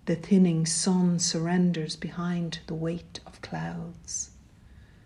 The 0.07 0.17
thinning 0.17 0.67
sun 0.67 1.21
surrenders 1.21 1.95
behind 1.95 2.59
the 2.67 2.75
weight 2.75 3.21
of 3.25 3.41
clouds. 3.41 4.31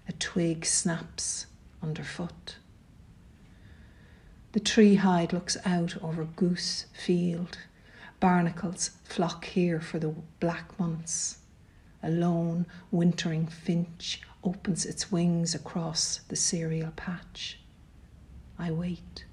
A 0.08 0.12
twig 0.12 0.64
snaps 0.64 1.48
underfoot. 1.82 2.56
The 4.52 4.60
tree 4.60 4.94
hide 4.94 5.34
looks 5.34 5.58
out 5.66 6.02
over 6.02 6.24
Goose 6.24 6.86
Field. 6.94 7.58
Barnacles 8.18 8.92
flock 9.04 9.44
here 9.44 9.78
for 9.78 9.98
the 9.98 10.14
black 10.40 10.78
months. 10.78 11.38
A 12.02 12.10
lone 12.10 12.64
wintering 12.90 13.46
finch 13.46 14.22
opens 14.42 14.86
its 14.86 15.12
wings 15.12 15.54
across 15.54 16.20
the 16.28 16.36
cereal 16.36 16.92
patch. 16.92 17.58
I 18.58 18.70
wait. 18.70 19.26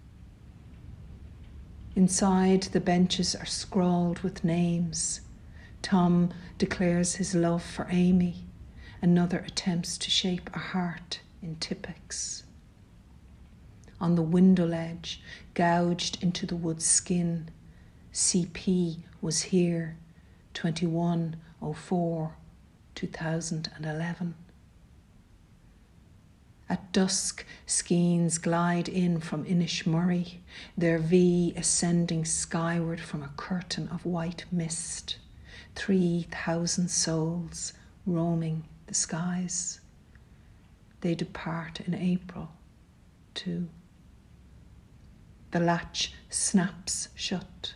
Inside, 1.96 2.64
the 2.64 2.82
benches 2.82 3.36
are 3.36 3.46
scrawled 3.46 4.20
with 4.20 4.44
names. 4.44 5.22
Tom 5.82 6.34
declares 6.58 7.16
his 7.16 7.34
love 7.34 7.64
for 7.64 7.88
Amy. 7.90 8.44
Another 9.02 9.40
attempts 9.40 9.98
to 10.00 10.10
shape 10.10 10.50
a 10.54 10.60
heart 10.60 11.22
in 11.42 11.56
Tippex. 11.56 12.45
On 14.00 14.16
the 14.16 14.22
window 14.22 14.66
ledge, 14.66 15.22
gouged 15.54 16.22
into 16.22 16.46
the 16.46 16.56
wood 16.56 16.82
skin, 16.82 17.50
CP 18.14 19.04
was 19.22 19.44
here, 19.44 19.98
2104 20.54 22.36
2011. 22.96 24.36
At 26.68 26.92
dusk, 26.92 27.46
skeins 27.66 28.38
glide 28.38 28.90
in 28.90 29.20
from 29.20 29.46
Inishmurray, 29.46 30.38
their 30.78 30.98
V 30.98 31.54
ascending 31.56 32.26
skyward 32.26 33.00
from 33.00 33.22
a 33.22 33.32
curtain 33.38 33.88
of 33.90 34.06
white 34.06 34.46
mist 34.52 35.18
three 35.76 36.26
thousand 36.32 36.90
souls 36.90 37.74
roaming 38.06 38.64
the 38.88 38.94
skies. 38.94 39.80
They 41.02 41.14
depart 41.16 41.82
in 41.82 41.94
April, 41.94 42.50
too. 43.34 43.68
The 45.56 45.62
latch 45.62 46.12
snaps 46.30 47.08
shut, 47.16 47.76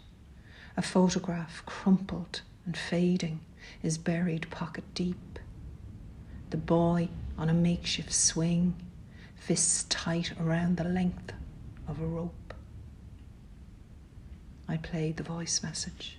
a 0.75 0.81
photograph 0.81 1.63
crumpled 1.65 2.41
and 2.65 2.75
fading 2.75 3.39
is 3.81 3.97
buried 3.97 4.51
pocket 4.51 4.83
deep. 4.93 5.39
The 6.49 6.57
boy 6.57 7.07
on 7.37 7.47
a 7.47 7.53
makeshift 7.53 8.11
swing, 8.11 8.75
fists 9.33 9.85
tight 9.87 10.33
around 10.41 10.75
the 10.75 10.83
length 10.83 11.31
of 11.87 12.01
a 12.01 12.05
rope. 12.05 12.53
I 14.67 14.75
played 14.75 15.15
the 15.15 15.23
voice 15.23 15.63
message. 15.63 16.17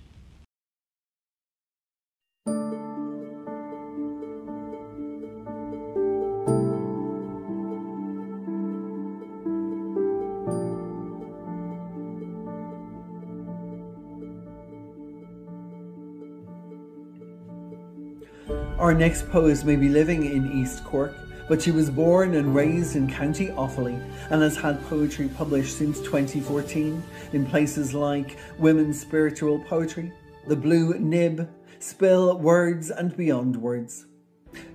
Next 19.01 19.27
poet 19.31 19.65
may 19.65 19.75
be 19.75 19.89
living 19.89 20.25
in 20.25 20.51
East 20.51 20.83
Cork, 20.83 21.15
but 21.49 21.59
she 21.59 21.71
was 21.71 21.89
born 21.89 22.35
and 22.35 22.53
raised 22.53 22.95
in 22.95 23.11
County 23.11 23.47
Offaly 23.47 23.99
and 24.29 24.43
has 24.43 24.55
had 24.55 24.79
poetry 24.89 25.27
published 25.27 25.75
since 25.75 25.99
2014 26.01 27.01
in 27.33 27.45
places 27.47 27.95
like 27.95 28.37
Women's 28.59 29.01
Spiritual 29.01 29.57
Poetry, 29.61 30.13
The 30.45 30.55
Blue 30.55 30.99
Nib, 30.99 31.49
Spill 31.79 32.37
Words 32.37 32.91
and 32.91 33.17
Beyond 33.17 33.55
Words. 33.55 34.05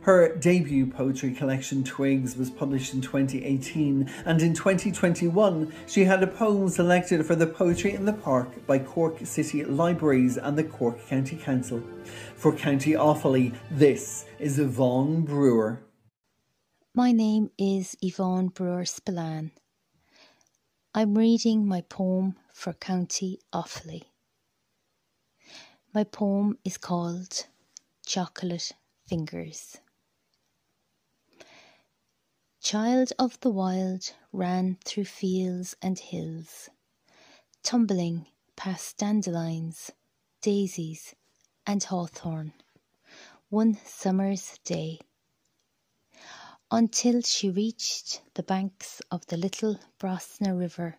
Her 0.06 0.36
debut 0.36 0.86
poetry 0.86 1.32
collection, 1.32 1.82
Twigs, 1.82 2.36
was 2.36 2.48
published 2.48 2.94
in 2.94 3.00
2018, 3.00 4.08
and 4.24 4.40
in 4.40 4.54
2021 4.54 5.72
she 5.88 6.04
had 6.04 6.22
a 6.22 6.28
poem 6.28 6.68
selected 6.68 7.26
for 7.26 7.34
the 7.34 7.48
Poetry 7.48 7.92
in 7.92 8.04
the 8.04 8.12
Park 8.12 8.64
by 8.68 8.78
Cork 8.78 9.26
City 9.26 9.64
Libraries 9.64 10.36
and 10.36 10.56
the 10.56 10.62
Cork 10.62 11.04
County 11.08 11.36
Council. 11.36 11.82
For 12.36 12.52
County 12.52 12.92
Offaly, 12.92 13.52
this 13.68 14.26
is 14.38 14.60
Yvonne 14.60 15.22
Brewer. 15.22 15.82
My 16.94 17.10
name 17.10 17.50
is 17.58 17.96
Yvonne 18.00 18.46
Brewer 18.46 18.84
Spillane. 18.84 19.50
I'm 20.94 21.18
reading 21.18 21.66
my 21.66 21.80
poem 21.80 22.36
for 22.52 22.74
County 22.74 23.40
Offaly. 23.52 24.04
My 25.92 26.04
poem 26.04 26.58
is 26.64 26.78
called 26.78 27.46
Chocolate 28.06 28.70
Fingers. 29.08 29.78
Child 32.68 33.12
of 33.16 33.38
the 33.42 33.50
wild 33.50 34.12
ran 34.32 34.78
through 34.84 35.04
fields 35.04 35.76
and 35.80 35.96
hills, 35.96 36.68
tumbling 37.62 38.26
past 38.56 38.96
dandelions, 38.96 39.92
daisies, 40.40 41.14
and 41.64 41.80
hawthorn, 41.84 42.54
one 43.50 43.78
summer's 43.84 44.58
day, 44.64 44.98
until 46.68 47.22
she 47.22 47.48
reached 47.48 48.22
the 48.34 48.42
banks 48.42 49.00
of 49.12 49.24
the 49.26 49.36
little 49.36 49.78
Brosna 50.00 50.52
River. 50.58 50.98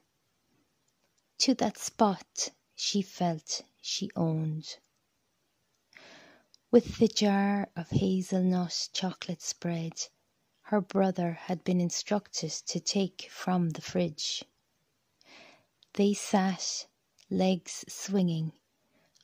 To 1.39 1.53
that 1.55 1.77
spot 1.77 2.51
she 2.75 3.01
felt 3.01 3.63
she 3.81 4.09
owned. 4.15 4.77
With 6.71 6.97
the 6.97 7.09
jar 7.09 7.67
of 7.75 7.89
hazelnut 7.89 8.87
chocolate 8.93 9.41
spread 9.41 10.07
her 10.67 10.81
brother 10.81 11.31
had 11.31 11.63
been 11.63 11.79
instructed 11.79 12.51
to 12.51 12.77
take 12.77 13.29
from 13.31 13.69
the 13.69 13.81
fridge. 13.81 14.43
They 15.93 16.13
sat, 16.13 16.87
legs 17.29 17.85
swinging, 17.87 18.51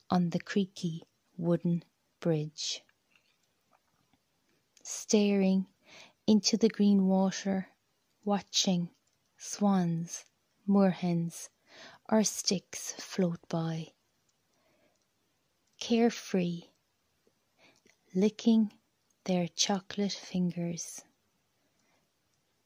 on 0.08 0.30
the 0.30 0.40
creaky 0.40 1.02
wooden 1.36 1.84
bridge, 2.18 2.82
staring 4.82 5.66
into 6.26 6.56
the 6.56 6.70
green 6.70 7.08
water, 7.08 7.68
watching 8.24 8.88
swans, 9.36 10.24
moorhens, 10.66 11.50
or 12.08 12.24
sticks 12.24 12.92
float 12.92 13.46
by. 13.50 13.88
Carefree, 15.78 16.62
licking 18.14 18.72
their 19.24 19.46
chocolate 19.48 20.12
fingers 20.12 21.02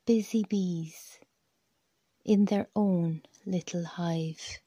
busy 0.08 0.42
bees 0.48 1.20
in 2.24 2.46
their 2.46 2.66
own 2.74 3.20
little 3.44 3.84
hive. 3.84 4.58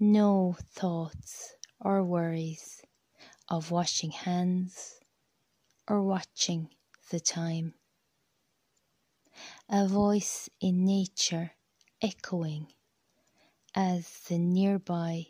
No 0.00 0.56
thoughts 0.72 1.54
or 1.80 2.02
worries 2.02 2.82
of 3.48 3.70
washing 3.70 4.10
hands 4.10 4.94
or 5.86 6.02
watching 6.02 6.70
the 7.10 7.20
time. 7.20 7.74
A 9.68 9.86
voice 9.86 10.50
in 10.60 10.84
nature 10.84 11.52
echoing 12.02 12.72
as 13.76 14.22
the 14.28 14.38
nearby 14.38 15.26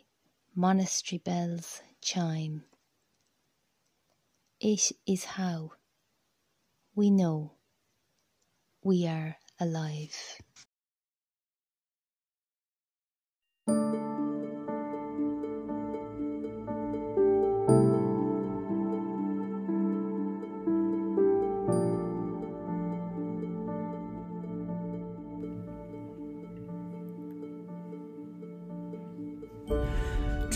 monastery 0.55 1.19
bells 1.19 1.83
chime. 2.01 2.63
It 4.59 4.91
is 5.05 5.23
how 5.23 5.73
we 6.95 7.11
know 7.11 7.56
we 8.87 9.05
are 9.05 9.35
alive. 9.59 10.15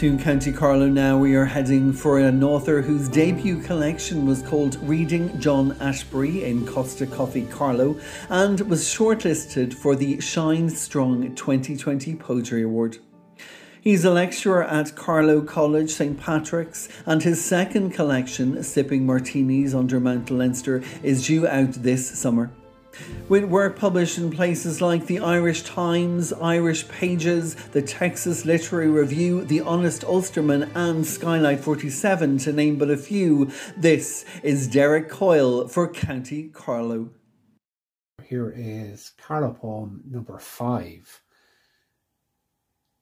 To 0.02 0.18
County 0.18 0.52
Carlow 0.52 0.89
now, 0.89 1.16
we 1.16 1.36
are 1.36 1.45
heading 1.45 1.93
for 1.93 2.18
an 2.18 2.43
author 2.43 2.82
whose 2.82 3.08
debut 3.08 3.62
collection 3.62 4.26
was 4.26 4.41
called 4.41 4.78
Reading 4.82 5.39
John 5.39 5.74
Ashbery 5.74 6.41
in 6.41 6.66
Costa 6.66 7.06
Coffee 7.06 7.45
Carlow 7.45 7.99
and 8.28 8.62
was 8.62 8.84
shortlisted 8.84 9.76
for 9.76 9.95
the 9.95 10.20
Shine 10.20 10.72
Strong 10.72 11.36
2020 11.36 12.16
Poetry 12.16 12.64
Award. 12.64 12.97
He's 13.80 14.04
a 14.04 14.10
lecturer 14.10 14.64
at 14.64 14.95
Carlow 14.95 15.43
College 15.43 15.91
St 15.91 16.20
Patrick's, 16.20 16.89
and 17.06 17.22
his 17.22 17.45
second 17.45 17.91
collection, 17.91 18.64
Sipping 18.64 19.06
Martinis 19.06 19.76
under 19.76 19.99
Mount 19.99 20.32
Leinster, 20.32 20.82
is 21.04 21.28
due 21.28 21.47
out 21.47 21.74
this 21.74 22.10
summer. 22.10 22.52
With 23.30 23.46
work 23.46 23.78
published 23.78 24.18
in 24.18 24.32
places 24.32 24.82
like 24.82 25.06
the 25.06 25.20
Irish 25.20 25.64
Times, 25.64 26.34
Irish 26.34 26.88
Pages, 26.88 27.56
the 27.72 27.82
Texas 27.82 28.46
Literary 28.46 28.89
Review, 28.89 29.46
the 29.46 29.62
Honest 29.62 30.04
Ulsterman, 30.04 30.70
and 30.76 31.06
Skylight 31.06 31.62
47, 31.62 32.38
to 32.39 32.54
name 32.54 32.78
but 32.78 32.89
a 32.89 32.98
few, 32.98 33.52
this 33.78 34.26
is 34.44 34.68
Derek 34.68 35.10
Coyle 35.10 35.68
for 35.68 35.88
County 35.88 36.50
Carlow. 36.50 37.12
Here 38.24 38.54
is 38.56 39.12
Carlow 39.18 39.54
poem 39.54 40.04
number 40.10 40.38
five. 40.38 41.22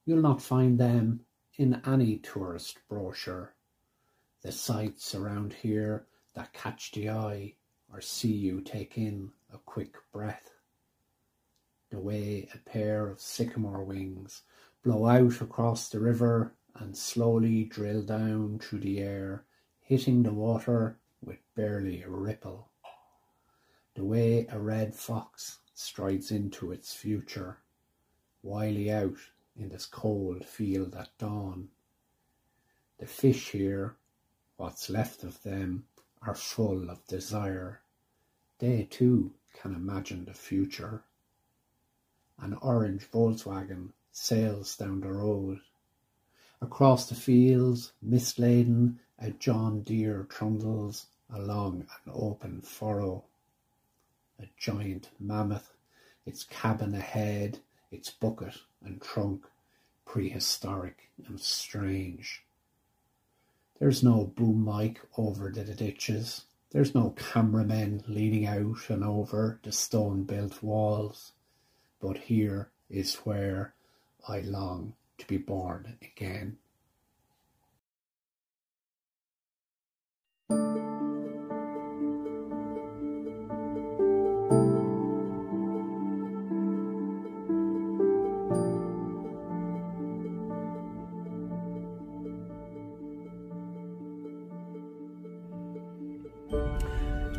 You'll 0.06 0.22
not 0.22 0.42
find 0.42 0.80
them 0.80 1.22
in 1.58 1.82
any 1.86 2.18
tourist 2.18 2.80
brochure. 2.88 3.56
The 4.42 4.52
sights 4.52 5.14
around 5.14 5.54
here 5.54 6.06
that 6.36 6.54
catch 6.54 6.92
the 6.92 7.10
eye 7.10 7.56
or 7.92 8.02
see 8.02 8.32
you 8.32 8.62
take 8.62 8.98
in 8.98 9.32
a 9.54 9.58
quick 9.58 9.96
breath. 10.12 10.52
The 11.90 12.00
way 12.00 12.48
a 12.54 12.58
pair 12.70 13.08
of 13.08 13.20
sycamore 13.20 13.84
wings 13.84 14.44
blow 14.84 15.08
out 15.08 15.42
across 15.42 15.90
the 15.90 16.00
river 16.00 16.54
and 16.76 16.96
slowly 16.96 17.66
drill 17.66 18.04
down 18.04 18.60
through 18.60 18.80
the 18.80 19.00
air, 19.00 19.46
hitting 19.82 20.24
the 20.24 20.34
water 20.34 21.00
with 21.22 21.40
barely 21.56 22.04
a 22.04 22.10
ripple. 22.10 22.70
The 23.96 24.06
way 24.06 24.48
a 24.50 24.60
red 24.60 24.96
fox 24.96 25.60
strides 25.74 26.32
into 26.32 26.72
its 26.72 26.94
future, 26.94 27.58
wily 28.44 28.92
out 28.92 29.18
in 29.58 29.70
this 29.70 29.86
cold 29.86 30.46
field 30.46 30.96
at 30.96 31.10
dawn. 31.18 31.70
The 33.00 33.08
fish 33.08 33.50
here, 33.50 33.98
what's 34.58 34.90
left 34.90 35.24
of 35.24 35.42
them, 35.44 35.86
are 36.22 36.36
full 36.36 36.90
of 36.90 37.06
desire. 37.08 37.82
They 38.60 38.84
too 38.84 39.34
can 39.54 39.74
imagine 39.74 40.26
the 40.26 40.34
future. 40.34 41.04
An 42.40 42.54
orange 42.62 43.10
Volkswagen 43.12 43.90
sails 44.12 44.76
down 44.76 45.02
the 45.02 45.12
road. 45.12 45.60
Across 46.62 47.10
the 47.10 47.16
fields, 47.16 47.94
mist-laden, 48.02 49.00
a 49.18 49.32
John 49.32 49.82
Deere 49.82 50.24
trundles 50.30 51.08
along 51.34 51.88
an 52.06 52.12
open 52.14 52.62
furrow. 52.62 53.26
A 54.40 54.46
giant 54.58 55.10
mammoth, 55.20 55.74
its 56.26 56.44
cabin 56.44 56.96
ahead, 56.96 57.60
its 57.92 58.10
bucket 58.10 58.56
and 58.84 59.02
trunk, 59.02 59.46
prehistoric 60.06 61.10
and 61.28 61.40
strange. 61.40 62.44
There's 63.80 64.04
no 64.04 64.26
boom 64.26 64.66
mic 64.66 65.00
over 65.18 65.52
the 65.52 65.64
ditches. 65.64 66.46
There's 66.72 66.94
no 66.94 67.12
cameramen 67.12 68.04
leaning 68.08 68.46
out 68.46 68.90
and 68.90 69.04
over 69.04 69.60
the 69.64 69.72
stone 69.72 70.24
built 70.24 70.62
walls. 70.62 71.34
But 72.00 72.18
here 72.18 72.70
is 72.90 73.16
where 73.16 73.74
I 74.28 74.42
long 74.42 74.94
to 75.18 75.26
be 75.26 75.38
born 75.38 75.98
again. 76.02 76.58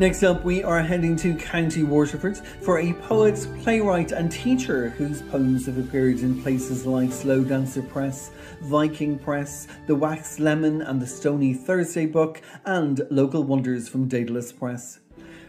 Next 0.00 0.22
up, 0.22 0.44
we 0.44 0.62
are 0.62 0.80
heading 0.80 1.14
to 1.16 1.34
County 1.34 1.82
Waterford 1.82 2.38
for 2.62 2.78
a 2.78 2.94
poet, 2.94 3.46
playwright, 3.60 4.12
and 4.12 4.32
teacher 4.32 4.88
whose 4.88 5.20
poems 5.20 5.66
have 5.66 5.76
appeared 5.76 6.20
in 6.20 6.40
places 6.40 6.86
like 6.86 7.12
Slow 7.12 7.44
Dancer 7.44 7.82
Press, 7.82 8.30
Viking 8.62 9.18
Press, 9.18 9.68
The 9.86 9.94
Wax 9.94 10.38
Lemon 10.38 10.80
and 10.80 11.02
the 11.02 11.06
Stony 11.06 11.52
Thursday 11.52 12.06
Book, 12.06 12.40
and 12.64 13.02
Local 13.10 13.42
Wonders 13.42 13.90
from 13.90 14.08
Dedalus 14.08 14.52
Press. 14.58 15.00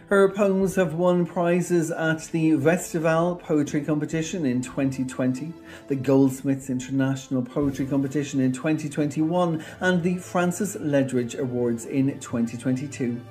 Her 0.08 0.28
poems 0.28 0.76
have 0.76 0.96
won 0.96 1.26
prizes 1.26 1.90
at 1.90 2.26
the 2.34 2.58
Festival 2.58 3.38
Poetry 3.38 3.80
Competition 3.80 4.46
in 4.46 4.62
2020, 4.62 5.54
the 5.88 5.96
Goldsmiths 5.96 6.70
International 6.70 7.42
Poetry 7.42 7.86
Competition 7.86 8.42
in 8.42 8.52
2021, 8.52 9.64
and 9.80 10.04
the 10.04 10.18
Francis 10.18 10.76
Ledwidge 10.76 11.40
Awards 11.40 11.86
in 11.86 12.20
2022. 12.20 13.22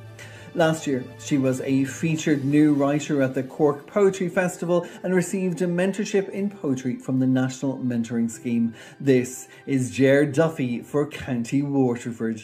Last 0.55 0.85
year, 0.85 1.05
she 1.21 1.39
was 1.39 1.61
a 1.61 1.85
featured 1.85 2.45
new 2.45 2.75
writer 2.75 3.23
at 3.23 3.35
the 3.35 3.43
Cork 3.45 3.87
Poetry 3.87 4.29
Festival 4.29 4.85
and 5.05 5.15
received 5.15 5.63
a 5.63 5.67
mentorship 5.67 6.29
in 6.31 6.51
poetry 6.51 6.97
from 6.97 7.21
the 7.21 7.27
National 7.27 7.79
Mentoring 7.79 8.29
Scheme. 8.29 8.75
This 8.99 9.47
is 9.65 9.93
Ger 9.93 10.27
Duffy 10.27 10.81
for 10.83 11.07
County 11.07 11.63
Waterford. 11.63 12.43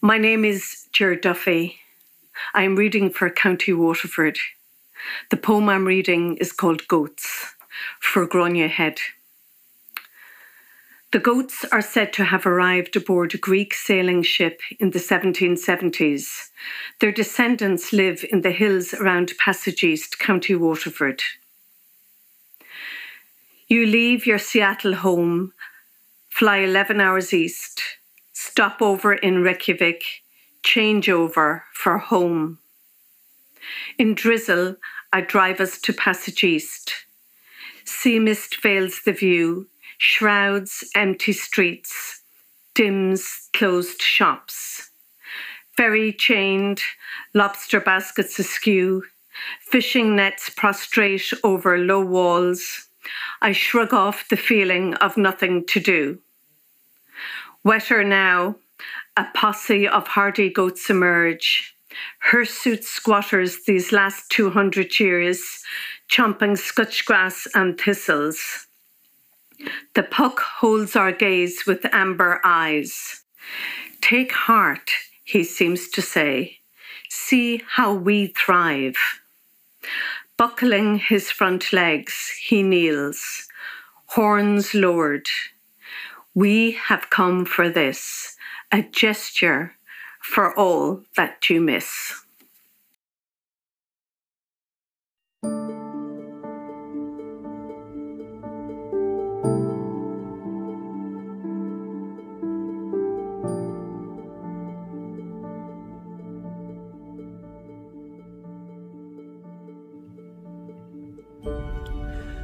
My 0.00 0.18
name 0.18 0.44
is 0.44 0.88
Ger 0.92 1.14
Duffy. 1.14 1.76
I 2.54 2.64
am 2.64 2.74
reading 2.74 3.10
for 3.10 3.30
County 3.30 3.72
Waterford. 3.72 4.38
The 5.30 5.36
poem 5.36 5.68
I'm 5.68 5.86
reading 5.86 6.38
is 6.38 6.52
called 6.52 6.88
Goats 6.88 7.54
for 8.00 8.26
Grania 8.26 8.66
Head. 8.66 8.98
The 11.12 11.18
goats 11.18 11.64
are 11.72 11.82
said 11.82 12.12
to 12.14 12.24
have 12.24 12.46
arrived 12.46 12.94
aboard 12.94 13.34
a 13.34 13.38
Greek 13.38 13.74
sailing 13.74 14.22
ship 14.22 14.60
in 14.78 14.90
the 14.90 15.00
1770s. 15.00 16.50
Their 17.00 17.10
descendants 17.10 17.92
live 17.92 18.24
in 18.30 18.42
the 18.42 18.52
hills 18.52 18.94
around 18.94 19.32
Passage 19.36 19.82
East, 19.82 20.20
County 20.20 20.54
Waterford. 20.54 21.22
You 23.66 23.86
leave 23.86 24.24
your 24.24 24.38
Seattle 24.38 24.94
home, 24.94 25.52
fly 26.28 26.58
11 26.58 27.00
hours 27.00 27.34
east, 27.34 27.82
stop 28.32 28.80
over 28.80 29.12
in 29.12 29.42
Reykjavik, 29.42 30.04
change 30.62 31.08
over 31.08 31.64
for 31.74 31.98
home. 31.98 32.58
In 33.98 34.14
drizzle, 34.14 34.76
I 35.12 35.22
drive 35.22 35.60
us 35.60 35.80
to 35.80 35.92
Passage 35.92 36.44
East. 36.44 36.94
Sea 37.84 38.20
mist 38.20 38.62
veils 38.62 39.00
the 39.04 39.12
view, 39.12 39.66
shrouds 40.00 40.82
empty 40.94 41.30
streets, 41.30 42.22
dims 42.74 43.50
closed 43.52 44.00
shops. 44.00 44.90
Ferry 45.76 46.10
chained, 46.10 46.80
lobster 47.34 47.80
baskets 47.80 48.38
askew, 48.38 49.02
fishing 49.60 50.16
nets 50.16 50.48
prostrate 50.48 51.30
over 51.44 51.76
low 51.76 52.00
walls. 52.00 52.88
I 53.42 53.52
shrug 53.52 53.92
off 53.92 54.26
the 54.30 54.38
feeling 54.38 54.94
of 54.94 55.18
nothing 55.18 55.66
to 55.66 55.80
do. 55.80 56.18
Wetter 57.62 58.02
now, 58.02 58.56
a 59.18 59.26
posse 59.34 59.86
of 59.86 60.08
hardy 60.08 60.48
goats 60.48 60.88
emerge. 60.88 61.76
Hirsute 62.20 62.84
squatters 62.84 63.66
these 63.66 63.92
last 63.92 64.30
200 64.30 64.98
years, 64.98 65.62
chomping 66.10 66.56
scotch 66.56 67.04
grass 67.04 67.46
and 67.54 67.78
thistles. 67.78 68.66
The 69.94 70.02
puck 70.02 70.40
holds 70.40 70.96
our 70.96 71.12
gaze 71.12 71.64
with 71.66 71.84
amber 71.92 72.40
eyes. 72.44 73.22
Take 74.00 74.32
heart, 74.32 74.90
he 75.24 75.44
seems 75.44 75.88
to 75.90 76.02
say. 76.02 76.58
See 77.08 77.62
how 77.66 77.94
we 77.94 78.28
thrive. 78.28 78.96
Buckling 80.36 80.98
his 80.98 81.30
front 81.30 81.72
legs, 81.72 82.32
he 82.42 82.62
kneels, 82.62 83.46
horns 84.06 84.74
lowered. 84.74 85.28
We 86.34 86.72
have 86.72 87.10
come 87.10 87.44
for 87.44 87.68
this, 87.68 88.36
a 88.72 88.82
gesture 88.82 89.74
for 90.20 90.56
all 90.56 91.02
that 91.16 91.50
you 91.50 91.60
miss. 91.60 92.24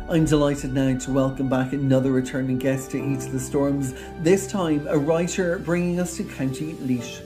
I'm 0.08 0.24
delighted 0.24 0.72
now 0.72 0.96
to 0.96 1.12
welcome 1.12 1.48
back 1.48 1.72
another 1.72 2.12
returning 2.12 2.58
guest 2.58 2.92
to 2.92 2.96
Eat 2.96 3.28
the 3.32 3.40
Storms, 3.40 3.92
this 4.20 4.46
time 4.46 4.86
a 4.86 4.96
writer 4.96 5.58
bringing 5.58 5.98
us 5.98 6.16
to 6.16 6.22
County 6.22 6.74
Laois. 6.74 7.22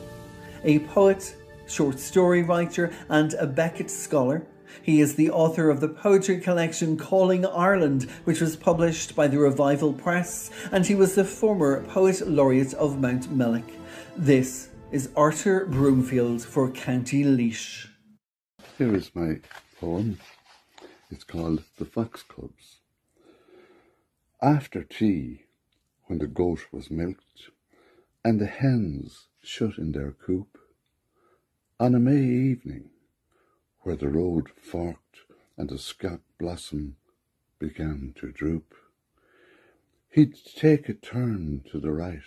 A 0.64 0.78
poet, 0.78 1.36
short 1.66 1.98
story 1.98 2.42
writer, 2.42 2.90
and 3.10 3.34
a 3.34 3.46
Beckett 3.46 3.90
scholar. 3.90 4.46
He 4.80 5.02
is 5.02 5.14
the 5.14 5.30
author 5.30 5.68
of 5.68 5.80
the 5.80 5.90
poetry 5.90 6.40
collection 6.40 6.96
Calling 6.96 7.44
Ireland, 7.44 8.04
which 8.24 8.40
was 8.40 8.56
published 8.56 9.14
by 9.14 9.28
the 9.28 9.38
Revival 9.38 9.92
Press, 9.92 10.50
and 10.72 10.86
he 10.86 10.94
was 10.94 11.14
the 11.14 11.24
former 11.24 11.82
Poet 11.82 12.26
Laureate 12.26 12.72
of 12.72 12.94
Mountmellick. 12.94 13.70
This 14.16 14.70
is 14.90 15.10
Arthur 15.14 15.66
Broomfield 15.66 16.42
for 16.42 16.70
County 16.70 17.24
Laois. 17.24 17.88
Here 18.78 18.94
is 18.94 19.14
my 19.14 19.38
poem. 19.78 20.18
It's 21.12 21.24
called 21.24 21.64
The 21.76 21.84
Fox 21.84 22.22
Cubs. 22.22 22.78
After 24.40 24.84
tea, 24.84 25.46
when 26.04 26.20
the 26.20 26.28
goat 26.28 26.60
was 26.70 26.88
milked, 26.88 27.50
and 28.24 28.40
the 28.40 28.46
hens 28.46 29.26
shut 29.42 29.76
in 29.76 29.90
their 29.90 30.12
coop, 30.12 30.56
on 31.80 31.96
a 31.96 31.98
May 31.98 32.22
evening, 32.22 32.90
where 33.80 33.96
the 33.96 34.08
road 34.08 34.50
forked 34.50 35.22
and 35.56 35.68
the 35.68 35.78
scot 35.78 36.20
blossom 36.38 36.96
began 37.58 38.14
to 38.20 38.30
droop, 38.30 38.72
he'd 40.10 40.36
take 40.54 40.88
a 40.88 40.94
turn 40.94 41.64
to 41.72 41.80
the 41.80 41.90
right 41.90 42.22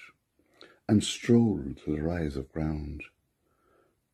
and 0.90 1.02
stroll 1.06 1.64
to 1.86 1.96
the 1.96 2.04
rise 2.04 2.36
of 2.36 2.52
ground, 2.52 3.04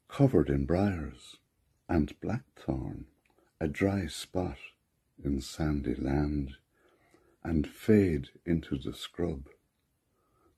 covered 0.08 0.48
in 0.48 0.68
briars 0.68 1.38
and 1.88 2.14
blackthorn 2.22 3.08
a 3.62 3.68
dry 3.68 4.08
spot 4.08 4.58
in 5.22 5.42
sandy 5.42 5.94
land, 5.96 6.56
and 7.44 7.68
fade 7.68 8.30
into 8.46 8.78
the 8.78 8.94
scrub, 8.94 9.50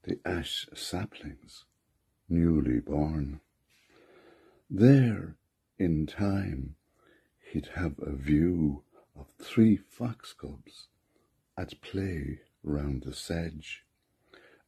the 0.04 0.20
ash 0.24 0.68
saplings, 0.76 1.66
newly 2.30 2.80
born. 2.80 3.40
There, 4.70 5.36
in 5.80 6.06
time, 6.06 6.76
he'd 7.52 7.70
have 7.76 7.96
a 8.00 8.14
view 8.14 8.84
of 9.18 9.26
three 9.40 9.78
fox 9.78 10.34
cubs 10.34 10.88
at 11.58 11.82
play 11.82 12.42
round 12.64 13.04
the 13.04 13.14
sedge, 13.14 13.84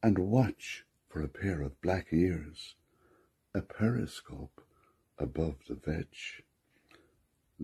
and 0.02 0.18
watch 0.18 0.86
for 1.08 1.22
a 1.22 1.28
pair 1.28 1.62
of 1.62 1.80
black 1.82 2.08
ears, 2.12 2.74
a 3.54 3.62
periscope 3.62 4.66
above 5.20 5.56
the 5.68 5.76
vetch 5.76 6.42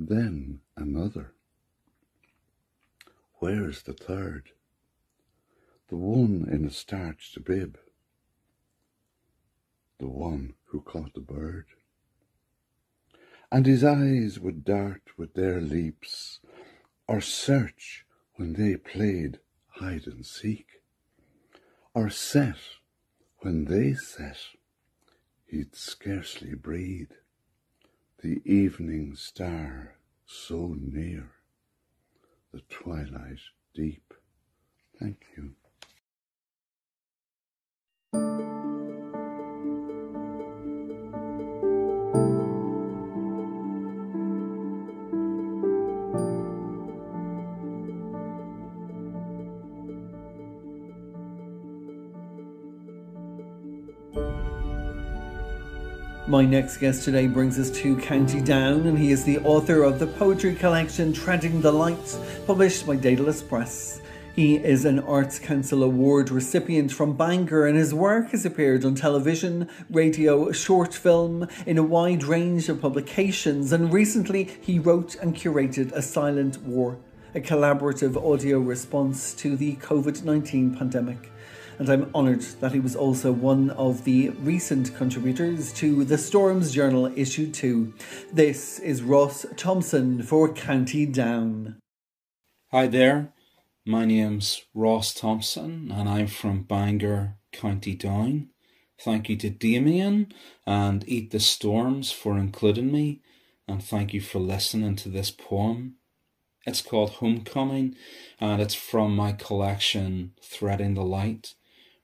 then 0.07 0.61
another. 0.77 1.33
Where's 3.35 3.83
the 3.83 3.93
third? 3.93 4.51
The 5.89 5.97
one 5.97 6.47
in 6.49 6.65
a 6.65 6.71
starched 6.71 7.43
bib. 7.43 7.77
The 9.97 10.07
one 10.07 10.53
who 10.65 10.81
caught 10.81 11.13
the 11.13 11.21
bird. 11.21 11.65
And 13.51 13.65
his 13.65 13.83
eyes 13.83 14.39
would 14.39 14.63
dart 14.63 15.01
with 15.17 15.33
their 15.33 15.59
leaps, 15.59 16.39
or 17.07 17.19
search 17.19 18.05
when 18.35 18.53
they 18.53 18.77
played 18.77 19.39
hide 19.67 20.05
and 20.05 20.25
seek, 20.25 20.81
or 21.93 22.09
set 22.09 22.57
when 23.39 23.65
they 23.65 23.93
set 23.93 24.37
he'd 25.47 25.75
scarcely 25.75 26.53
breathe. 26.53 27.11
The 28.21 28.41
evening 28.43 29.15
star 29.15 29.95
so 30.25 30.75
near, 30.77 31.31
the 32.51 32.59
twilight 32.67 33.39
deep. 33.73 34.13
Thank 34.99 35.23
you. 35.37 35.55
My 56.39 56.45
next 56.45 56.77
guest 56.77 57.03
today 57.03 57.27
brings 57.27 57.59
us 57.59 57.69
to 57.81 57.97
County 57.97 58.39
Down, 58.39 58.87
and 58.87 58.97
he 58.97 59.11
is 59.11 59.25
the 59.25 59.39
author 59.39 59.83
of 59.83 59.99
the 59.99 60.07
poetry 60.07 60.55
collection 60.55 61.13
Threading 61.13 61.59
the 61.59 61.69
Light, 61.69 62.17
published 62.47 62.87
by 62.87 62.95
Dedalus 62.95 63.41
Press. 63.45 63.99
He 64.37 64.55
is 64.55 64.85
an 64.85 64.99
Arts 64.99 65.37
Council 65.37 65.83
Award 65.83 66.31
recipient 66.31 66.93
from 66.93 67.17
Bangor, 67.17 67.67
and 67.67 67.77
his 67.77 67.93
work 67.93 68.29
has 68.29 68.45
appeared 68.45 68.85
on 68.85 68.95
television, 68.95 69.67
radio, 69.89 70.49
short 70.53 70.93
film, 70.93 71.45
in 71.65 71.77
a 71.77 71.83
wide 71.83 72.23
range 72.23 72.69
of 72.69 72.79
publications. 72.79 73.73
And 73.73 73.91
recently, 73.91 74.49
he 74.61 74.79
wrote 74.79 75.15
and 75.15 75.35
curated 75.35 75.91
A 75.91 76.01
Silent 76.01 76.61
War, 76.61 76.97
a 77.35 77.41
collaborative 77.41 78.15
audio 78.15 78.59
response 78.59 79.33
to 79.33 79.57
the 79.57 79.75
COVID 79.75 80.23
19 80.23 80.77
pandemic 80.77 81.33
and 81.79 81.87
I'm 81.89 82.11
honoured 82.13 82.41
that 82.59 82.73
he 82.73 82.81
was 82.81 82.95
also 82.95 83.31
one 83.31 83.69
of 83.71 84.03
the 84.03 84.29
recent 84.31 84.93
contributors 84.95 85.71
to 85.73 86.03
the 86.03 86.17
Storms 86.17 86.73
Journal 86.73 87.05
issue 87.15 87.49
2. 87.49 87.93
This 88.33 88.79
is 88.79 89.01
Ross 89.01 89.45
Thompson 89.55 90.21
for 90.21 90.53
County 90.53 91.05
Down. 91.05 91.77
Hi 92.71 92.87
there, 92.87 93.31
my 93.85 94.03
name's 94.03 94.61
Ross 94.73 95.13
Thompson 95.13 95.89
and 95.89 96.09
I'm 96.09 96.27
from 96.27 96.63
Bangor, 96.63 97.37
County 97.53 97.95
Down. 97.95 98.49
Thank 98.99 99.29
you 99.29 99.37
to 99.37 99.49
Damien 99.49 100.33
and 100.67 101.07
Eat 101.07 101.31
the 101.31 101.39
Storms 101.39 102.11
for 102.11 102.37
including 102.37 102.91
me, 102.91 103.21
and 103.69 103.81
thank 103.81 104.13
you 104.13 104.19
for 104.19 104.39
listening 104.39 104.97
to 104.97 105.07
this 105.07 105.31
poem. 105.31 105.95
It's 106.65 106.81
called 106.81 107.11
Homecoming 107.11 107.95
and 108.41 108.61
it's 108.61 108.75
from 108.75 109.15
my 109.15 109.31
collection 109.31 110.33
Threading 110.43 110.95
the 110.95 111.03
Light 111.03 111.53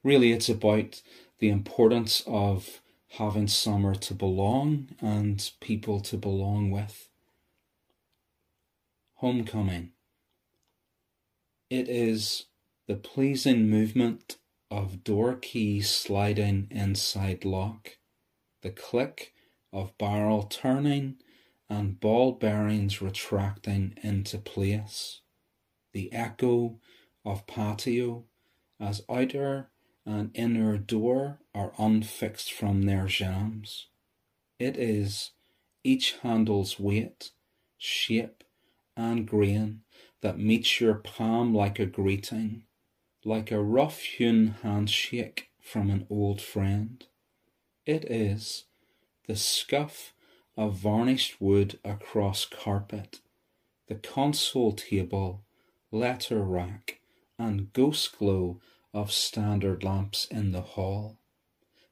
really 0.06 0.32
it's 0.32 0.48
about 0.48 1.02
the 1.40 1.50
importance 1.50 2.24
of 2.28 2.80
having 3.18 3.48
somewhere 3.48 3.96
to 3.96 4.14
belong 4.14 4.88
and 5.02 5.52
people 5.60 6.00
to 6.00 6.16
belong 6.16 6.70
with. 6.70 7.10
Homecoming. 9.16 9.94
It 11.72 11.90
is 11.90 12.46
the 12.88 12.96
pleasing 12.96 13.68
movement 13.68 14.38
of 14.70 15.04
door 15.04 15.36
keys 15.36 15.90
sliding 15.90 16.68
inside 16.70 17.44
lock, 17.44 17.98
the 18.62 18.70
click 18.70 19.34
of 19.74 19.98
barrel 19.98 20.44
turning 20.44 21.16
and 21.68 22.00
ball 22.00 22.32
bearings 22.34 23.02
retracting 23.02 23.98
into 24.04 24.38
place, 24.38 25.22
the 25.94 26.14
echo 26.14 26.80
of 27.26 27.48
patio 27.48 28.26
as 28.80 29.02
outer 29.10 29.70
and 30.06 30.32
inner 30.34 30.78
door 30.78 31.40
are 31.54 31.74
unfixed 31.78 32.54
from 32.54 32.84
their 32.84 33.08
jambs. 33.08 33.88
It 34.60 34.78
is 34.78 35.32
each 35.84 36.16
handle's 36.22 36.80
weight, 36.80 37.32
shape, 37.78 38.44
and 38.96 39.28
grain 39.28 39.82
that 40.22 40.40
meets 40.40 40.80
your 40.80 40.96
palm 40.96 41.54
like 41.54 41.80
a 41.80 41.86
greeting, 41.86 42.64
like 43.24 43.52
a 43.52 43.62
rough 43.62 44.00
hewn 44.00 44.56
handshake 44.64 45.50
from 45.62 45.90
an 45.90 46.06
old 46.10 46.42
friend. 46.42 47.06
It 47.86 48.06
is 48.10 48.66
the 49.28 49.36
scuff 49.36 50.14
of 50.58 50.76
varnished 50.76 51.42
wood 51.42 51.80
across 51.84 52.46
carpet, 52.46 53.20
the 53.88 53.96
console 53.96 54.72
table, 54.72 55.44
letter 55.92 56.42
rack, 56.42 57.00
and 57.38 57.74
ghost 57.74 58.18
glow 58.18 58.62
of 58.96 59.12
standard 59.12 59.84
lamps 59.84 60.26
in 60.32 60.54
the 60.54 60.62
hall, 60.62 61.20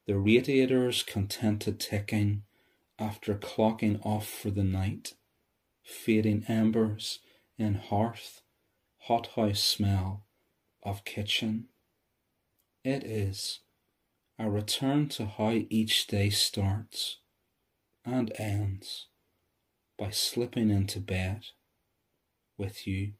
the 0.07 0.17
radiators 0.17 1.03
contented 1.03 1.77
ticking 1.77 2.43
after 2.97 3.35
clocking 3.35 3.99
off 4.05 4.27
for 4.27 4.49
the 4.49 4.63
night, 4.63 5.13
fading 5.83 6.45
embers 6.47 7.19
in 7.57 7.75
hearth, 7.75 8.41
hothouse 8.99 9.61
smell 9.61 10.25
of 10.81 11.03
kitchen. 11.03 11.65
It 12.85 13.03
is 13.03 13.59
a 14.39 14.49
return 14.49 15.09
to 15.09 15.25
how 15.25 15.51
each 15.69 16.07
day 16.07 16.29
starts 16.29 17.17
and 18.05 18.31
ends 18.39 19.07
by 19.99 20.09
slipping 20.09 20.69
into 20.69 21.01
bed 21.01 21.47
with 22.57 22.87
you. 22.87 23.13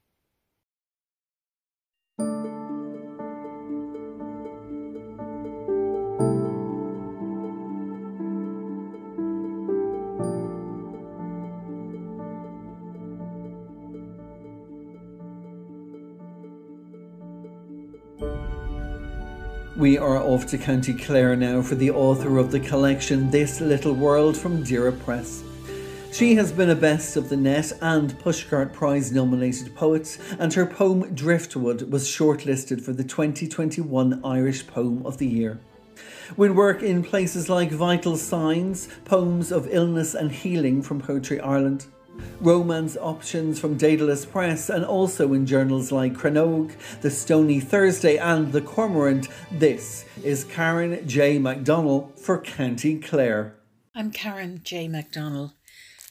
We 19.84 19.98
are 19.98 20.18
off 20.18 20.46
to 20.46 20.58
County 20.58 20.94
Clare 20.94 21.36
now 21.36 21.62
for 21.62 21.76
the 21.76 21.92
author 21.92 22.38
of 22.38 22.52
the 22.52 22.60
collection 22.62 23.30
This 23.30 23.60
Little 23.60 23.92
World 23.92 24.38
from 24.38 24.64
Doire 24.64 24.94
Press. 24.94 25.44
She 26.14 26.36
has 26.36 26.54
been 26.54 26.70
a 26.70 26.76
Best 26.76 27.18
of 27.18 27.28
the 27.28 27.36
Net 27.36 27.74
and 27.82 28.18
Pushcart 28.20 28.72
Prize 28.72 29.12
nominated 29.12 29.76
poet, 29.76 30.18
and 30.40 30.54
her 30.54 30.66
poem 30.66 31.14
Driftwood 31.14 31.92
was 31.92 32.08
shortlisted 32.08 32.82
for 32.82 32.94
the 32.94 33.04
2021 33.04 34.24
Irish 34.24 34.66
Poem 34.66 35.06
of 35.06 35.18
the 35.18 35.28
Year. 35.28 35.60
With 36.38 36.52
work 36.52 36.82
in 36.82 37.04
places 37.04 37.50
like 37.50 37.70
Vital 37.70 38.16
Signs, 38.16 38.88
Poems 39.04 39.52
of 39.52 39.68
Illness 39.70 40.16
and 40.16 40.32
Healing 40.32 40.82
from 40.82 41.02
Poetry 41.02 41.42
Ireland, 41.42 41.88
romance 42.40 42.98
options 42.98 43.60
from 43.60 43.78
Dedalus 43.78 44.26
Press, 44.30 44.70
and 44.70 44.84
also 44.84 45.34
in 45.34 45.46
journals 45.46 45.92
like 45.92 46.14
Crannog, 46.14 46.74
The 47.02 47.10
Stony 47.10 47.60
Thursday, 47.60 48.18
and 48.18 48.52
The 48.52 48.62
Cormorant. 48.62 49.30
This 49.52 50.06
is 50.24 50.44
Karen 50.44 51.08
J. 51.08 51.40
McDonnell 51.40 52.18
for 52.20 52.42
County 52.42 53.00
Clare. 53.00 53.56
I'm 53.96 54.12
Karen 54.12 54.62
J. 54.64 54.88
McDonnell, 54.88 55.54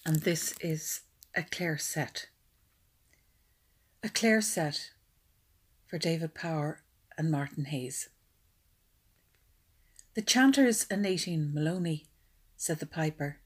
and 0.07 0.22
this 0.22 0.55
is 0.61 1.00
a 1.36 1.42
Clare 1.42 1.78
set. 1.78 2.28
A 4.03 4.09
Clare 4.09 4.40
set 4.40 4.90
for 5.86 5.98
David 5.98 6.34
Power 6.34 6.82
and 7.18 7.30
Martin 7.30 7.66
Hayes. 7.66 8.09
The 10.14 10.22
chanter's 10.22 10.86
a 10.90 10.96
Nathan 10.96 11.53
Maloney, 11.55 12.07
said 12.57 12.80
the 12.80 12.86
piper 12.86 13.41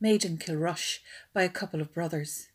made 0.00 0.24
in 0.24 0.38
Kilrush 0.38 1.00
by 1.32 1.42
a 1.42 1.48
couple 1.48 1.80
of 1.80 1.92
brothers. 1.92 2.48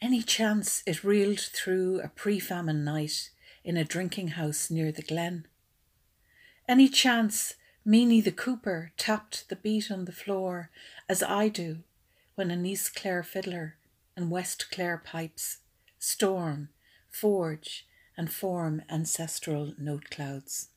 Any 0.00 0.22
chance 0.22 0.82
it 0.86 1.04
reeled 1.04 1.40
through 1.40 2.00
a 2.00 2.08
pre 2.08 2.38
famine 2.38 2.84
night 2.84 3.30
in 3.64 3.76
a 3.76 3.84
drinking 3.84 4.28
house 4.28 4.70
near 4.70 4.92
the 4.92 5.02
glen? 5.02 5.46
Any 6.68 6.88
chance 6.88 7.54
Meany 7.88 8.20
the 8.20 8.32
cooper 8.32 8.92
tapped 8.98 9.48
the 9.48 9.56
beat 9.56 9.90
on 9.90 10.04
the 10.04 10.12
floor 10.12 10.68
as 11.08 11.22
I 11.22 11.48
do 11.48 11.78
when 12.34 12.50
an 12.50 12.66
East 12.66 12.94
Clare 12.94 13.22
fiddler 13.22 13.76
and 14.14 14.30
West 14.30 14.70
Clare 14.70 14.98
pipes 14.98 15.60
storm, 15.98 16.68
forge, 17.08 17.86
and 18.14 18.30
form 18.30 18.82
ancestral 18.90 19.72
note 19.78 20.10
clouds. 20.10 20.68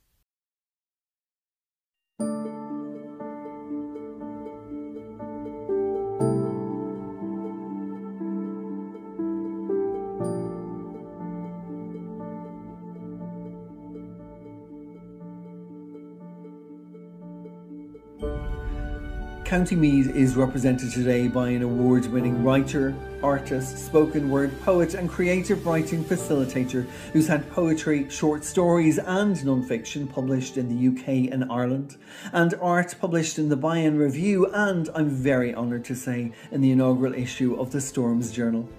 County 19.52 19.76
Meath 19.76 20.16
is 20.16 20.38
represented 20.38 20.94
today 20.94 21.28
by 21.28 21.50
an 21.50 21.62
award 21.62 22.06
winning 22.06 22.42
writer, 22.42 22.96
artist, 23.22 23.86
spoken 23.86 24.30
word 24.30 24.58
poet, 24.62 24.94
and 24.94 25.10
creative 25.10 25.66
writing 25.66 26.06
facilitator 26.06 26.88
who's 27.12 27.28
had 27.28 27.52
poetry, 27.52 28.10
short 28.10 28.46
stories, 28.46 28.98
and 28.98 29.44
non 29.44 29.62
fiction 29.62 30.08
published 30.08 30.56
in 30.56 30.70
the 30.70 30.88
UK 30.88 31.34
and 31.34 31.52
Ireland, 31.52 31.98
and 32.32 32.54
art 32.62 32.96
published 33.02 33.38
in 33.38 33.50
the 33.50 33.58
Bayan 33.58 33.98
Review, 33.98 34.46
and 34.54 34.88
I'm 34.96 35.10
very 35.10 35.54
honoured 35.54 35.84
to 35.84 35.96
say, 35.98 36.32
in 36.50 36.62
the 36.62 36.72
inaugural 36.72 37.14
issue 37.14 37.60
of 37.60 37.74
the 37.74 37.82
Storms 37.82 38.32
Journal. 38.32 38.70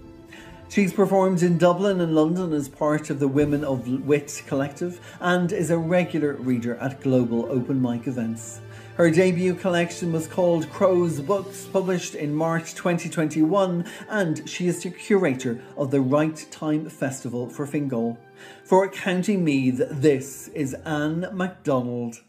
She's 0.70 0.94
performed 0.94 1.42
in 1.42 1.58
Dublin 1.58 2.00
and 2.00 2.14
London 2.14 2.54
as 2.54 2.70
part 2.70 3.10
of 3.10 3.20
the 3.20 3.28
Women 3.28 3.62
of 3.62 3.86
Wit 4.06 4.42
collective 4.46 5.02
and 5.20 5.52
is 5.52 5.70
a 5.70 5.76
regular 5.76 6.32
reader 6.32 6.76
at 6.76 7.02
global 7.02 7.44
open 7.52 7.82
mic 7.82 8.06
events. 8.06 8.62
Her 9.02 9.10
debut 9.10 9.56
collection 9.56 10.12
was 10.12 10.28
called 10.28 10.70
Crow's 10.70 11.18
Books, 11.18 11.66
published 11.66 12.14
in 12.14 12.32
March 12.32 12.76
2021, 12.76 13.84
and 14.08 14.48
she 14.48 14.68
is 14.68 14.80
the 14.80 14.90
curator 14.90 15.60
of 15.76 15.90
the 15.90 16.00
Right 16.00 16.46
Time 16.52 16.88
Festival 16.88 17.48
for 17.48 17.66
Fingal. 17.66 18.16
For 18.62 18.88
County 18.88 19.36
Meath, 19.36 19.82
this 19.90 20.46
is 20.54 20.74
Anne 20.84 21.26
MacDonald. 21.32 22.20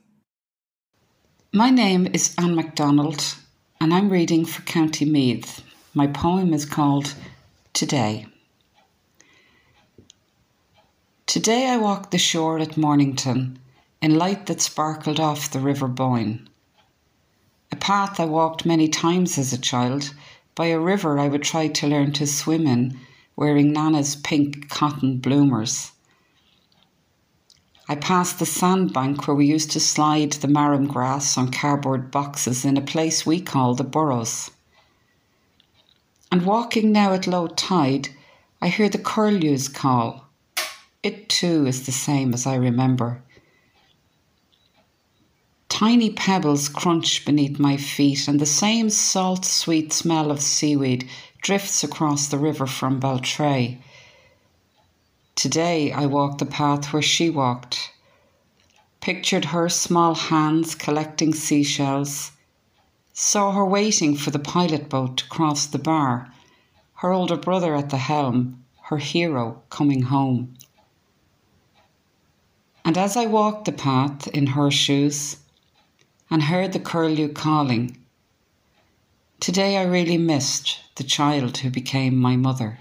My 1.54 1.70
name 1.70 2.08
is 2.12 2.34
Anne 2.40 2.56
MacDonald, 2.56 3.36
and 3.80 3.94
I'm 3.94 4.10
reading 4.10 4.44
for 4.44 4.64
County 4.64 5.06
Meath. 5.06 5.62
My 5.94 6.08
poem 6.08 6.56
is 6.56 6.66
called 6.66 7.14
Today. 7.74 8.26
Today 11.28 11.70
I 11.70 11.78
walked 11.78 12.10
the 12.10 12.18
shore 12.18 12.58
at 12.58 12.78
Mornington 12.78 13.60
in 14.02 14.18
light 14.18 14.48
that 14.48 14.60
sparkled 14.60 15.20
off 15.20 15.52
the 15.52 15.60
River 15.60 15.88
Boyne. 15.88 16.50
A 17.74 17.76
path 17.76 18.20
I 18.20 18.26
walked 18.26 18.68
many 18.68 18.88
times 18.88 19.40
as 19.40 19.52
a 19.52 19.58
child, 19.58 20.14
by 20.54 20.68
a 20.68 20.80
river 20.80 21.18
I 21.18 21.28
would 21.28 21.42
try 21.42 21.68
to 21.70 21.88
learn 21.88 22.12
to 22.14 22.28
swim 22.28 22.68
in, 22.68 23.00
wearing 23.36 23.74
Nana's 23.74 24.16
pink 24.16 24.70
cotton 24.70 25.18
bloomers. 25.18 25.92
I 27.90 27.96
passed 27.96 28.38
the 28.38 28.46
sandbank 28.46 29.28
where 29.28 29.34
we 29.36 29.48
used 29.48 29.72
to 29.72 29.80
slide 29.80 30.34
the 30.34 30.48
marram 30.48 30.86
grass 30.86 31.36
on 31.36 31.50
cardboard 31.50 32.12
boxes 32.12 32.64
in 32.64 32.78
a 32.78 32.82
place 32.82 33.26
we 33.26 33.42
call 33.42 33.74
the 33.74 33.84
Burrows. 33.84 34.52
And 36.32 36.46
walking 36.46 36.92
now 36.92 37.14
at 37.14 37.26
low 37.26 37.48
tide, 37.48 38.10
I 38.62 38.68
hear 38.68 38.88
the 38.88 39.00
curlews 39.00 39.68
call. 39.68 40.28
It 41.02 41.28
too 41.28 41.66
is 41.66 41.88
the 41.88 41.92
same 41.92 42.36
as 42.36 42.46
I 42.46 42.54
remember. 42.54 43.24
Tiny 45.84 46.12
pebbles 46.12 46.70
crunch 46.70 47.26
beneath 47.26 47.60
my 47.60 47.76
feet, 47.76 48.30
and 48.30 48.40
the 48.40 48.46
same 48.46 48.90
salt 48.90 49.44
sweet 49.44 49.92
smell 49.92 50.32
of 50.32 50.42
seaweed 50.42 51.10
drifts 51.42 51.84
across 51.84 52.28
the 52.28 52.38
river 52.38 52.66
from 52.66 53.02
Baltray. 53.02 53.80
Today 55.36 55.92
I 55.92 56.06
walked 56.06 56.38
the 56.38 56.46
path 56.46 56.94
where 56.94 57.02
she 57.02 57.30
walked, 57.30 57.92
pictured 59.02 59.44
her 59.44 59.68
small 59.68 60.16
hands 60.16 60.74
collecting 60.74 61.34
seashells, 61.34 62.32
saw 63.12 63.52
her 63.52 63.66
waiting 63.66 64.16
for 64.16 64.32
the 64.32 64.40
pilot 64.40 64.88
boat 64.88 65.18
to 65.18 65.28
cross 65.28 65.66
the 65.66 65.80
bar, 65.80 66.34
her 67.00 67.12
older 67.12 67.36
brother 67.36 67.76
at 67.76 67.90
the 67.90 67.98
helm, 67.98 68.64
her 68.84 69.00
hero 69.00 69.62
coming 69.70 70.04
home. 70.04 70.56
And 72.86 72.98
as 72.98 73.18
I 73.18 73.26
walked 73.26 73.66
the 73.66 73.74
path 73.74 74.30
in 74.30 74.48
her 74.48 74.72
shoes, 74.72 75.40
and 76.34 76.42
heard 76.42 76.74
the 76.74 76.80
curlew 76.80 77.32
calling. 77.32 77.96
Today 79.40 79.78
I 79.78 79.84
really 79.84 80.18
missed 80.18 80.80
the 80.96 81.04
child 81.04 81.58
who 81.58 81.70
became 81.70 82.18
my 82.18 82.36
mother. 82.36 82.80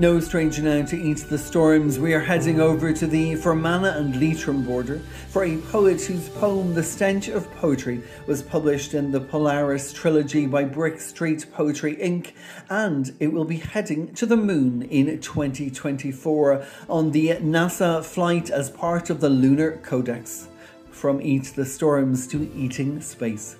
No 0.00 0.18
stranger 0.18 0.62
now 0.62 0.82
to 0.86 0.96
Eat 0.98 1.26
the 1.28 1.36
Storms, 1.36 1.98
we 1.98 2.14
are 2.14 2.20
heading 2.20 2.58
over 2.58 2.90
to 2.90 3.06
the 3.06 3.34
Fermanagh 3.34 3.98
and 3.98 4.18
Leitrim 4.18 4.64
border 4.64 5.02
for 5.28 5.44
a 5.44 5.58
poet 5.58 6.00
whose 6.00 6.30
poem 6.30 6.72
The 6.72 6.82
Stench 6.82 7.28
of 7.28 7.54
Poetry 7.56 8.02
was 8.26 8.42
published 8.42 8.94
in 8.94 9.12
the 9.12 9.20
Polaris 9.20 9.92
trilogy 9.92 10.46
by 10.46 10.64
Brick 10.64 11.02
Street 11.02 11.44
Poetry 11.52 11.96
Inc. 11.96 12.32
and 12.70 13.14
it 13.20 13.30
will 13.30 13.44
be 13.44 13.58
heading 13.58 14.14
to 14.14 14.24
the 14.24 14.38
moon 14.38 14.84
in 14.84 15.20
2024 15.20 16.64
on 16.88 17.10
the 17.10 17.32
NASA 17.32 18.02
flight 18.02 18.48
as 18.48 18.70
part 18.70 19.10
of 19.10 19.20
the 19.20 19.28
Lunar 19.28 19.72
Codex. 19.82 20.48
From 20.90 21.20
Eat 21.20 21.52
the 21.54 21.66
Storms 21.66 22.26
to 22.28 22.50
Eating 22.56 23.02
Space. 23.02 23.56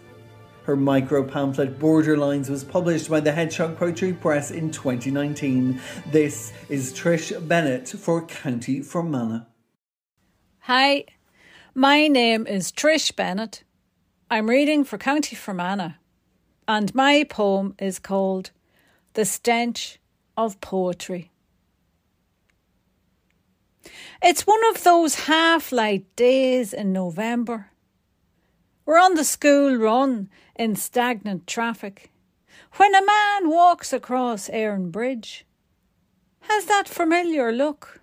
Her 0.65 0.77
micro 0.77 1.25
pamphlet 1.25 1.79
Borderlines 1.79 2.51
was 2.51 2.65
published 2.65 3.09
by 3.09 3.21
the 3.21 3.33
Hedgehog 3.33 3.79
Poetry 3.79 4.13
Press 4.13 4.51
in 4.51 4.71
2019. 4.71 5.81
This 6.13 6.53
is 6.69 6.93
Trish 6.93 7.33
Bennett 7.49 7.89
for 7.89 8.27
County 8.27 8.83
Fermanagh. 8.83 9.47
Hi, 10.61 11.07
my 11.75 12.09
name 12.09 12.47
is 12.47 12.71
Trish 12.71 13.17
Bennett. 13.17 13.65
I'm 14.31 14.51
reading 14.51 14.85
for 14.85 14.99
County 14.99 15.35
Fermanagh, 15.35 15.95
and 16.69 16.95
my 16.95 17.25
poem 17.25 17.75
is 17.79 17.99
called 17.99 18.51
The 19.15 19.25
Stench 19.25 19.99
of 20.37 20.61
Poetry. 20.61 21.33
It's 24.23 24.47
one 24.47 24.61
of 24.69 24.85
those 24.85 25.15
half 25.27 25.73
light 25.73 26.05
days 26.17 26.75
in 26.75 26.93
November. 26.93 27.70
We're 28.91 28.99
on 28.99 29.15
the 29.15 29.23
school 29.23 29.77
run 29.77 30.29
in 30.57 30.75
stagnant 30.75 31.47
traffic. 31.47 32.11
When 32.73 32.93
a 32.93 33.07
man 33.07 33.49
walks 33.49 33.93
across 33.93 34.49
Erin 34.49 34.91
Bridge, 34.91 35.47
has 36.41 36.65
that 36.65 36.89
familiar 36.89 37.53
look. 37.53 38.01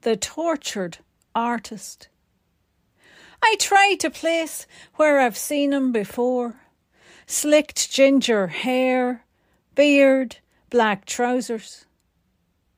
The 0.00 0.16
tortured 0.16 1.00
artist. 1.34 2.08
I 3.42 3.56
try 3.58 3.96
to 3.96 4.08
place 4.08 4.66
where 4.94 5.20
I've 5.20 5.36
seen 5.36 5.74
him 5.74 5.92
before. 5.92 6.54
Slicked 7.26 7.90
ginger 7.90 8.46
hair, 8.46 9.26
beard, 9.74 10.38
black 10.70 11.04
trousers. 11.04 11.84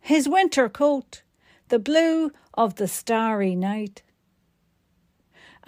His 0.01 0.29
winter 0.29 0.69
coat, 0.69 1.23
the 1.69 1.79
blue 1.79 2.33
of 2.55 2.75
the 2.75 2.89
starry 2.89 3.55
night. 3.55 4.03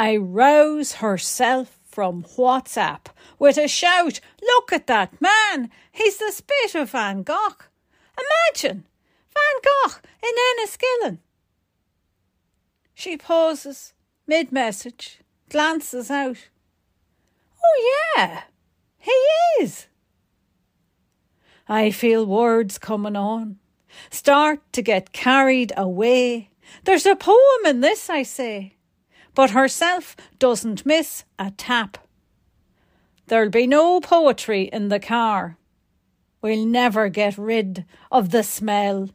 I 0.00 0.16
rouse 0.16 0.92
herself 0.92 1.76
from 1.84 2.22
WhatsApp 2.22 3.06
with 3.40 3.58
a 3.58 3.66
shout, 3.66 4.20
Look 4.40 4.72
at 4.72 4.86
that 4.86 5.20
man! 5.20 5.70
He's 5.90 6.18
the 6.18 6.30
spit 6.30 6.76
of 6.76 6.90
Van 6.90 7.24
Gogh! 7.24 7.56
Imagine! 8.16 8.86
Van 9.34 9.60
Gogh 9.64 9.94
in 10.22 10.30
Enniskillen! 10.30 11.18
She 12.94 13.16
pauses, 13.16 13.92
mid 14.24 14.52
message, 14.52 15.18
glances 15.50 16.12
out. 16.12 16.48
Oh, 17.64 18.14
yeah, 18.16 18.42
he 18.98 19.10
is. 19.60 19.88
I 21.68 21.90
feel 21.90 22.24
words 22.24 22.78
coming 22.78 23.16
on, 23.16 23.58
start 24.10 24.60
to 24.74 24.82
get 24.82 25.12
carried 25.12 25.72
away. 25.76 26.50
There's 26.84 27.06
a 27.06 27.16
poem 27.16 27.66
in 27.66 27.80
this, 27.80 28.08
I 28.08 28.22
say 28.22 28.74
but 29.34 29.50
herself 29.50 30.16
doesn't 30.38 30.86
miss 30.86 31.24
a 31.38 31.50
tap. 31.52 31.98
There'll 33.26 33.50
be 33.50 33.66
no 33.66 34.00
poetry 34.00 34.64
in 34.72 34.88
the 34.88 35.00
car. 35.00 35.58
We'll 36.40 36.64
never 36.64 37.08
get 37.08 37.36
rid 37.36 37.84
of 38.10 38.30
the 38.30 38.42
smell. 38.42 39.10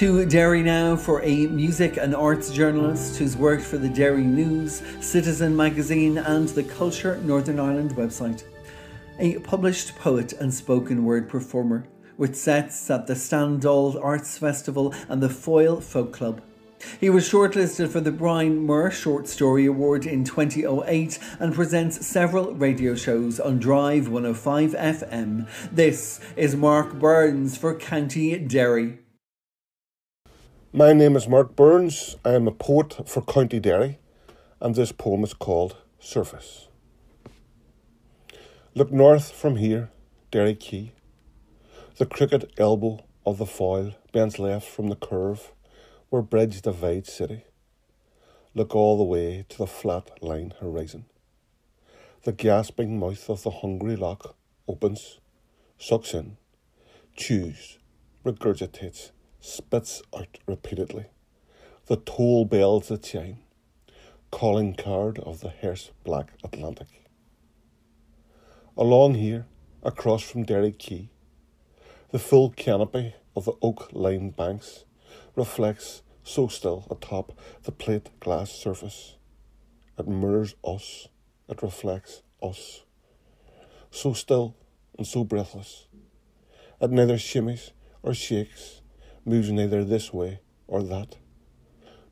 To 0.00 0.24
Derry 0.24 0.62
now 0.62 0.96
for 0.96 1.22
a 1.22 1.46
music 1.48 1.98
and 1.98 2.14
arts 2.14 2.50
journalist 2.50 3.18
who's 3.18 3.36
worked 3.36 3.62
for 3.62 3.76
the 3.76 3.90
Derry 3.90 4.24
News, 4.24 4.82
Citizen 5.02 5.54
magazine, 5.54 6.16
and 6.16 6.48
the 6.48 6.62
Culture 6.62 7.18
Northern 7.18 7.60
Ireland 7.60 7.90
website. 7.96 8.44
A 9.18 9.38
published 9.40 9.96
poet 9.96 10.32
and 10.32 10.54
spoken 10.54 11.04
word 11.04 11.28
performer 11.28 11.84
with 12.16 12.34
sets 12.34 12.90
at 12.90 13.08
the 13.08 13.14
Stendhal 13.14 14.00
Arts 14.02 14.38
Festival 14.38 14.94
and 15.10 15.22
the 15.22 15.28
Foyle 15.28 15.82
Folk 15.82 16.14
Club. 16.14 16.40
He 16.98 17.10
was 17.10 17.28
shortlisted 17.28 17.90
for 17.90 18.00
the 18.00 18.10
Brian 18.10 18.56
Moore 18.56 18.90
Short 18.90 19.28
Story 19.28 19.66
Award 19.66 20.06
in 20.06 20.24
2008 20.24 21.18
and 21.38 21.54
presents 21.54 22.06
several 22.06 22.54
radio 22.54 22.94
shows 22.94 23.38
on 23.38 23.58
Drive 23.58 24.08
105 24.08 24.70
FM. 24.70 25.46
This 25.70 26.20
is 26.36 26.56
Mark 26.56 26.94
Burns 26.94 27.58
for 27.58 27.74
County 27.74 28.38
Derry. 28.38 29.00
My 30.72 30.92
name 30.92 31.16
is 31.16 31.26
Mark 31.26 31.56
Burns. 31.56 32.14
I 32.24 32.34
am 32.34 32.46
a 32.46 32.52
poet 32.52 33.08
for 33.08 33.22
County 33.22 33.58
Derry, 33.58 33.98
and 34.60 34.72
this 34.72 34.92
poem 34.92 35.24
is 35.24 35.34
called 35.34 35.76
Surface. 35.98 36.68
Look 38.76 38.92
north 38.92 39.32
from 39.32 39.56
here, 39.56 39.90
Derry 40.30 40.54
Quay. 40.54 40.92
The 41.96 42.06
crooked 42.06 42.52
elbow 42.56 43.00
of 43.26 43.38
the 43.38 43.46
foyle 43.46 43.94
bends 44.12 44.38
left 44.38 44.68
from 44.68 44.90
the 44.90 44.94
curve 44.94 45.50
where 46.08 46.22
bridge 46.22 46.62
divides 46.62 47.12
city. 47.12 47.42
Look 48.54 48.72
all 48.76 48.96
the 48.96 49.02
way 49.02 49.46
to 49.48 49.58
the 49.58 49.66
flat 49.66 50.22
line 50.22 50.54
horizon. 50.60 51.06
The 52.22 52.32
gasping 52.32 52.96
mouth 52.96 53.28
of 53.28 53.42
the 53.42 53.50
hungry 53.50 53.96
lock 53.96 54.36
opens, 54.68 55.18
sucks 55.78 56.14
in, 56.14 56.36
chews, 57.16 57.78
regurgitates, 58.24 59.10
spits 59.40 60.02
out 60.14 60.38
repeatedly. 60.46 61.06
The 61.86 61.96
toll 61.96 62.44
bells 62.44 62.88
that 62.88 63.02
chime, 63.02 63.38
calling 64.30 64.74
card 64.74 65.18
of 65.18 65.40
the 65.40 65.50
hearse 65.50 65.90
black 66.04 66.32
Atlantic. 66.44 66.88
Along 68.76 69.14
here, 69.14 69.46
across 69.82 70.22
from 70.22 70.44
Derry 70.44 70.72
Quay, 70.72 71.08
the 72.10 72.18
full 72.18 72.50
canopy 72.50 73.14
of 73.34 73.44
the 73.44 73.54
oak 73.62 73.88
lined 73.92 74.36
banks 74.36 74.84
reflects 75.34 76.02
so 76.22 76.48
still 76.48 76.86
atop 76.90 77.32
the 77.64 77.72
plate 77.72 78.10
glass 78.20 78.50
surface. 78.50 79.16
It 79.98 80.06
mirrors 80.06 80.54
us, 80.64 81.08
it 81.48 81.62
reflects 81.62 82.22
us. 82.42 82.82
So 83.90 84.12
still 84.12 84.54
and 84.96 85.06
so 85.06 85.24
breathless. 85.24 85.86
It 86.80 86.90
neither 86.90 87.16
shimmies 87.16 87.70
or 88.02 88.14
shakes, 88.14 88.79
moves 89.30 89.52
neither 89.52 89.84
this 89.84 90.12
way 90.12 90.40
or 90.66 90.82
that. 90.82 91.16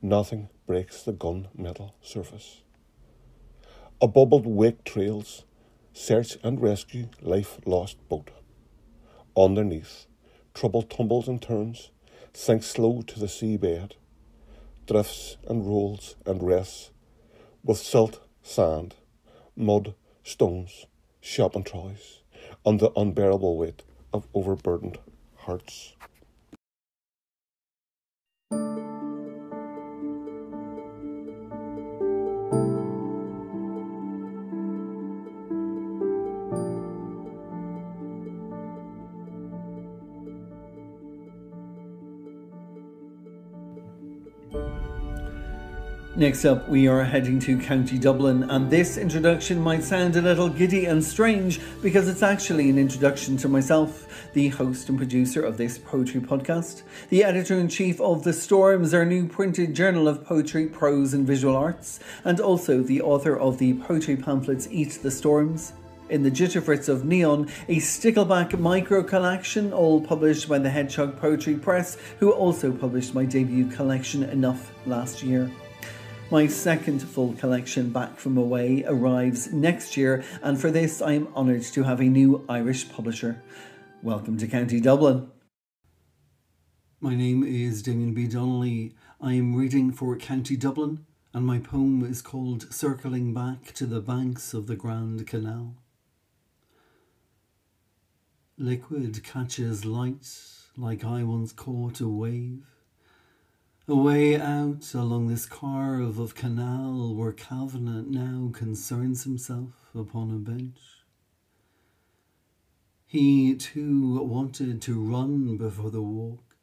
Nothing 0.00 0.48
breaks 0.68 1.02
the 1.02 1.12
gun 1.12 1.48
metal 1.52 1.96
surface. 2.00 2.62
A 4.00 4.06
bubbled 4.06 4.46
wake 4.46 4.84
trails, 4.84 5.44
search 5.92 6.38
and 6.44 6.62
rescue 6.62 7.08
life 7.20 7.58
lost 7.66 7.96
boat. 8.08 8.30
Underneath, 9.36 10.06
trouble 10.54 10.82
tumbles 10.82 11.26
and 11.26 11.42
turns, 11.42 11.90
sinks 12.32 12.66
slow 12.66 13.02
to 13.02 13.18
the 13.18 13.26
seabed, 13.26 13.94
drifts 14.86 15.38
and 15.48 15.66
rolls 15.66 16.14
and 16.24 16.40
rests, 16.40 16.92
with 17.64 17.78
silt, 17.78 18.20
sand, 18.42 18.94
mud, 19.56 19.94
stones, 20.22 20.86
shopping 21.20 21.64
trolleys, 21.64 22.22
and 22.64 22.78
the 22.78 22.92
unbearable 22.94 23.56
weight 23.56 23.82
of 24.12 24.28
overburdened 24.34 24.98
hearts. 25.34 25.94
Thank 28.50 28.78
you. 28.78 28.88
Next 46.18 46.44
up, 46.44 46.68
we 46.68 46.88
are 46.88 47.04
heading 47.04 47.38
to 47.38 47.56
County 47.56 47.96
Dublin, 47.96 48.50
and 48.50 48.68
this 48.68 48.98
introduction 48.98 49.60
might 49.60 49.84
sound 49.84 50.16
a 50.16 50.20
little 50.20 50.48
giddy 50.48 50.86
and 50.86 51.02
strange 51.02 51.60
because 51.80 52.08
it's 52.08 52.24
actually 52.24 52.68
an 52.68 52.76
introduction 52.76 53.36
to 53.36 53.48
myself, 53.48 54.28
the 54.32 54.48
host 54.48 54.88
and 54.88 54.98
producer 54.98 55.42
of 55.42 55.56
this 55.56 55.78
poetry 55.78 56.20
podcast, 56.20 56.82
the 57.10 57.22
editor 57.22 57.54
in 57.60 57.68
chief 57.68 58.00
of 58.00 58.24
The 58.24 58.32
Storms, 58.32 58.94
our 58.94 59.04
new 59.04 59.28
printed 59.28 59.76
journal 59.76 60.08
of 60.08 60.24
poetry, 60.24 60.66
prose, 60.66 61.14
and 61.14 61.24
visual 61.24 61.54
arts, 61.54 62.00
and 62.24 62.40
also 62.40 62.82
the 62.82 63.00
author 63.00 63.38
of 63.38 63.58
the 63.58 63.74
poetry 63.74 64.16
pamphlets 64.16 64.66
Eat 64.72 64.98
the 65.00 65.12
Storms. 65.12 65.72
In 66.10 66.24
the 66.24 66.32
Jitterfritz 66.32 66.88
of 66.88 67.04
Neon, 67.04 67.48
a 67.68 67.76
stickleback 67.76 68.58
micro 68.58 69.04
collection, 69.04 69.72
all 69.72 70.00
published 70.00 70.48
by 70.48 70.58
the 70.58 70.68
Hedgehog 70.70 71.16
Poetry 71.16 71.54
Press, 71.54 71.96
who 72.18 72.32
also 72.32 72.72
published 72.72 73.14
my 73.14 73.24
debut 73.24 73.68
collection 73.68 74.24
Enough 74.24 74.72
last 74.84 75.22
year. 75.22 75.48
My 76.30 76.46
second 76.46 77.00
full 77.00 77.32
collection 77.32 77.88
back 77.88 78.18
from 78.18 78.36
away 78.36 78.84
arrives 78.86 79.50
next 79.50 79.96
year, 79.96 80.22
and 80.42 80.60
for 80.60 80.70
this 80.70 81.00
I 81.00 81.12
am 81.12 81.28
honoured 81.34 81.62
to 81.62 81.84
have 81.84 82.00
a 82.00 82.05
new 82.05 82.44
Irish 82.50 82.90
publisher. 82.90 83.42
Welcome 84.02 84.36
to 84.36 84.46
County 84.46 84.78
Dublin. 84.78 85.30
My 87.00 87.14
name 87.14 87.42
is 87.42 87.80
Damien 87.80 88.12
B. 88.12 88.26
Donnelly. 88.26 88.94
I 89.22 89.32
am 89.32 89.56
reading 89.56 89.90
for 89.90 90.18
County 90.18 90.55
Dublin, 90.55 91.06
and 91.32 91.46
my 91.46 91.60
poem 91.60 92.05
is 92.05 92.20
called 92.20 92.74
Circling 92.74 93.32
Back 93.32 93.72
to 93.72 93.86
the 93.86 94.02
Banks 94.02 94.52
of 94.52 94.66
the 94.66 94.76
Grand 94.76 95.26
Canal. 95.26 95.76
Liquid 98.59 99.24
catches 99.24 99.86
light 99.86 100.28
like 100.76 101.06
I 101.06 101.22
once 101.22 101.55
caught 101.55 102.02
a 102.02 102.09
wave 102.09 102.66
Away 103.90 104.39
out 104.39 104.93
along 104.93 105.28
this 105.28 105.47
carve 105.47 106.19
of 106.19 106.35
canal 106.35 107.15
where 107.15 107.32
Kavanagh 107.32 108.05
now 108.10 108.51
concerns 108.52 109.24
himself 109.24 109.89
upon 109.94 110.31
a 110.31 110.35
bench. 110.35 110.78
He 113.06 113.55
too 113.55 114.23
wanted 114.23 114.82
to 114.82 115.01
run 115.02 115.56
before 115.56 115.90
the 115.90 116.02
walk, 116.02 116.55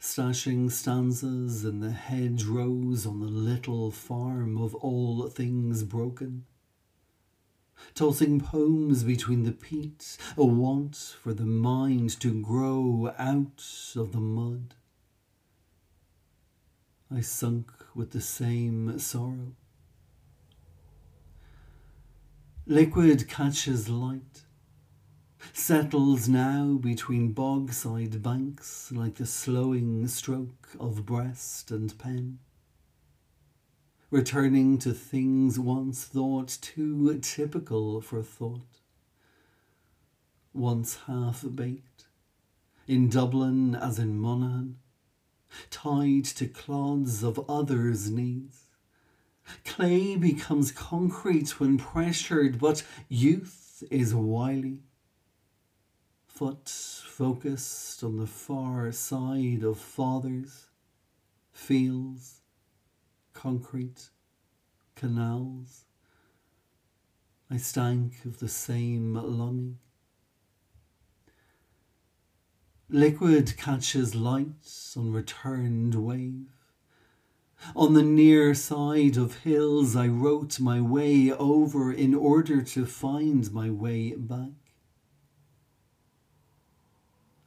stashing 0.00 0.70
stanzas 0.70 1.64
in 1.64 1.80
the 1.80 1.90
hedgerows 1.90 3.04
on 3.04 3.18
the 3.18 3.26
little 3.26 3.90
farm 3.90 4.56
of 4.56 4.76
all 4.76 5.28
things 5.28 5.82
broken, 5.82 6.44
tossing 7.96 8.40
poems 8.40 9.02
between 9.02 9.42
the 9.42 9.50
peat, 9.50 10.16
a 10.36 10.44
want 10.44 11.16
for 11.20 11.34
the 11.34 11.46
mind 11.46 12.20
to 12.20 12.32
grow 12.40 13.12
out 13.18 13.64
of 13.96 14.12
the 14.12 14.20
mud. 14.20 14.76
I 17.08 17.20
sunk 17.20 17.70
with 17.94 18.10
the 18.10 18.20
same 18.20 18.98
sorrow. 18.98 19.54
Liquid 22.66 23.28
catches 23.28 23.88
light, 23.88 24.42
settles 25.52 26.28
now 26.28 26.78
between 26.80 27.32
bogside 27.32 28.22
banks 28.22 28.90
like 28.90 29.14
the 29.14 29.26
slowing 29.26 30.08
stroke 30.08 30.70
of 30.80 31.06
breast 31.06 31.70
and 31.70 31.96
pen, 31.96 32.40
returning 34.10 34.76
to 34.78 34.92
things 34.92 35.60
once 35.60 36.04
thought 36.06 36.58
too 36.60 37.20
typical 37.22 38.00
for 38.00 38.20
thought, 38.20 38.80
once 40.52 40.98
half 41.06 41.44
baked, 41.54 42.06
in 42.88 43.08
Dublin 43.08 43.76
as 43.76 44.00
in 44.00 44.18
Monaghan 44.18 44.78
tied 45.70 46.24
to 46.24 46.46
clods 46.46 47.22
of 47.22 47.44
others' 47.48 48.10
needs. 48.10 48.64
Clay 49.64 50.16
becomes 50.16 50.72
concrete 50.72 51.60
when 51.60 51.78
pressured, 51.78 52.58
but 52.58 52.82
youth 53.08 53.82
is 53.90 54.14
wily. 54.14 54.80
Foot 56.26 56.68
focused 56.68 58.02
on 58.02 58.16
the 58.16 58.26
far 58.26 58.92
side 58.92 59.62
of 59.62 59.78
fathers, 59.78 60.66
fields, 61.52 62.42
concrete, 63.32 64.10
canals. 64.94 65.84
I 67.50 67.56
stank 67.58 68.24
of 68.24 68.40
the 68.40 68.48
same 68.48 69.14
longing. 69.14 69.78
Liquid 72.88 73.56
catches 73.56 74.14
light 74.14 74.94
on 74.96 75.12
returned 75.12 75.96
wave. 75.96 76.46
On 77.74 77.94
the 77.94 78.02
near 78.02 78.54
side 78.54 79.16
of 79.16 79.38
hills 79.38 79.96
I 79.96 80.06
wrote 80.06 80.60
my 80.60 80.80
way 80.80 81.32
over 81.32 81.92
in 81.92 82.14
order 82.14 82.62
to 82.62 82.86
find 82.86 83.52
my 83.52 83.70
way 83.70 84.14
back. 84.14 84.52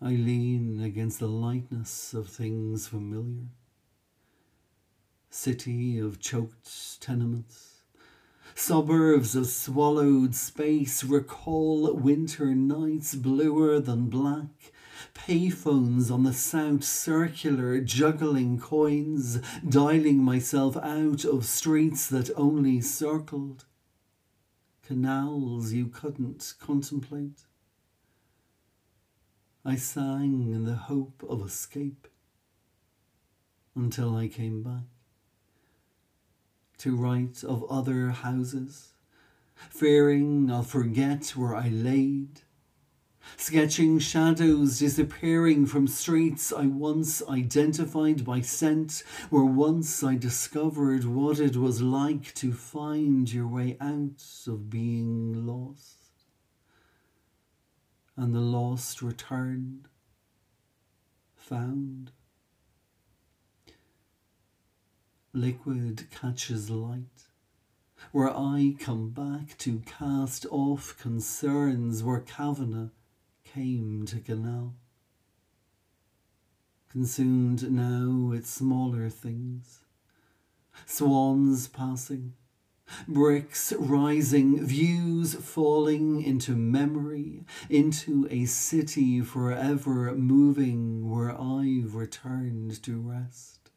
I 0.02 0.12
lean 0.12 0.82
against 0.82 1.20
the 1.20 1.28
lightness 1.28 2.14
of 2.14 2.28
things 2.28 2.88
familiar. 2.88 3.48
City 5.30 6.00
of 6.00 6.20
choked 6.20 7.00
tenements, 7.00 7.80
Suburbs 8.56 9.36
of 9.36 9.48
swallowed 9.48 10.36
space 10.36 11.04
recall 11.04 11.94
winter 11.94 12.54
nights 12.54 13.16
bluer 13.16 13.80
than 13.80 14.10
black. 14.10 14.74
Payphones 15.14 16.12
on 16.12 16.24
the 16.24 16.34
South 16.34 16.84
Circular, 16.84 17.80
juggling 17.82 18.60
coins, 18.60 19.40
dialing 19.68 20.24
myself 20.24 20.78
out 20.78 21.26
of 21.26 21.46
streets 21.46 22.08
that 22.08 22.30
only 22.36 22.82
circled. 22.82 23.66
Canals 24.84 25.72
you 25.74 25.88
couldn't 25.88 26.54
contemplate. 26.60 27.42
I 29.66 29.76
sang 29.76 30.52
in 30.54 30.64
the 30.64 30.76
hope 30.76 31.24
of 31.30 31.46
escape 31.46 32.08
until 33.76 34.16
I 34.16 34.28
came 34.28 34.64
back 34.64 34.86
to 36.80 36.96
write 36.96 37.44
of 37.44 37.66
other 37.70 38.10
houses, 38.10 38.94
fearing 39.70 40.50
I'll 40.50 40.64
forget 40.64 41.36
where 41.36 41.54
I 41.54 41.68
laid, 41.68 42.42
sketching 43.38 44.00
shadows 44.00 44.80
disappearing 44.80 45.66
from 45.66 45.88
streets 45.88 46.52
I 46.52 46.66
once 46.66 47.22
identified 47.28 48.24
by 48.26 48.42
scent, 48.42 49.04
where 49.30 49.44
once 49.44 50.04
I 50.04 50.16
discovered 50.16 51.06
what 51.06 51.40
it 51.40 51.56
was 51.56 51.82
like 51.82 52.34
to 52.36 52.54
find 52.54 53.32
your 53.32 53.48
way 53.48 53.78
out 53.80 54.24
of 54.48 54.70
being 54.70 55.46
lost. 55.46 55.98
And 58.16 58.36
the 58.36 58.40
lost 58.40 59.02
returned, 59.02 59.88
found 61.36 62.12
liquid 65.34 66.08
catches 66.12 66.70
light, 66.70 67.28
where 68.12 68.30
I 68.30 68.76
come 68.80 69.10
back 69.10 69.58
to 69.60 69.82
cast 69.86 70.46
off 70.52 70.98
concerns 70.98 72.04
where 72.04 72.20
Kavanagh 72.20 72.90
came 73.54 74.06
to 74.06 74.20
Canal. 74.20 74.76
Consumed 76.90 77.72
now 77.72 78.30
with 78.30 78.48
smaller 78.48 79.10
things, 79.10 79.80
swans 80.86 81.68
passing, 81.68 82.34
bricks 83.08 83.74
rising, 83.74 84.66
views 84.66 85.36
falling 85.36 86.22
into 86.22 86.56
memory, 86.56 87.44
into 87.70 88.28
a 88.32 88.46
city 88.46 89.22
forever 89.22 90.14
moving 90.16 91.10
where 91.10 91.32
I've 91.32 91.96
returned 91.96 92.82
to 92.84 93.00
rest. 93.00 93.70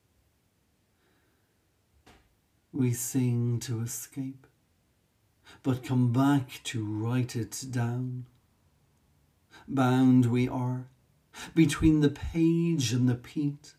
We 2.73 2.95
sing 2.95 3.61
to 3.61 3.81
escape, 3.81 4.47
but 5.63 5.85
come 5.85 6.13
back 6.13 6.61
to 6.65 6.85
write 6.85 7.37
it 7.37 7.67
down. 7.71 8.27
Bound 9.69 10.27
we 10.27 10.49
are 10.49 10.87
between 11.55 12.01
the 12.01 12.11
page 12.11 12.93
and 12.93 13.09
the 13.09 13.15
peat, 13.15 13.75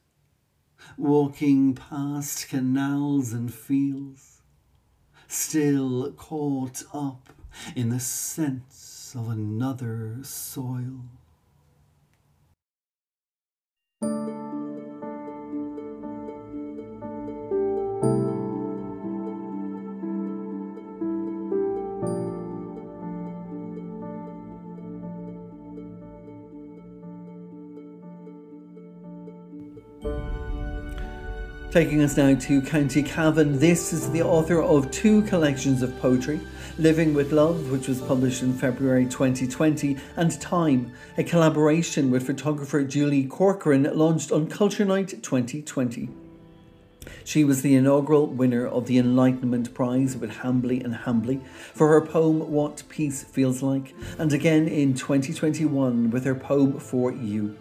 walking 0.98 1.76
past 1.76 2.48
canals 2.50 3.34
and 3.34 3.54
fields, 3.54 4.42
still 5.28 6.12
caught 6.14 6.84
up 6.94 7.30
in 7.76 7.90
the 7.90 8.00
sense 8.00 9.14
of 9.16 9.30
another 9.30 10.18
soil. 10.24 11.06
Taking 31.74 32.04
us 32.04 32.18
now 32.18 32.36
to 32.36 32.62
County 32.62 33.02
Cavan, 33.02 33.58
this 33.58 33.94
is 33.94 34.12
the 34.12 34.22
author 34.22 34.62
of 34.62 34.92
two 34.92 35.24
collections 35.24 35.82
of 35.82 36.00
poetry 36.00 36.40
Living 36.78 37.16
with 37.16 37.32
Love, 37.32 37.72
which 37.72 37.88
was 37.88 38.00
published 38.00 38.44
in 38.44 38.54
February 38.54 39.06
2020, 39.06 39.98
and 40.16 40.40
Time, 40.40 40.94
a 41.18 41.24
collaboration 41.24 42.12
with 42.12 42.28
photographer 42.28 42.84
Julie 42.84 43.26
Corcoran 43.26 43.90
launched 43.92 44.32
on 44.32 44.46
Culture 44.46 44.86
Night 44.86 45.24
2020. 45.24 46.10
She 47.24 47.44
was 47.44 47.64
the 47.64 47.74
inaugural 47.74 48.28
winner 48.28 48.68
of 48.68 48.86
the 48.86 49.00
Enlightenment 49.00 49.74
Prize 49.74 50.16
with 50.16 50.30
Hambly 50.30 50.86
and 50.86 50.94
Hambly 50.94 51.44
for 51.74 51.88
her 51.88 52.02
poem 52.02 52.52
What 52.52 52.84
Peace 52.88 53.24
Feels 53.24 53.64
Like, 53.64 53.96
and 54.20 54.32
again 54.32 54.68
in 54.68 54.94
2021 54.94 56.12
with 56.12 56.24
her 56.26 56.36
poem 56.36 56.80
For 56.80 57.12
You. 57.12 57.58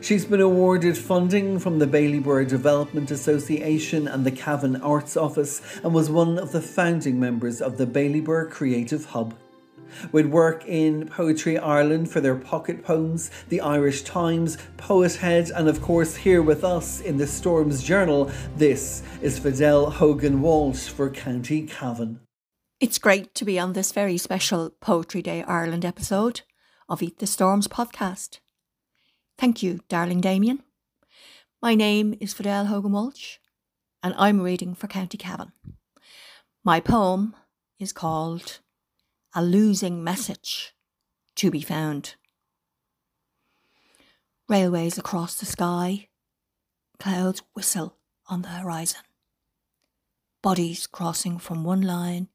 She's 0.00 0.24
been 0.24 0.40
awarded 0.40 0.96
funding 0.96 1.58
from 1.58 1.78
the 1.78 1.86
Bailieborough 1.86 2.48
Development 2.48 3.10
Association 3.10 4.06
and 4.08 4.24
the 4.24 4.30
Cavan 4.30 4.76
Arts 4.76 5.16
Office 5.16 5.62
and 5.82 5.92
was 5.92 6.10
one 6.10 6.38
of 6.38 6.52
the 6.52 6.60
founding 6.60 7.18
members 7.18 7.60
of 7.60 7.76
the 7.76 7.86
Bailieborough 7.86 8.50
Creative 8.50 9.04
Hub. 9.06 9.34
With 10.12 10.26
work 10.26 10.64
in 10.66 11.08
Poetry 11.08 11.58
Ireland 11.58 12.10
for 12.10 12.20
their 12.20 12.34
pocket 12.34 12.84
poems, 12.84 13.30
the 13.48 13.60
Irish 13.60 14.02
Times, 14.02 14.58
Poethead, 14.76 15.50
and 15.54 15.68
of 15.68 15.80
course 15.80 16.16
here 16.16 16.42
with 16.42 16.64
us 16.64 17.00
in 17.00 17.16
the 17.16 17.26
Storms 17.26 17.82
Journal, 17.82 18.30
this 18.56 19.02
is 19.22 19.40
Fedelm 19.40 19.92
Hogan 19.92 20.42
Walsh 20.42 20.88
for 20.88 21.08
County 21.10 21.66
Cavan. 21.66 22.20
It's 22.78 22.98
great 22.98 23.34
to 23.36 23.44
be 23.44 23.58
on 23.58 23.72
this 23.72 23.92
very 23.92 24.18
special 24.18 24.70
Poetry 24.80 25.22
Day 25.22 25.42
Ireland 25.44 25.84
episode 25.84 26.42
of 26.88 27.02
Eat 27.02 27.18
the 27.18 27.26
Storms 27.26 27.68
podcast. 27.68 28.40
Thank 29.38 29.62
you, 29.62 29.80
darling 29.90 30.22
Damien. 30.22 30.62
My 31.60 31.74
name 31.74 32.16
is 32.20 32.32
Fedelm 32.32 32.66
Hogan 32.66 32.92
Walsh, 32.92 33.36
and 34.02 34.14
I'm 34.16 34.40
reading 34.40 34.74
for 34.74 34.86
County 34.86 35.18
Cavan. 35.18 35.52
My 36.64 36.80
poem 36.80 37.36
is 37.78 37.92
called 37.92 38.60
A 39.34 39.44
Losing 39.44 40.02
Message 40.02 40.72
to 41.34 41.50
be 41.50 41.60
Found. 41.60 42.14
Railways 44.48 44.96
across 44.96 45.38
the 45.38 45.44
sky, 45.44 46.08
clouds 46.98 47.42
whistle 47.52 47.98
on 48.28 48.40
the 48.40 48.48
horizon. 48.48 49.02
Bodies 50.42 50.86
crossing 50.86 51.36
from 51.36 51.62
one 51.62 51.82
line 51.82 52.28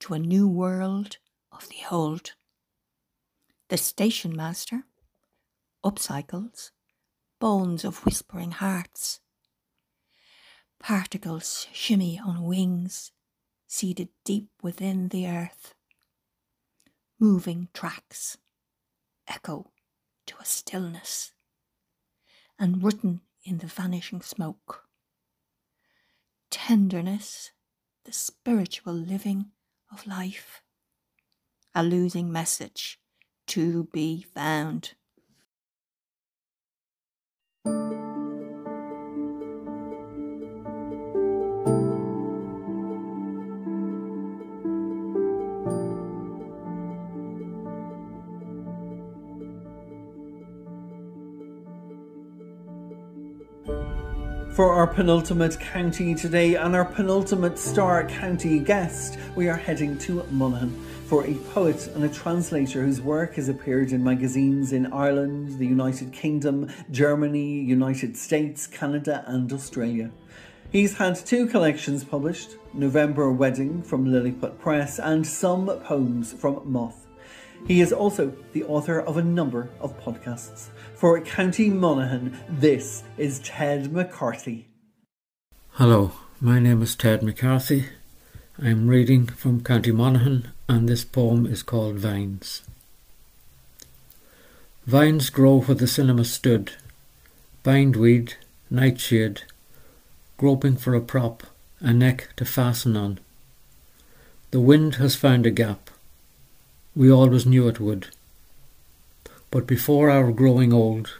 to 0.00 0.14
a 0.14 0.18
new 0.18 0.48
world 0.48 1.18
of 1.52 1.68
the 1.68 1.94
old. 1.94 2.32
The 3.68 3.76
station 3.76 4.34
master 4.34 4.84
upcycles, 5.86 6.72
bones 7.38 7.84
of 7.84 8.04
whispering 8.04 8.50
hearts. 8.50 9.20
Particles 10.80 11.68
shimmy 11.72 12.18
on 12.18 12.42
wings, 12.42 13.12
seated 13.68 14.08
deep 14.24 14.48
within 14.62 15.08
the 15.08 15.28
earth. 15.28 15.74
Moving 17.20 17.68
tracks 17.72 18.36
echo 19.28 19.70
to 20.26 20.34
a 20.40 20.44
stillness, 20.44 21.32
and 22.58 22.82
written 22.82 23.20
in 23.44 23.58
the 23.58 23.68
vanishing 23.68 24.20
smoke. 24.20 24.88
Tenderness, 26.50 27.52
the 28.04 28.12
spiritual 28.12 28.92
living 28.92 29.52
of 29.92 30.06
life, 30.06 30.62
a 31.76 31.84
losing 31.84 32.32
message 32.32 32.98
to 33.46 33.84
be 33.92 34.22
found. 34.34 34.94
For 54.56 54.72
our 54.72 54.86
penultimate 54.86 55.60
county 55.60 56.14
today 56.14 56.54
and 56.54 56.74
our 56.74 56.86
penultimate 56.86 57.58
star 57.58 58.08
county 58.08 58.58
guest, 58.58 59.18
we 59.34 59.50
are 59.50 59.56
heading 59.56 59.98
to 59.98 60.24
Monaghan 60.30 60.70
for 61.08 61.26
a 61.26 61.34
poet 61.52 61.88
and 61.88 62.02
a 62.04 62.08
translator 62.08 62.82
whose 62.82 63.02
work 63.02 63.34
has 63.34 63.50
appeared 63.50 63.92
in 63.92 64.02
magazines 64.02 64.72
in 64.72 64.90
Ireland, 64.94 65.58
the 65.58 65.66
United 65.66 66.10
Kingdom, 66.10 66.70
Germany, 66.90 67.60
United 67.60 68.16
States, 68.16 68.66
Canada, 68.66 69.24
and 69.26 69.52
Australia. 69.52 70.10
He's 70.72 70.96
had 70.96 71.16
two 71.16 71.46
collections 71.48 72.02
published 72.02 72.56
November 72.72 73.30
Wedding 73.30 73.82
from 73.82 74.10
Lilliput 74.10 74.58
Press 74.58 74.98
and 74.98 75.26
Some 75.26 75.66
Poems 75.84 76.32
from 76.32 76.62
Moth. 76.64 77.05
He 77.66 77.80
is 77.80 77.92
also 77.92 78.32
the 78.52 78.62
author 78.64 79.00
of 79.00 79.16
a 79.16 79.24
number 79.24 79.70
of 79.80 80.00
podcasts. 80.00 80.68
For 80.94 81.20
County 81.20 81.68
Monaghan, 81.68 82.38
this 82.48 83.02
is 83.18 83.40
Ted 83.40 83.92
McCarthy. 83.92 84.68
Hello, 85.72 86.12
my 86.40 86.60
name 86.60 86.80
is 86.80 86.94
Ted 86.94 87.24
McCarthy, 87.24 87.86
I'm 88.58 88.88
reading 88.88 89.26
from 89.26 89.62
County 89.62 89.90
Monaghan, 89.90 90.52
and 90.68 90.88
this 90.88 91.04
poem 91.04 91.44
is 91.44 91.62
called 91.62 91.96
Vines. 91.96 92.62
Vines 94.86 95.28
grow 95.28 95.60
where 95.60 95.74
the 95.74 95.86
cinema 95.86 96.24
stood, 96.24 96.72
bindweed, 97.64 98.34
nightshade, 98.70 99.42
groping 100.38 100.76
for 100.76 100.94
a 100.94 101.00
prop, 101.00 101.42
a 101.80 101.92
neck 101.92 102.28
to 102.36 102.44
fasten 102.44 102.96
on. 102.96 103.18
The 104.52 104.60
wind 104.60 104.94
has 104.94 105.16
found 105.16 105.44
a 105.44 105.50
gap. 105.50 105.85
We 106.96 107.12
always 107.12 107.44
knew 107.44 107.68
it 107.68 107.78
would. 107.78 108.08
But 109.50 109.66
before 109.66 110.10
our 110.10 110.32
growing 110.32 110.72
old, 110.72 111.18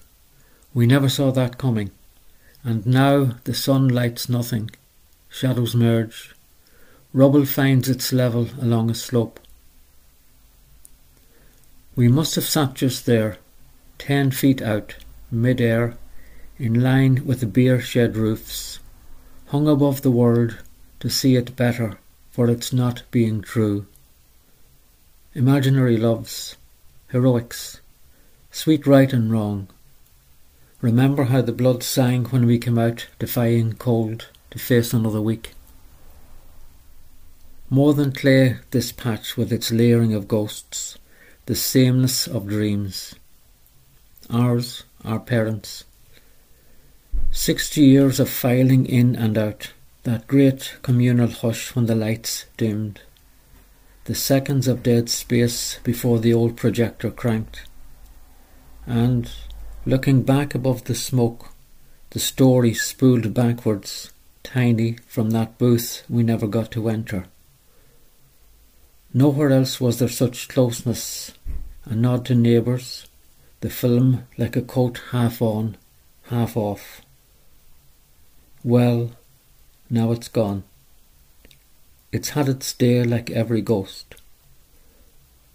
we 0.73 0.87
never 0.87 1.09
saw 1.09 1.31
that 1.33 1.59
coming, 1.59 1.91
and 2.65 2.87
now 2.87 3.37
the 3.45 3.55
sun 3.55 3.89
lights 3.89 4.29
nothing, 4.29 4.71
shadows 5.29 5.77
merge, 5.77 6.35
Rubble 7.13 7.47
finds 7.47 7.89
its 7.89 8.13
level 8.13 8.49
along 8.61 8.91
a 8.91 8.95
slope. 8.95 9.41
We 11.95 12.09
must 12.09 12.35
have 12.35 12.45
sat 12.45 12.75
just 12.75 13.07
there, 13.07 13.39
ten 13.99 14.31
feet 14.31 14.61
out, 14.61 14.97
mid-air, 15.31 15.97
in 16.59 16.83
line 16.83 17.25
with 17.25 17.41
the 17.41 17.47
beer 17.47 17.81
shed 17.81 18.17
roofs, 18.17 18.81
hung 19.47 19.69
above 19.69 20.03
the 20.03 20.11
world 20.11 20.59
to 21.01 21.09
see 21.09 21.37
it 21.37 21.57
better 21.57 21.99
for 22.31 22.51
its 22.51 22.73
not 22.73 23.03
being 23.11 23.41
true. 23.41 23.87
Imaginary 25.37 25.99
loves, 25.99 26.57
heroics, 27.09 27.83
sweet 28.51 28.87
right 28.87 29.13
and 29.13 29.31
wrong. 29.31 29.69
Remember 30.81 31.25
how 31.25 31.43
the 31.43 31.53
blood 31.53 31.83
sang 31.83 32.25
when 32.25 32.47
we 32.47 32.59
came 32.59 32.79
out 32.79 33.07
defying 33.19 33.75
cold 33.75 34.29
to 34.51 34.59
face 34.59 34.95
another 34.95 35.21
week. 35.21 35.53
More 37.69 37.93
than 37.93 38.13
clay, 38.13 38.57
this 38.71 38.93
patch 38.93 39.37
with 39.37 39.53
its 39.53 39.71
layering 39.71 40.15
of 40.15 40.27
ghosts, 40.27 40.97
the 41.45 41.55
sameness 41.55 42.27
of 42.27 42.49
dreams. 42.49 43.15
Ours, 44.31 44.85
our 45.05 45.21
parents. 45.21 45.85
Sixty 47.31 47.83
years 47.83 48.19
of 48.19 48.31
filing 48.31 48.87
in 48.87 49.15
and 49.15 49.37
out, 49.37 49.75
that 50.05 50.29
great 50.29 50.79
communal 50.81 51.29
hush 51.29 51.77
when 51.77 51.85
the 51.85 51.95
lights 51.95 52.47
dimmed. 52.57 53.03
The 54.07 54.15
seconds 54.15 54.69
of 54.69 54.85
dead 54.85 55.09
space 55.11 55.81
before 55.83 56.21
the 56.21 56.33
old 56.33 56.57
projector 56.57 57.11
cranked. 57.11 57.65
And, 58.87 59.29
looking 59.85 60.23
back 60.23 60.55
above 60.55 60.85
the 60.85 60.95
smoke, 60.95 61.51
the 62.11 62.21
story 62.21 62.73
spooled 62.73 63.35
backwards, 63.35 64.13
tiny 64.45 64.99
from 65.09 65.31
that 65.31 65.59
booth 65.59 66.05
we 66.09 66.23
never 66.23 66.47
got 66.47 66.71
to 66.71 66.89
enter. 66.89 67.27
Nowhere 69.13 69.51
else 69.51 69.81
was 69.81 69.99
there 69.99 70.09
such 70.09 70.47
closeness, 70.47 71.33
a 71.85 71.97
nod 71.97 72.25
to 72.27 72.37
neighbours, 72.37 73.09
the 73.61 73.71
film 73.71 74.29
like 74.39 74.55
a 74.55 74.63
coat 74.63 75.01
half 75.11 75.43
on, 75.43 75.77
half 76.29 76.57
off. 76.57 77.03
Well, 78.63 79.17
now 79.91 80.13
it's 80.13 80.29
gone. 80.29 80.63
It's 82.13 82.31
had 82.31 82.49
its 82.49 82.73
day 82.73 83.03
like 83.05 83.31
every 83.31 83.61
ghost. 83.61 84.15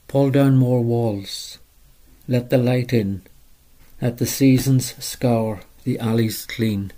Pull 0.07 0.31
down 0.31 0.57
more 0.57 0.81
walls. 0.81 1.57
Let 2.27 2.49
the 2.49 2.57
light 2.57 2.93
in. 2.93 3.21
Let 4.01 4.17
the 4.17 4.25
seasons 4.25 4.93
scour 5.03 5.61
the 5.83 5.97
alleys 5.99 6.45
clean. 6.45 6.91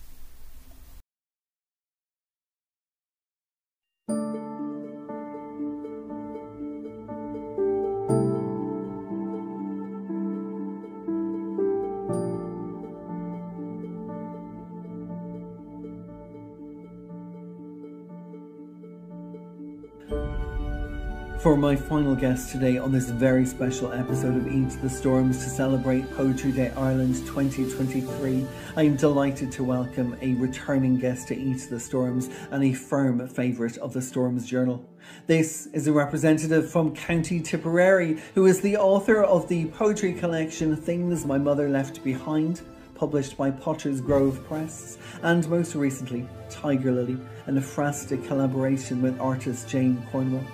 For 21.43 21.57
my 21.57 21.75
final 21.75 22.15
guest 22.15 22.53
today 22.53 22.77
on 22.77 22.89
this 22.89 23.09
very 23.09 23.45
special 23.45 23.91
episode 23.91 24.37
of 24.37 24.47
Eat 24.47 24.69
the 24.81 24.89
Storms 24.89 25.43
to 25.43 25.49
celebrate 25.49 26.09
Poetry 26.15 26.53
Day 26.53 26.71
Ireland 26.77 27.15
2023. 27.27 28.47
I 28.77 28.83
am 28.83 28.95
delighted 28.95 29.51
to 29.51 29.63
welcome 29.65 30.15
a 30.21 30.35
returning 30.35 30.97
guest 30.97 31.27
to 31.27 31.37
Eat 31.37 31.67
the 31.69 31.81
Storms 31.81 32.29
and 32.51 32.63
a 32.63 32.71
firm 32.71 33.27
favourite 33.27 33.77
of 33.79 33.91
the 33.91 34.01
Storms 34.01 34.47
Journal. 34.47 34.89
This 35.27 35.65
is 35.73 35.85
a 35.85 35.91
representative 35.91 36.71
from 36.71 36.95
County 36.95 37.41
Tipperary 37.41 38.21
who 38.35 38.45
is 38.45 38.61
the 38.61 38.77
author 38.77 39.21
of 39.21 39.49
the 39.49 39.65
poetry 39.65 40.13
collection 40.13 40.77
Things 40.77 41.25
My 41.25 41.37
Mother 41.37 41.67
Left 41.67 42.01
Behind 42.05 42.61
published 42.95 43.35
by 43.35 43.51
Potter's 43.51 43.99
Grove 43.99 44.41
Press, 44.47 44.97
and 45.23 45.45
most 45.49 45.75
recently, 45.75 46.25
Tiger 46.49 46.93
Lily, 46.93 47.17
an 47.47 47.59
ekphrastic 47.59 48.25
collaboration 48.27 49.01
with 49.01 49.19
artist 49.19 49.67
Jane 49.67 50.01
Cornwell. 50.09 50.45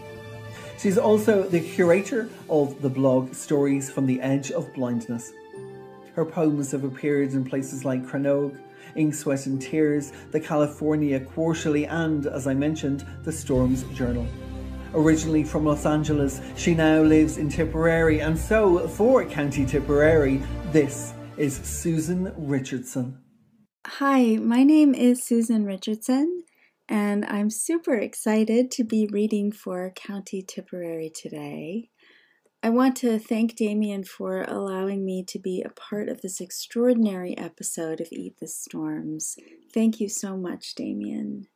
She's 0.80 0.98
also 0.98 1.44
the 1.44 1.60
curator 1.60 2.30
of 2.50 2.82
the 2.82 2.90
blog 2.90 3.34
Stories 3.34 3.92
from 3.92 4.06
the 4.06 4.22
Edge 4.22 4.50
of 4.52 4.74
Blindness. 4.74 5.34
Her 6.14 6.24
poems 6.24 6.72
have 6.72 6.86
appeared 6.86 7.34
in 7.34 7.44
places 7.44 7.84
like 7.84 8.06
Crannog, 8.06 8.58
Ink, 8.96 9.14
Sweat 9.14 9.46
and 9.46 9.62
Tears, 9.62 10.14
the 10.32 10.40
California 10.40 11.20
Quarterly, 11.20 11.86
and, 11.86 12.28
as 12.28 12.48
I 12.48 12.54
mentioned, 12.54 13.06
the 13.24 13.32
Storms 13.32 13.84
Journal. 13.94 14.26
Originally 14.94 15.44
from 15.44 15.66
Los 15.66 15.86
Angeles, 15.86 16.40
she 16.56 16.74
now 16.74 17.02
lives 17.02 17.38
in 17.38 17.50
Tipperary, 17.50 18.22
and 18.22 18.40
so 18.40 18.88
for 18.88 19.26
County 19.26 19.66
Tipperary, 19.66 20.42
this 20.72 21.14
is 21.36 21.58
Susan 21.58 22.32
Richardson. 22.38 23.22
Hi, 23.86 24.38
my 24.38 24.64
name 24.64 24.96
is 24.96 25.26
Susan 25.26 25.66
Richardson, 25.66 26.44
and 26.90 27.24
I'm 27.26 27.52
super 27.52 27.94
excited 27.94 28.72
to 28.72 28.84
be 28.84 29.08
reading 29.12 29.52
for 29.52 29.94
County 29.96 30.42
Tipperary 30.42 31.12
today. 31.14 31.90
I 32.64 32.70
want 32.72 32.98
to 32.98 33.20
thank 33.20 33.56
Damien 33.56 34.04
for 34.04 34.42
allowing 34.42 35.06
me 35.06 35.24
to 35.28 35.40
be 35.40 35.62
a 35.62 35.70
part 35.70 36.10
of 36.10 36.22
this 36.22 36.42
extraordinary 36.42 37.38
episode 37.38 38.02
of 38.02 38.08
Eat 38.12 38.40
the 38.40 38.48
Storms. 38.48 39.36
Thank 39.72 40.00
you 40.02 40.10
so 40.10 40.36
much, 40.36 40.74
Damien. 40.74 41.48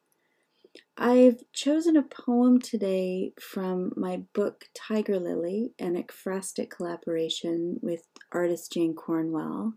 I've 0.98 1.42
chosen 1.52 1.98
a 1.98 2.04
poem 2.04 2.60
today 2.60 3.34
from 3.40 3.92
my 3.98 4.22
book 4.34 4.66
Tiger 4.76 5.20
Lily, 5.20 5.74
an 5.80 6.02
ekphrastic 6.02 6.70
collaboration 6.70 7.80
with 7.82 8.08
artist 8.32 8.72
Jane 8.72 8.94
Cornwell. 8.94 9.74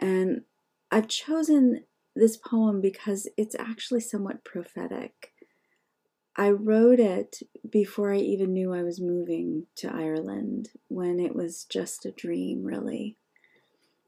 And 0.00 0.42
I've 0.90 1.08
chosen 1.08 1.84
this 2.14 2.36
poem 2.36 2.80
because 2.80 3.28
it's 3.36 3.56
actually 3.58 4.00
somewhat 4.00 4.44
prophetic. 4.44 5.32
I 6.36 6.50
wrote 6.50 6.98
it 6.98 7.40
before 7.68 8.12
I 8.12 8.18
even 8.18 8.52
knew 8.52 8.72
I 8.72 8.82
was 8.82 9.00
moving 9.00 9.66
to 9.76 9.92
Ireland, 9.92 10.70
when 10.88 11.20
it 11.20 11.34
was 11.34 11.64
just 11.64 12.04
a 12.04 12.10
dream, 12.10 12.64
really. 12.64 13.16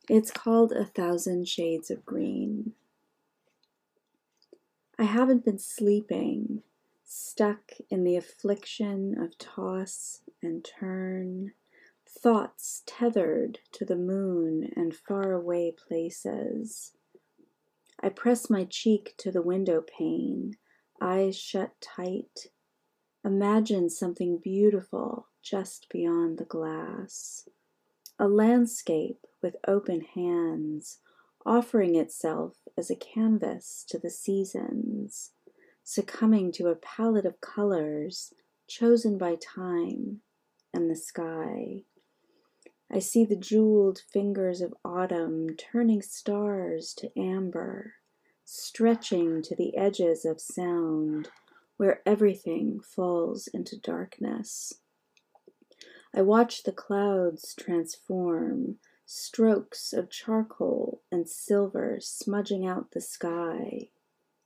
It's 0.08 0.30
called 0.30 0.72
A 0.72 0.84
Thousand 0.84 1.48
Shades 1.48 1.90
of 1.90 2.04
Green. 2.04 2.72
I 4.98 5.04
haven't 5.04 5.44
been 5.44 5.58
sleeping, 5.58 6.62
stuck 7.04 7.72
in 7.90 8.02
the 8.02 8.16
affliction 8.16 9.20
of 9.20 9.38
toss 9.38 10.22
and 10.42 10.64
turn, 10.64 11.52
thoughts 12.08 12.82
tethered 12.86 13.60
to 13.72 13.84
the 13.84 13.96
moon 13.96 14.72
and 14.74 14.96
faraway 14.96 15.70
places 15.70 16.92
I 18.00 18.10
press 18.10 18.50
my 18.50 18.64
cheek 18.64 19.14
to 19.18 19.30
the 19.30 19.42
window 19.42 19.80
pane, 19.80 20.56
eyes 21.00 21.36
shut 21.36 21.72
tight. 21.80 22.48
Imagine 23.24 23.90
something 23.90 24.38
beautiful 24.38 25.28
just 25.42 25.88
beyond 25.90 26.38
the 26.38 26.44
glass. 26.44 27.48
A 28.18 28.28
landscape 28.28 29.26
with 29.42 29.56
open 29.66 30.02
hands, 30.02 30.98
offering 31.44 31.96
itself 31.96 32.56
as 32.76 32.90
a 32.90 32.96
canvas 32.96 33.84
to 33.88 33.98
the 33.98 34.10
seasons, 34.10 35.32
succumbing 35.82 36.52
to 36.52 36.68
a 36.68 36.76
palette 36.76 37.26
of 37.26 37.40
colors 37.40 38.32
chosen 38.68 39.16
by 39.16 39.36
time 39.36 40.20
and 40.74 40.90
the 40.90 40.96
sky. 40.96 41.84
I 42.90 43.00
see 43.00 43.24
the 43.24 43.36
jeweled 43.36 43.98
fingers 43.98 44.60
of 44.60 44.74
autumn 44.84 45.56
turning 45.56 46.02
stars 46.02 46.94
to 46.94 47.10
amber, 47.18 47.94
stretching 48.44 49.42
to 49.42 49.56
the 49.56 49.76
edges 49.76 50.24
of 50.24 50.40
sound 50.40 51.28
where 51.76 52.00
everything 52.06 52.80
falls 52.80 53.48
into 53.48 53.76
darkness. 53.76 54.74
I 56.14 56.22
watch 56.22 56.62
the 56.62 56.72
clouds 56.72 57.54
transform, 57.54 58.78
strokes 59.04 59.92
of 59.92 60.08
charcoal 60.08 61.02
and 61.10 61.28
silver 61.28 61.98
smudging 62.00 62.66
out 62.66 62.92
the 62.92 63.00
sky, 63.00 63.90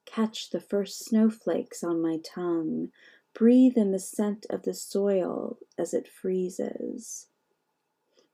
catch 0.07 0.51
the 0.51 0.61
first 0.61 1.05
snowflakes 1.05 1.85
on 1.85 2.03
my 2.03 2.19
tongue, 2.19 2.91
breathe 3.35 3.77
in 3.77 3.93
the 3.93 4.01
scent 4.01 4.47
of 4.51 4.63
the 4.63 4.75
soil 4.75 5.59
as 5.79 5.95
it 5.95 6.09
freezes. 6.09 7.29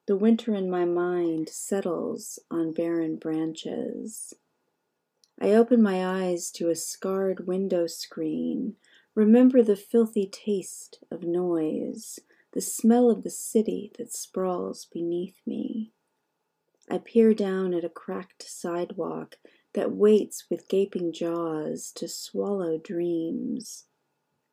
The 0.06 0.16
winter 0.16 0.54
in 0.54 0.70
my 0.70 0.84
mind 0.84 1.48
settles 1.48 2.38
on 2.48 2.72
barren 2.72 3.16
branches. 3.16 4.34
I 5.40 5.50
open 5.50 5.82
my 5.82 6.06
eyes 6.06 6.52
to 6.52 6.70
a 6.70 6.76
scarred 6.76 7.48
window 7.48 7.88
screen, 7.88 8.76
remember 9.16 9.64
the 9.64 9.74
filthy 9.74 10.28
taste 10.28 11.00
of 11.10 11.24
noise, 11.24 12.20
the 12.52 12.60
smell 12.60 13.10
of 13.10 13.24
the 13.24 13.30
city 13.30 13.90
that 13.98 14.12
sprawls 14.12 14.84
beneath 14.84 15.40
me. 15.44 15.92
I 16.88 16.98
peer 16.98 17.34
down 17.34 17.74
at 17.74 17.84
a 17.84 17.88
cracked 17.88 18.48
sidewalk 18.48 19.38
that 19.74 19.90
waits 19.90 20.44
with 20.48 20.68
gaping 20.68 21.12
jaws 21.12 21.90
to 21.96 22.06
swallow 22.06 22.78
dreams. 22.78 23.86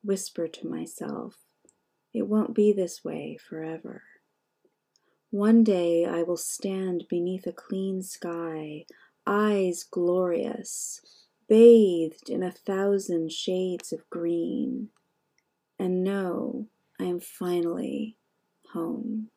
Whisper 0.02 0.48
to 0.48 0.66
myself, 0.66 1.36
it 2.12 2.26
won't 2.26 2.54
be 2.54 2.72
this 2.72 3.04
way 3.04 3.38
forever. 3.38 4.02
One 5.34 5.64
day 5.64 6.04
I 6.04 6.22
will 6.22 6.36
stand 6.36 7.08
beneath 7.08 7.44
a 7.48 7.52
clean 7.52 8.02
sky, 8.02 8.86
eyes 9.26 9.82
glorious, 9.82 11.00
bathed 11.48 12.30
in 12.30 12.44
a 12.44 12.52
thousand 12.52 13.32
shades 13.32 13.92
of 13.92 14.08
green, 14.10 14.90
and 15.76 16.04
know 16.04 16.68
I 17.00 17.06
am 17.06 17.18
finally 17.18 18.16
home. 18.72 19.30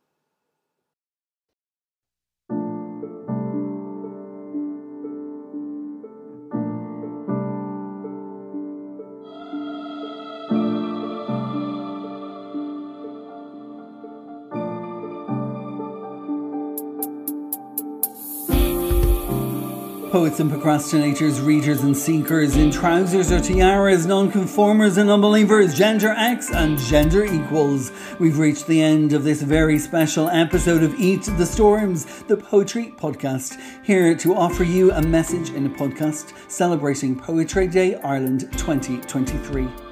Poets 20.17 20.39
and 20.39 20.49
procrastinators, 20.49 21.45
readers 21.45 21.83
and 21.83 21.95
seekers 21.95 22.55
in 22.55 22.71
trousers 22.71 23.31
or 23.31 23.39
tiaras, 23.39 24.07
nonconformers 24.07 24.97
and 24.97 25.11
unbelievers, 25.11 25.77
gender 25.77 26.09
X 26.17 26.49
and 26.51 26.79
gender 26.79 27.23
equals. 27.23 27.91
We've 28.19 28.39
reached 28.39 28.65
the 28.65 28.81
end 28.81 29.13
of 29.13 29.23
this 29.23 29.43
very 29.43 29.77
special 29.77 30.27
episode 30.29 30.81
of 30.81 30.99
Eat 30.99 31.29
the 31.37 31.45
Storms, 31.45 32.23
the 32.23 32.35
poetry 32.35 32.95
podcast, 32.97 33.61
here 33.85 34.15
to 34.15 34.33
offer 34.33 34.63
you 34.63 34.91
a 34.91 35.03
message 35.03 35.51
in 35.51 35.67
a 35.67 35.69
podcast 35.69 36.33
celebrating 36.49 37.15
Poetry 37.15 37.67
Day 37.67 37.93
Ireland 37.97 38.51
2023. 38.53 39.86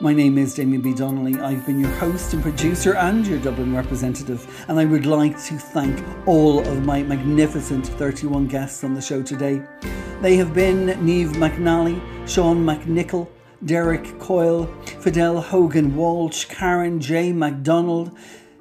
My 0.00 0.14
name 0.14 0.38
is 0.38 0.54
Damien 0.54 0.80
B. 0.80 0.94
Donnelly. 0.94 1.40
I've 1.40 1.66
been 1.66 1.80
your 1.80 1.90
host 1.90 2.32
and 2.32 2.40
producer 2.40 2.94
and 2.94 3.26
your 3.26 3.40
Dublin 3.40 3.74
representative, 3.74 4.64
and 4.68 4.78
I 4.78 4.84
would 4.84 5.06
like 5.06 5.32
to 5.46 5.58
thank 5.58 6.00
all 6.24 6.60
of 6.60 6.84
my 6.84 7.02
magnificent 7.02 7.84
31 7.84 8.46
guests 8.46 8.84
on 8.84 8.94
the 8.94 9.00
show 9.00 9.24
today. 9.24 9.60
They 10.22 10.36
have 10.36 10.54
been 10.54 10.86
Neve 11.04 11.30
McNally, 11.30 12.00
Sean 12.28 12.64
McNichol, 12.64 13.26
Derek 13.64 14.20
Coyle, 14.20 14.66
Fedelm 14.84 15.42
Hogan 15.42 15.96
Walsh, 15.96 16.44
Karen 16.44 17.00
J. 17.00 17.32
McDonnell, 17.32 18.16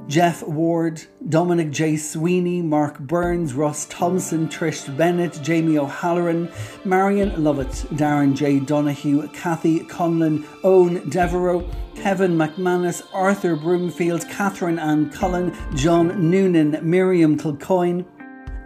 Jeff 0.07 0.41
Ward, 0.43 1.01
Dominic 1.27 1.71
J. 1.71 1.97
Sweeney, 1.97 2.61
Mark 2.61 2.99
Burns, 2.99 3.53
Ross 3.53 3.85
Thompson, 3.85 4.47
Trish 4.47 4.95
Bennett, 4.95 5.39
Jamie 5.43 5.77
O'Halloran, 5.77 6.49
Marion 6.85 7.43
Lovett, 7.43 7.71
Darren 7.97 8.33
J. 8.33 8.59
Donahue, 8.59 9.27
Kathy 9.29 9.81
Conlon, 9.81 10.43
Eoin 10.63 11.09
Devereux, 11.09 11.69
Kevin 11.95 12.37
McManus, 12.37 13.01
Arthur 13.13 13.55
Broomfield, 13.55 14.29
Catherine 14.29 14.79
Ann 14.79 15.09
Cullen, 15.09 15.53
John 15.75 16.29
Noonan, 16.29 16.79
Miriam 16.83 17.37
Kilcoyne, 17.37 18.05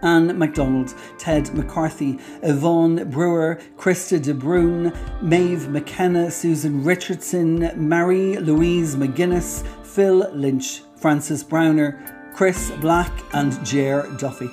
Anne 0.03 0.37
MacDonald, 0.37 0.93
Ted 1.17 1.53
McCarthy, 1.55 2.19
Yvonne 2.43 3.09
Brewer, 3.09 3.59
Krista 3.77 4.21
De 4.21 4.33
Bruyne, 4.33 4.95
Maeve 5.21 5.69
McKenna, 5.69 6.29
Susan 6.29 6.83
Richardson, 6.83 7.71
Marie 7.75 8.37
Louise 8.37 8.95
McGuinness, 8.95 9.65
Phil 9.85 10.29
Lynch, 10.33 10.81
Francis 11.01 11.43
Browner, 11.43 12.31
Chris 12.33 12.71
Black, 12.79 13.11
and 13.33 13.65
Jer 13.65 14.07
Duffy. 14.17 14.49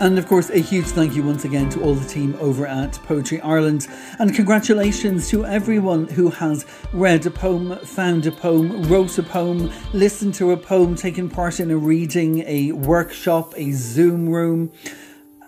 And 0.00 0.16
of 0.16 0.28
course, 0.28 0.48
a 0.50 0.58
huge 0.58 0.86
thank 0.86 1.16
you 1.16 1.24
once 1.24 1.44
again 1.44 1.68
to 1.70 1.82
all 1.82 1.94
the 1.94 2.08
team 2.08 2.36
over 2.40 2.66
at 2.66 2.92
Poetry 3.04 3.40
Ireland. 3.40 3.88
And 4.20 4.32
congratulations 4.32 5.28
to 5.30 5.44
everyone 5.44 6.06
who 6.06 6.30
has 6.30 6.66
read 6.92 7.26
a 7.26 7.30
poem, 7.30 7.76
found 7.80 8.24
a 8.24 8.30
poem, 8.30 8.84
wrote 8.84 9.18
a 9.18 9.24
poem, 9.24 9.72
listened 9.92 10.34
to 10.34 10.52
a 10.52 10.56
poem, 10.56 10.94
taken 10.94 11.28
part 11.28 11.58
in 11.58 11.70
a 11.72 11.76
reading, 11.76 12.44
a 12.46 12.72
workshop, 12.72 13.54
a 13.56 13.72
Zoom 13.72 14.28
room. 14.28 14.70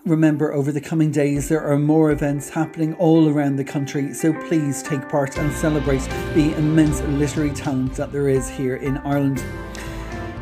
Remember, 0.04 0.52
over 0.52 0.72
the 0.72 0.80
coming 0.80 1.12
days, 1.12 1.48
there 1.48 1.62
are 1.62 1.78
more 1.78 2.10
events 2.10 2.48
happening 2.48 2.94
all 2.94 3.28
around 3.28 3.56
the 3.56 3.64
country, 3.64 4.12
so 4.14 4.32
please 4.48 4.82
take 4.82 5.08
part 5.08 5.38
and 5.38 5.52
celebrate 5.52 6.02
the 6.34 6.54
immense 6.56 7.00
literary 7.02 7.50
talent 7.50 7.94
that 7.94 8.10
there 8.10 8.28
is 8.28 8.48
here 8.48 8.76
in 8.76 8.96
Ireland. 8.98 9.44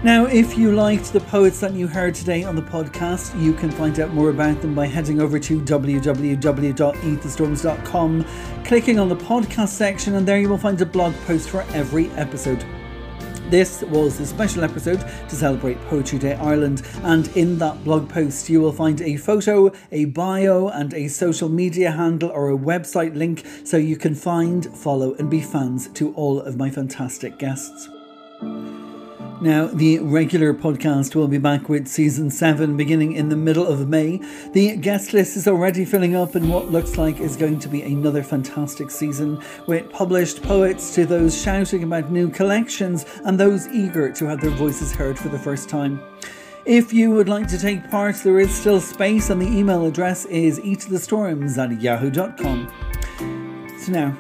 Now, 0.05 0.27
if 0.27 0.57
you 0.57 0.71
liked 0.71 1.13
the 1.13 1.19
poets 1.19 1.59
that 1.59 1.73
you 1.73 1.89
heard 1.89 2.15
today 2.15 2.45
on 2.45 2.55
the 2.55 2.63
podcast, 2.63 3.37
you 3.43 3.53
can 3.53 3.69
find 3.69 3.99
out 3.99 4.15
more 4.15 4.31
about 4.31 4.63
them 4.63 4.73
by 4.73 4.87
heading 4.87 5.21
over 5.21 5.41
to 5.41 5.61
www.eatthestorms.com, 5.61 8.25
clicking 8.65 9.01
on 9.01 9.09
the 9.09 9.17
podcast 9.17 9.71
section, 9.71 10.15
and 10.15 10.25
there 10.25 10.39
you 10.39 10.49
will 10.49 10.57
find 10.57 10.81
a 10.81 10.87
blog 10.87 11.15
post 11.27 11.51
for 11.51 11.63
every 11.73 12.11
episode. 12.11 12.65
This 13.51 13.83
was 13.83 14.19
the 14.19 14.27
special 14.27 14.63
episode 14.63 15.01
to 15.01 15.35
celebrate 15.35 15.81
Poetry 15.87 16.21
Day 16.21 16.35
Ireland, 16.35 16.83
and 17.03 17.27
in 17.37 17.59
that 17.59 17.83
blog 17.83 18.09
post, 18.09 18.49
you 18.49 18.61
will 18.61 18.71
find 18.71 19.01
a 19.01 19.17
photo, 19.17 19.73
a 19.91 20.05
bio, 20.05 20.69
and 20.69 20.95
a 20.95 21.09
social 21.09 21.49
media 21.49 21.91
handle 21.91 22.31
or 22.31 22.51
a 22.51 22.57
website 22.57 23.17
link 23.17 23.45
so 23.65 23.77
you 23.77 23.97
can 23.97 24.15
find, 24.15 24.67
follow, 24.77 25.15
and 25.15 25.29
be 25.29 25.41
fans 25.41 25.89
to 25.95 26.15
all 26.15 26.41
of 26.41 26.57
my 26.57 26.71
fantastic 26.71 27.37
guests. 27.41 27.89
Now, 29.41 29.67
the 29.67 30.01
regular 30.01 30.53
podcast 30.53 31.15
will 31.15 31.29
be 31.29 31.39
back 31.39 31.69
with 31.69 31.87
season 31.87 32.29
7 32.29 32.77
beginning 32.77 33.13
in 33.13 33.29
the 33.29 33.37
middle 33.37 33.65
of 33.65 33.89
May. 33.89 34.21
The 34.53 34.77
guest 34.77 35.13
list 35.13 35.37
is 35.37 35.47
already 35.47 35.85
filling 35.85 36.17
up, 36.17 36.35
and 36.35 36.51
what 36.51 36.73
looks 36.73 36.99
like 36.99 37.21
is 37.21 37.37
going 37.37 37.61
to 37.61 37.69
be 37.69 37.83
another 37.83 38.25
fantastic 38.25 38.91
season 38.91 39.41
with 39.69 39.93
published 39.93 40.43
poets 40.43 40.93
to 40.97 41.07
those 41.07 41.41
shouting 41.41 41.85
about 41.85 42.11
new 42.11 42.29
collections 42.29 43.07
and 43.25 43.39
those 43.39 43.69
eager 43.69 44.11
to 44.11 44.27
have 44.27 44.41
their 44.41 44.51
voices 44.51 44.93
heard 44.93 45.17
for 45.17 45.29
the 45.29 45.39
first 45.39 45.69
time. 45.69 46.01
If 46.65 46.93
you 46.93 47.13
would 47.13 47.29
like 47.29 47.47
to 47.49 47.59
take 47.59 47.89
part, 47.89 48.17
there 48.17 48.41
is 48.41 48.53
still 48.53 48.81
space, 48.81 49.31
and 49.31 49.41
the 49.41 49.47
email 49.47 49.87
address 49.87 50.25
is 50.25 50.59
eatthestorms 50.59 51.59
at 51.59 51.81
yahoo.com. 51.81 52.73
So 53.79 53.93
now, 53.93 54.19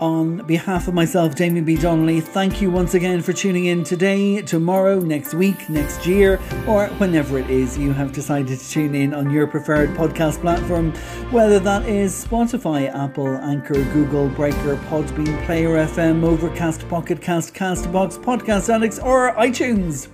on 0.00 0.38
behalf 0.46 0.88
of 0.88 0.94
myself, 0.94 1.34
Damien 1.34 1.64
B. 1.64 1.76
Donnelly, 1.76 2.20
thank 2.20 2.62
you 2.62 2.70
once 2.70 2.94
again 2.94 3.20
for 3.20 3.32
tuning 3.32 3.66
in 3.66 3.84
today, 3.84 4.40
tomorrow, 4.40 4.98
next 4.98 5.34
week, 5.34 5.68
next 5.68 6.06
year, 6.06 6.40
or 6.66 6.88
whenever 6.98 7.38
it 7.38 7.50
is 7.50 7.76
you 7.76 7.92
have 7.92 8.12
decided 8.12 8.58
to 8.58 8.70
tune 8.70 8.94
in 8.94 9.12
on 9.12 9.30
your 9.30 9.46
preferred 9.46 9.90
podcast 9.90 10.40
platform, 10.40 10.92
whether 11.30 11.60
that 11.60 11.86
is 11.86 12.24
Spotify, 12.24 12.92
Apple, 12.92 13.36
Anchor, 13.36 13.84
Google, 13.92 14.28
Breaker, 14.28 14.76
Podbean, 14.88 15.44
Player 15.44 15.76
FM, 15.86 16.24
Overcast, 16.24 16.88
Pocket 16.88 17.20
Cast, 17.20 17.54
Castbox, 17.54 18.18
Podcast 18.18 18.74
Addicts, 18.74 18.98
or 18.98 19.34
iTunes. 19.34 20.08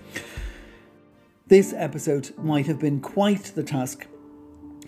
This 1.47 1.73
episode 1.73 2.37
might 2.39 2.67
have 2.67 2.81
been 2.81 3.01
quite 3.01 3.53
the 3.55 3.63
task 3.63 4.07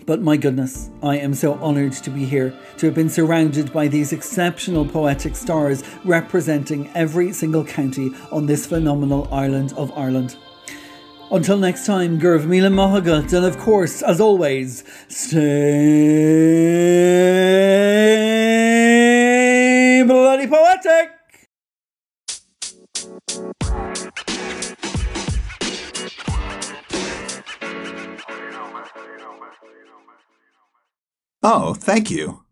but 0.05 0.21
my 0.21 0.37
goodness, 0.37 0.89
I 1.03 1.17
am 1.17 1.33
so 1.33 1.53
honoured 1.55 1.93
to 1.93 2.09
be 2.09 2.25
here, 2.25 2.53
to 2.77 2.85
have 2.87 2.95
been 2.95 3.09
surrounded 3.09 3.71
by 3.73 3.87
these 3.87 4.13
exceptional 4.13 4.85
poetic 4.85 5.35
stars 5.35 5.83
representing 6.05 6.89
every 6.95 7.31
single 7.33 7.63
county 7.63 8.11
on 8.31 8.45
this 8.45 8.65
phenomenal 8.65 9.27
island 9.31 9.73
of 9.73 9.91
Ireland. 9.97 10.35
Until 11.31 11.57
next 11.57 11.85
time, 11.85 12.17
Go 12.17 12.29
raibh 12.29 12.47
míle 12.47 12.73
maith 12.73 13.03
agat, 13.03 13.33
and 13.33 13.45
of 13.45 13.59
course, 13.59 14.01
as 14.01 14.19
always, 14.19 14.83
stay 15.07 15.39
bloody 20.07 20.47
poetic! 20.47 21.18
Oh, 31.43 31.73
thank 31.73 32.11
you. 32.11 32.43